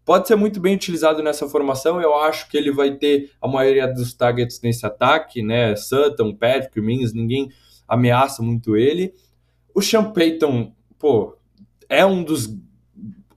[0.03, 2.01] pode ser muito bem utilizado nessa formação.
[2.01, 5.73] Eu acho que ele vai ter a maioria dos targets nesse ataque, né?
[5.77, 7.49] Sutton, Patrick, Mins, ninguém
[7.87, 9.13] ameaça muito ele.
[9.73, 11.37] O Sean Payton, pô,
[11.87, 12.53] é um dos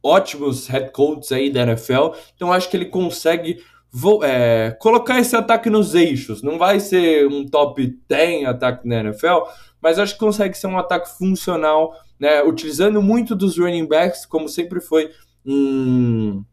[0.03, 3.63] ótimos head coaches aí da NFL, então acho que ele consegue
[4.23, 6.43] é, colocar esse ataque nos eixos.
[6.43, 9.45] Não vai ser um top 10 ataque na NFL,
[9.81, 14.49] mas acho que consegue ser um ataque funcional, né, utilizando muito dos running backs, como
[14.49, 15.11] sempre foi
[15.45, 16.45] em,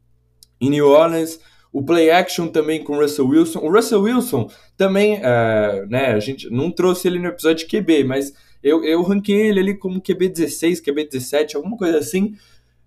[0.60, 1.40] em New Orleans.
[1.72, 3.60] O play action também com o Russell Wilson.
[3.60, 8.04] O Russell Wilson também, é, né, a gente não trouxe ele no episódio de QB,
[8.04, 12.36] mas eu, eu ranquei ele ali como QB 16, QB 17, alguma coisa assim.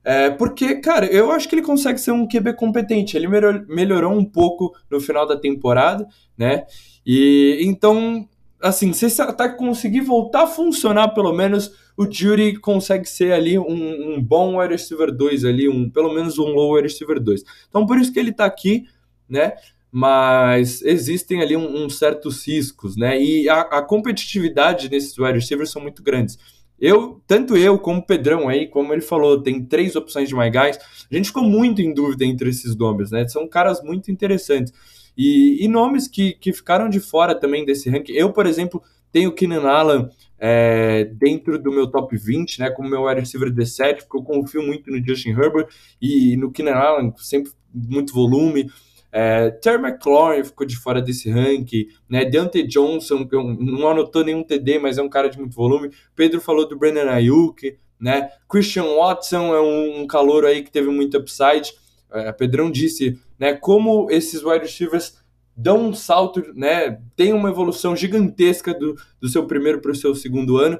[0.09, 3.17] É, porque, cara, eu acho que ele consegue ser um QB competente.
[3.17, 3.27] Ele
[3.67, 6.07] melhorou um pouco no final da temporada,
[6.39, 6.65] né?
[7.05, 8.25] E então,
[8.63, 13.59] assim, se esse ataque conseguir voltar a funcionar, pelo menos, o Judy consegue ser ali
[13.59, 17.43] um, um bom wide receiver 2 ali, um, pelo menos um low wide receiver 2.
[17.69, 18.85] Então, por isso que ele tá aqui,
[19.29, 19.55] né?
[19.91, 23.21] Mas existem ali uns um, um certos riscos, né?
[23.21, 26.39] E a, a competitividade nesses wide receivers são muito grandes.
[26.79, 30.51] Eu, tanto eu como o Pedrão aí, como ele falou, tem três opções de My
[30.51, 30.79] Guys.
[31.11, 33.27] A gente ficou muito em dúvida entre esses nomes, né?
[33.29, 34.73] São caras muito interessantes.
[35.17, 38.13] E, e nomes que, que ficaram de fora também desse ranking.
[38.13, 42.71] Eu, por exemplo, tenho o Keenan Allen é, dentro do meu top 20, né?
[42.71, 45.69] Como meu wide receiver 17, porque eu confio muito no Justin Herbert
[46.01, 48.71] e no Keenan Allen, sempre muito volume.
[49.13, 52.25] É, Terry McLaurin ficou de fora desse ranking, né?
[52.25, 55.91] Deontay Johnson, que não anotou nenhum TD, mas é um cara de muito volume.
[56.15, 58.31] Pedro falou do Brandon Ayuk, né?
[58.49, 61.73] Christian Watson é um, um calor aí que teve muito upside.
[62.13, 63.55] É, Pedrão disse, né?
[63.55, 65.17] Como esses wide receivers
[65.57, 67.01] dão um salto, né?
[67.17, 70.79] Tem uma evolução gigantesca do, do seu primeiro para o seu segundo ano.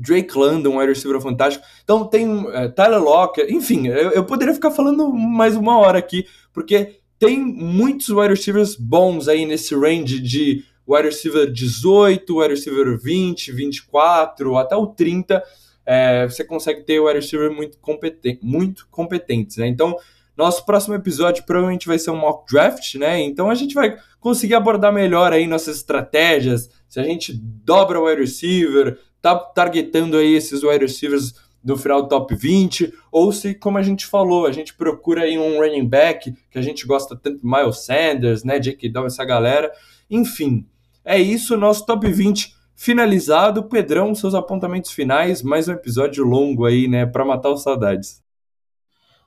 [0.00, 1.64] Drake London, um wide receiver fantástico.
[1.82, 6.26] Então tem é, Tyler Locker, enfim, eu, eu, poderia ficar falando mais uma hora aqui,
[6.52, 12.98] porque tem muitos wide receivers bons aí nesse range de wide receiver 18, wide receiver
[12.98, 15.42] 20, 24, até o 30.
[15.84, 19.66] É, você consegue ter wide receiver muito, competen muito competentes, né?
[19.66, 19.96] Então,
[20.36, 23.20] nosso próximo episódio provavelmente vai ser um mock draft, né?
[23.20, 28.06] Então a gente vai conseguir abordar melhor aí nossas estratégias, se a gente dobra o
[28.06, 31.34] wide receiver, tá targetando aí esses wide receivers
[31.68, 35.38] no final do top 20, ou se, como a gente falou, a gente procura aí
[35.38, 39.70] um running back, que a gente gosta tanto, Miles Sanders, né, Jake Down, essa galera.
[40.10, 40.66] Enfim,
[41.04, 43.64] é isso, nosso top 20 finalizado.
[43.64, 48.22] Pedrão, seus apontamentos finais, mais um episódio longo aí, né, para matar os saudades.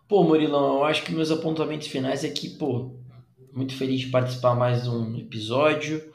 [0.08, 2.96] Pô, Murilão, eu acho que meus apontamentos finais é que, pô,
[3.54, 6.12] muito feliz de participar mais de um episódio.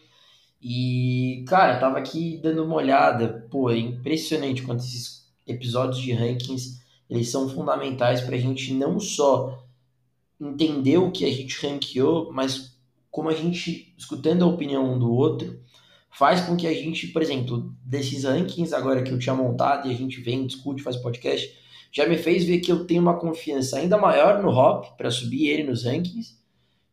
[0.61, 3.47] E, cara, tava aqui dando uma olhada.
[3.48, 5.15] Pô, é impressionante quanto esses
[5.47, 9.64] episódios de rankings, eles são fundamentais para a gente não só
[10.40, 12.77] entender o que a gente ranqueou, mas
[13.10, 15.59] como a gente, escutando a opinião um do outro,
[16.10, 19.94] faz com que a gente, por exemplo, desses rankings agora que eu tinha montado e
[19.94, 21.55] a gente vem, discute, faz podcast,
[21.93, 25.48] já me fez ver que eu tenho uma confiança ainda maior no Hop para subir
[25.48, 26.36] ele nos rankings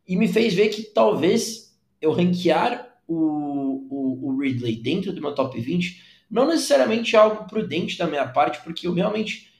[0.06, 5.34] e me fez ver que talvez eu ranquear o, o, o Ridley dentro do meu
[5.34, 9.52] top 20 não necessariamente algo prudente da minha parte, porque eu realmente,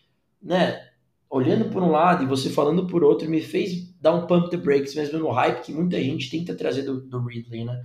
[0.42, 0.88] né,
[1.34, 4.56] olhando por um lado e você falando por outro, me fez dar um pump the
[4.56, 7.82] brakes, mesmo no hype que muita gente tenta trazer do, do Ridley, né?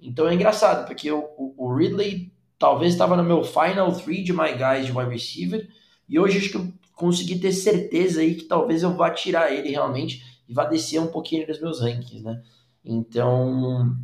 [0.00, 4.52] Então é engraçado, porque o, o, Ridley talvez estava no meu final three de my
[4.52, 5.68] guys de wide receiver,
[6.08, 9.70] e hoje acho que eu consegui ter certeza aí que talvez eu vá tirar ele
[9.70, 12.40] realmente e vá descer um pouquinho nos meus rankings, né?
[12.84, 13.96] Então,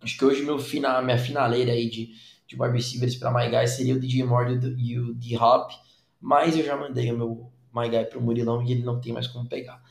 [0.00, 2.10] acho que hoje meu final, minha finaleira aí de
[2.54, 5.70] de wide receivers para My Guy seria o DJ Moore e o D-Hop,
[6.20, 9.12] mas eu já mandei o meu My Guy para o Murilão e ele não tem
[9.12, 9.82] mais como pegar.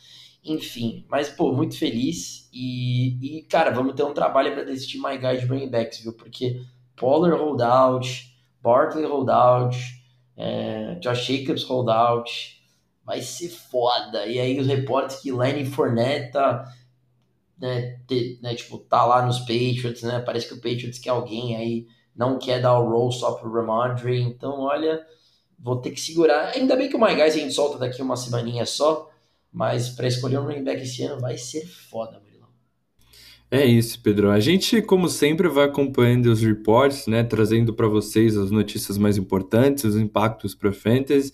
[0.43, 5.17] Enfim, mas pô, muito feliz e, e cara, vamos ter um trabalho para decidir My
[5.17, 6.13] Guy de running backs, viu?
[6.13, 6.61] Porque
[6.95, 9.77] Pollard holdout, Barkley holdout,
[10.35, 12.61] é, Josh Jacobs holdout,
[13.03, 14.25] vai ser foda.
[14.25, 16.71] E aí os reportes que Lenny Fournette tá,
[17.57, 20.19] né, te, né, tipo, tá lá nos Patriots, né?
[20.19, 24.21] Parece que o Patriots quer alguém aí não quer dar o roll só pro Ramondre,
[24.21, 25.05] então olha,
[25.57, 26.51] vou ter que segurar.
[26.55, 29.09] Ainda bem que o My Guys a gente solta daqui uma semaninha só,
[29.51, 32.49] mas para escolher um running back esse ano vai ser foda, Murilão.
[33.49, 34.31] É isso, Pedro.
[34.31, 39.17] A gente, como sempre, vai acompanhando os reports, né, trazendo para vocês as notícias mais
[39.17, 41.31] importantes, os impactos para fantasy.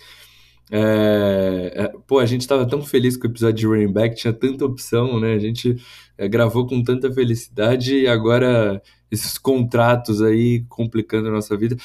[0.70, 4.34] É, é, pô, a gente estava tão feliz com o episódio de running back, tinha
[4.34, 5.34] tanta opção, né?
[5.34, 5.78] A gente
[6.18, 11.78] é, gravou com tanta felicidade e agora esses contratos aí complicando a nossa vida.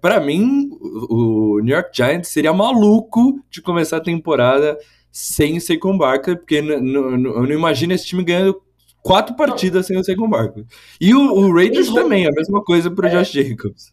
[0.00, 4.78] Para mim, o New York Giants seria maluco de começar a temporada
[5.10, 8.62] sem o Saquon Barkley, porque eu não imagino esse time ganhando
[9.02, 10.64] quatro partidas sem o Saquon Barkley.
[11.00, 13.92] E o, o Raiders também, a mesma coisa para o é, Josh Jacobs.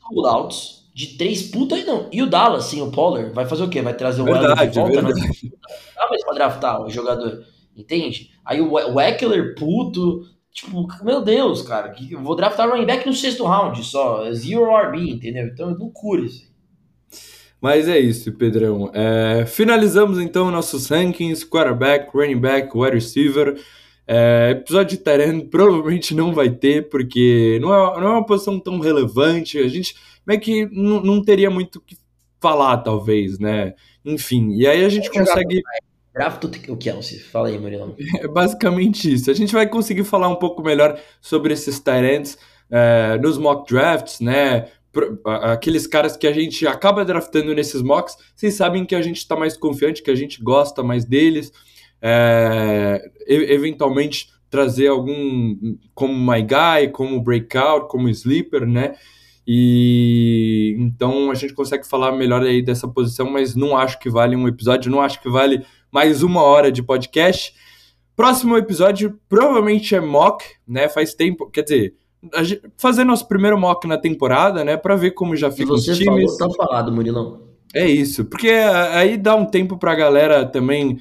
[0.00, 2.08] Rollouts de três putas, não.
[2.10, 3.80] E o Dallas, sim, o Pollard, vai fazer o quê?
[3.80, 5.00] Vai trazer o verdade, de volta?
[5.00, 5.38] Verdade.
[5.44, 7.44] Não dá mais pra draftar o jogador,
[7.76, 8.32] entende?
[8.44, 13.44] Aí o Eckler puto, Tipo, meu Deus, cara, eu vou draftar running back no sexto
[13.44, 15.46] round só, zero RB, entendeu?
[15.46, 16.48] Então é loucura isso.
[17.60, 18.90] Mas é isso, Pedrão.
[18.92, 23.56] É, finalizamos então nossos rankings: quarterback, running back, wide receiver.
[24.04, 28.58] É, episódio de Tyrant provavelmente não vai ter, porque não é, não é uma posição
[28.58, 29.58] tão relevante.
[29.58, 29.94] A gente
[30.28, 31.96] meio que não, teria muito o que
[32.38, 33.74] falar, talvez, né?
[34.04, 35.62] Enfim, e aí a gente consegue.
[36.14, 37.18] Draft o Kelsey.
[37.18, 37.96] Fala aí, Murilão.
[38.20, 39.30] É basicamente isso.
[39.30, 42.36] A gente vai conseguir falar um pouco melhor sobre esses Tyrants
[42.70, 44.68] é, nos mock drafts, né?
[45.24, 49.36] Aqueles caras que a gente acaba draftando nesses mocks, vocês sabem que a gente está
[49.36, 51.52] mais confiante, que a gente gosta mais deles
[52.02, 58.94] é, eventualmente trazer algum como My Guy, como Breakout, como Sleeper, né?
[59.50, 64.36] E então a gente consegue falar melhor aí dessa posição, mas não acho que vale
[64.36, 67.54] um episódio, não acho que vale mais uma hora de podcast.
[68.14, 70.86] Próximo episódio provavelmente é mock, né?
[70.86, 71.94] Faz tempo, quer dizer,
[72.42, 74.76] gente, fazer nosso primeiro mock na temporada, né?
[74.76, 76.36] Para ver como já ficam os times.
[76.36, 77.40] Falou, tá falado, Murilão.
[77.74, 80.98] É isso, porque aí dá um tempo para a galera também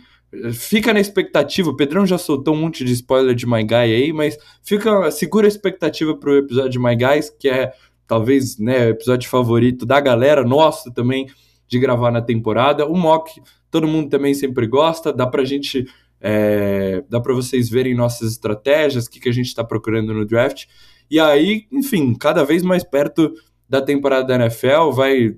[0.53, 4.11] Fica na expectativa, o Pedrão já soltou um monte de spoiler de My Guy aí,
[4.11, 7.71] mas fica segura a expectativa pro episódio de My Guys, que é
[8.07, 11.27] talvez né, episódio favorito da galera, nosso também,
[11.67, 12.85] de gravar na temporada.
[12.85, 15.85] O mock, todo mundo também sempre gosta, dá pra gente.
[16.19, 20.25] É, dá para vocês verem nossas estratégias, o que, que a gente está procurando no
[20.25, 20.65] draft.
[21.11, 23.31] E aí, enfim, cada vez mais perto
[23.69, 25.35] da temporada da NFL, vai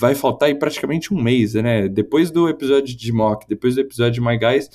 [0.00, 1.88] vai faltar aí praticamente um mês, né?
[1.88, 4.68] Depois do episódio de Mock, depois do episódio de My Guys,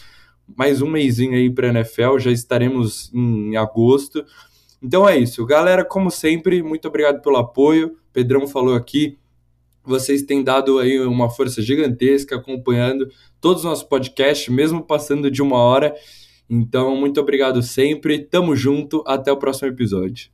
[0.56, 4.24] mais um mêsinho aí para NFL, já estaremos em agosto.
[4.84, 5.86] Então é isso, galera.
[5.86, 7.98] Como sempre, muito obrigado pelo apoio.
[8.12, 9.18] Pedrão falou aqui,
[9.82, 15.42] vocês têm dado aí uma força gigantesca acompanhando todos os nossos podcasts, mesmo passando de
[15.42, 15.96] uma hora.
[16.50, 18.20] Então, muito obrigado sempre.
[18.20, 19.02] Tamo junto.
[19.08, 20.33] Até o próximo episódio.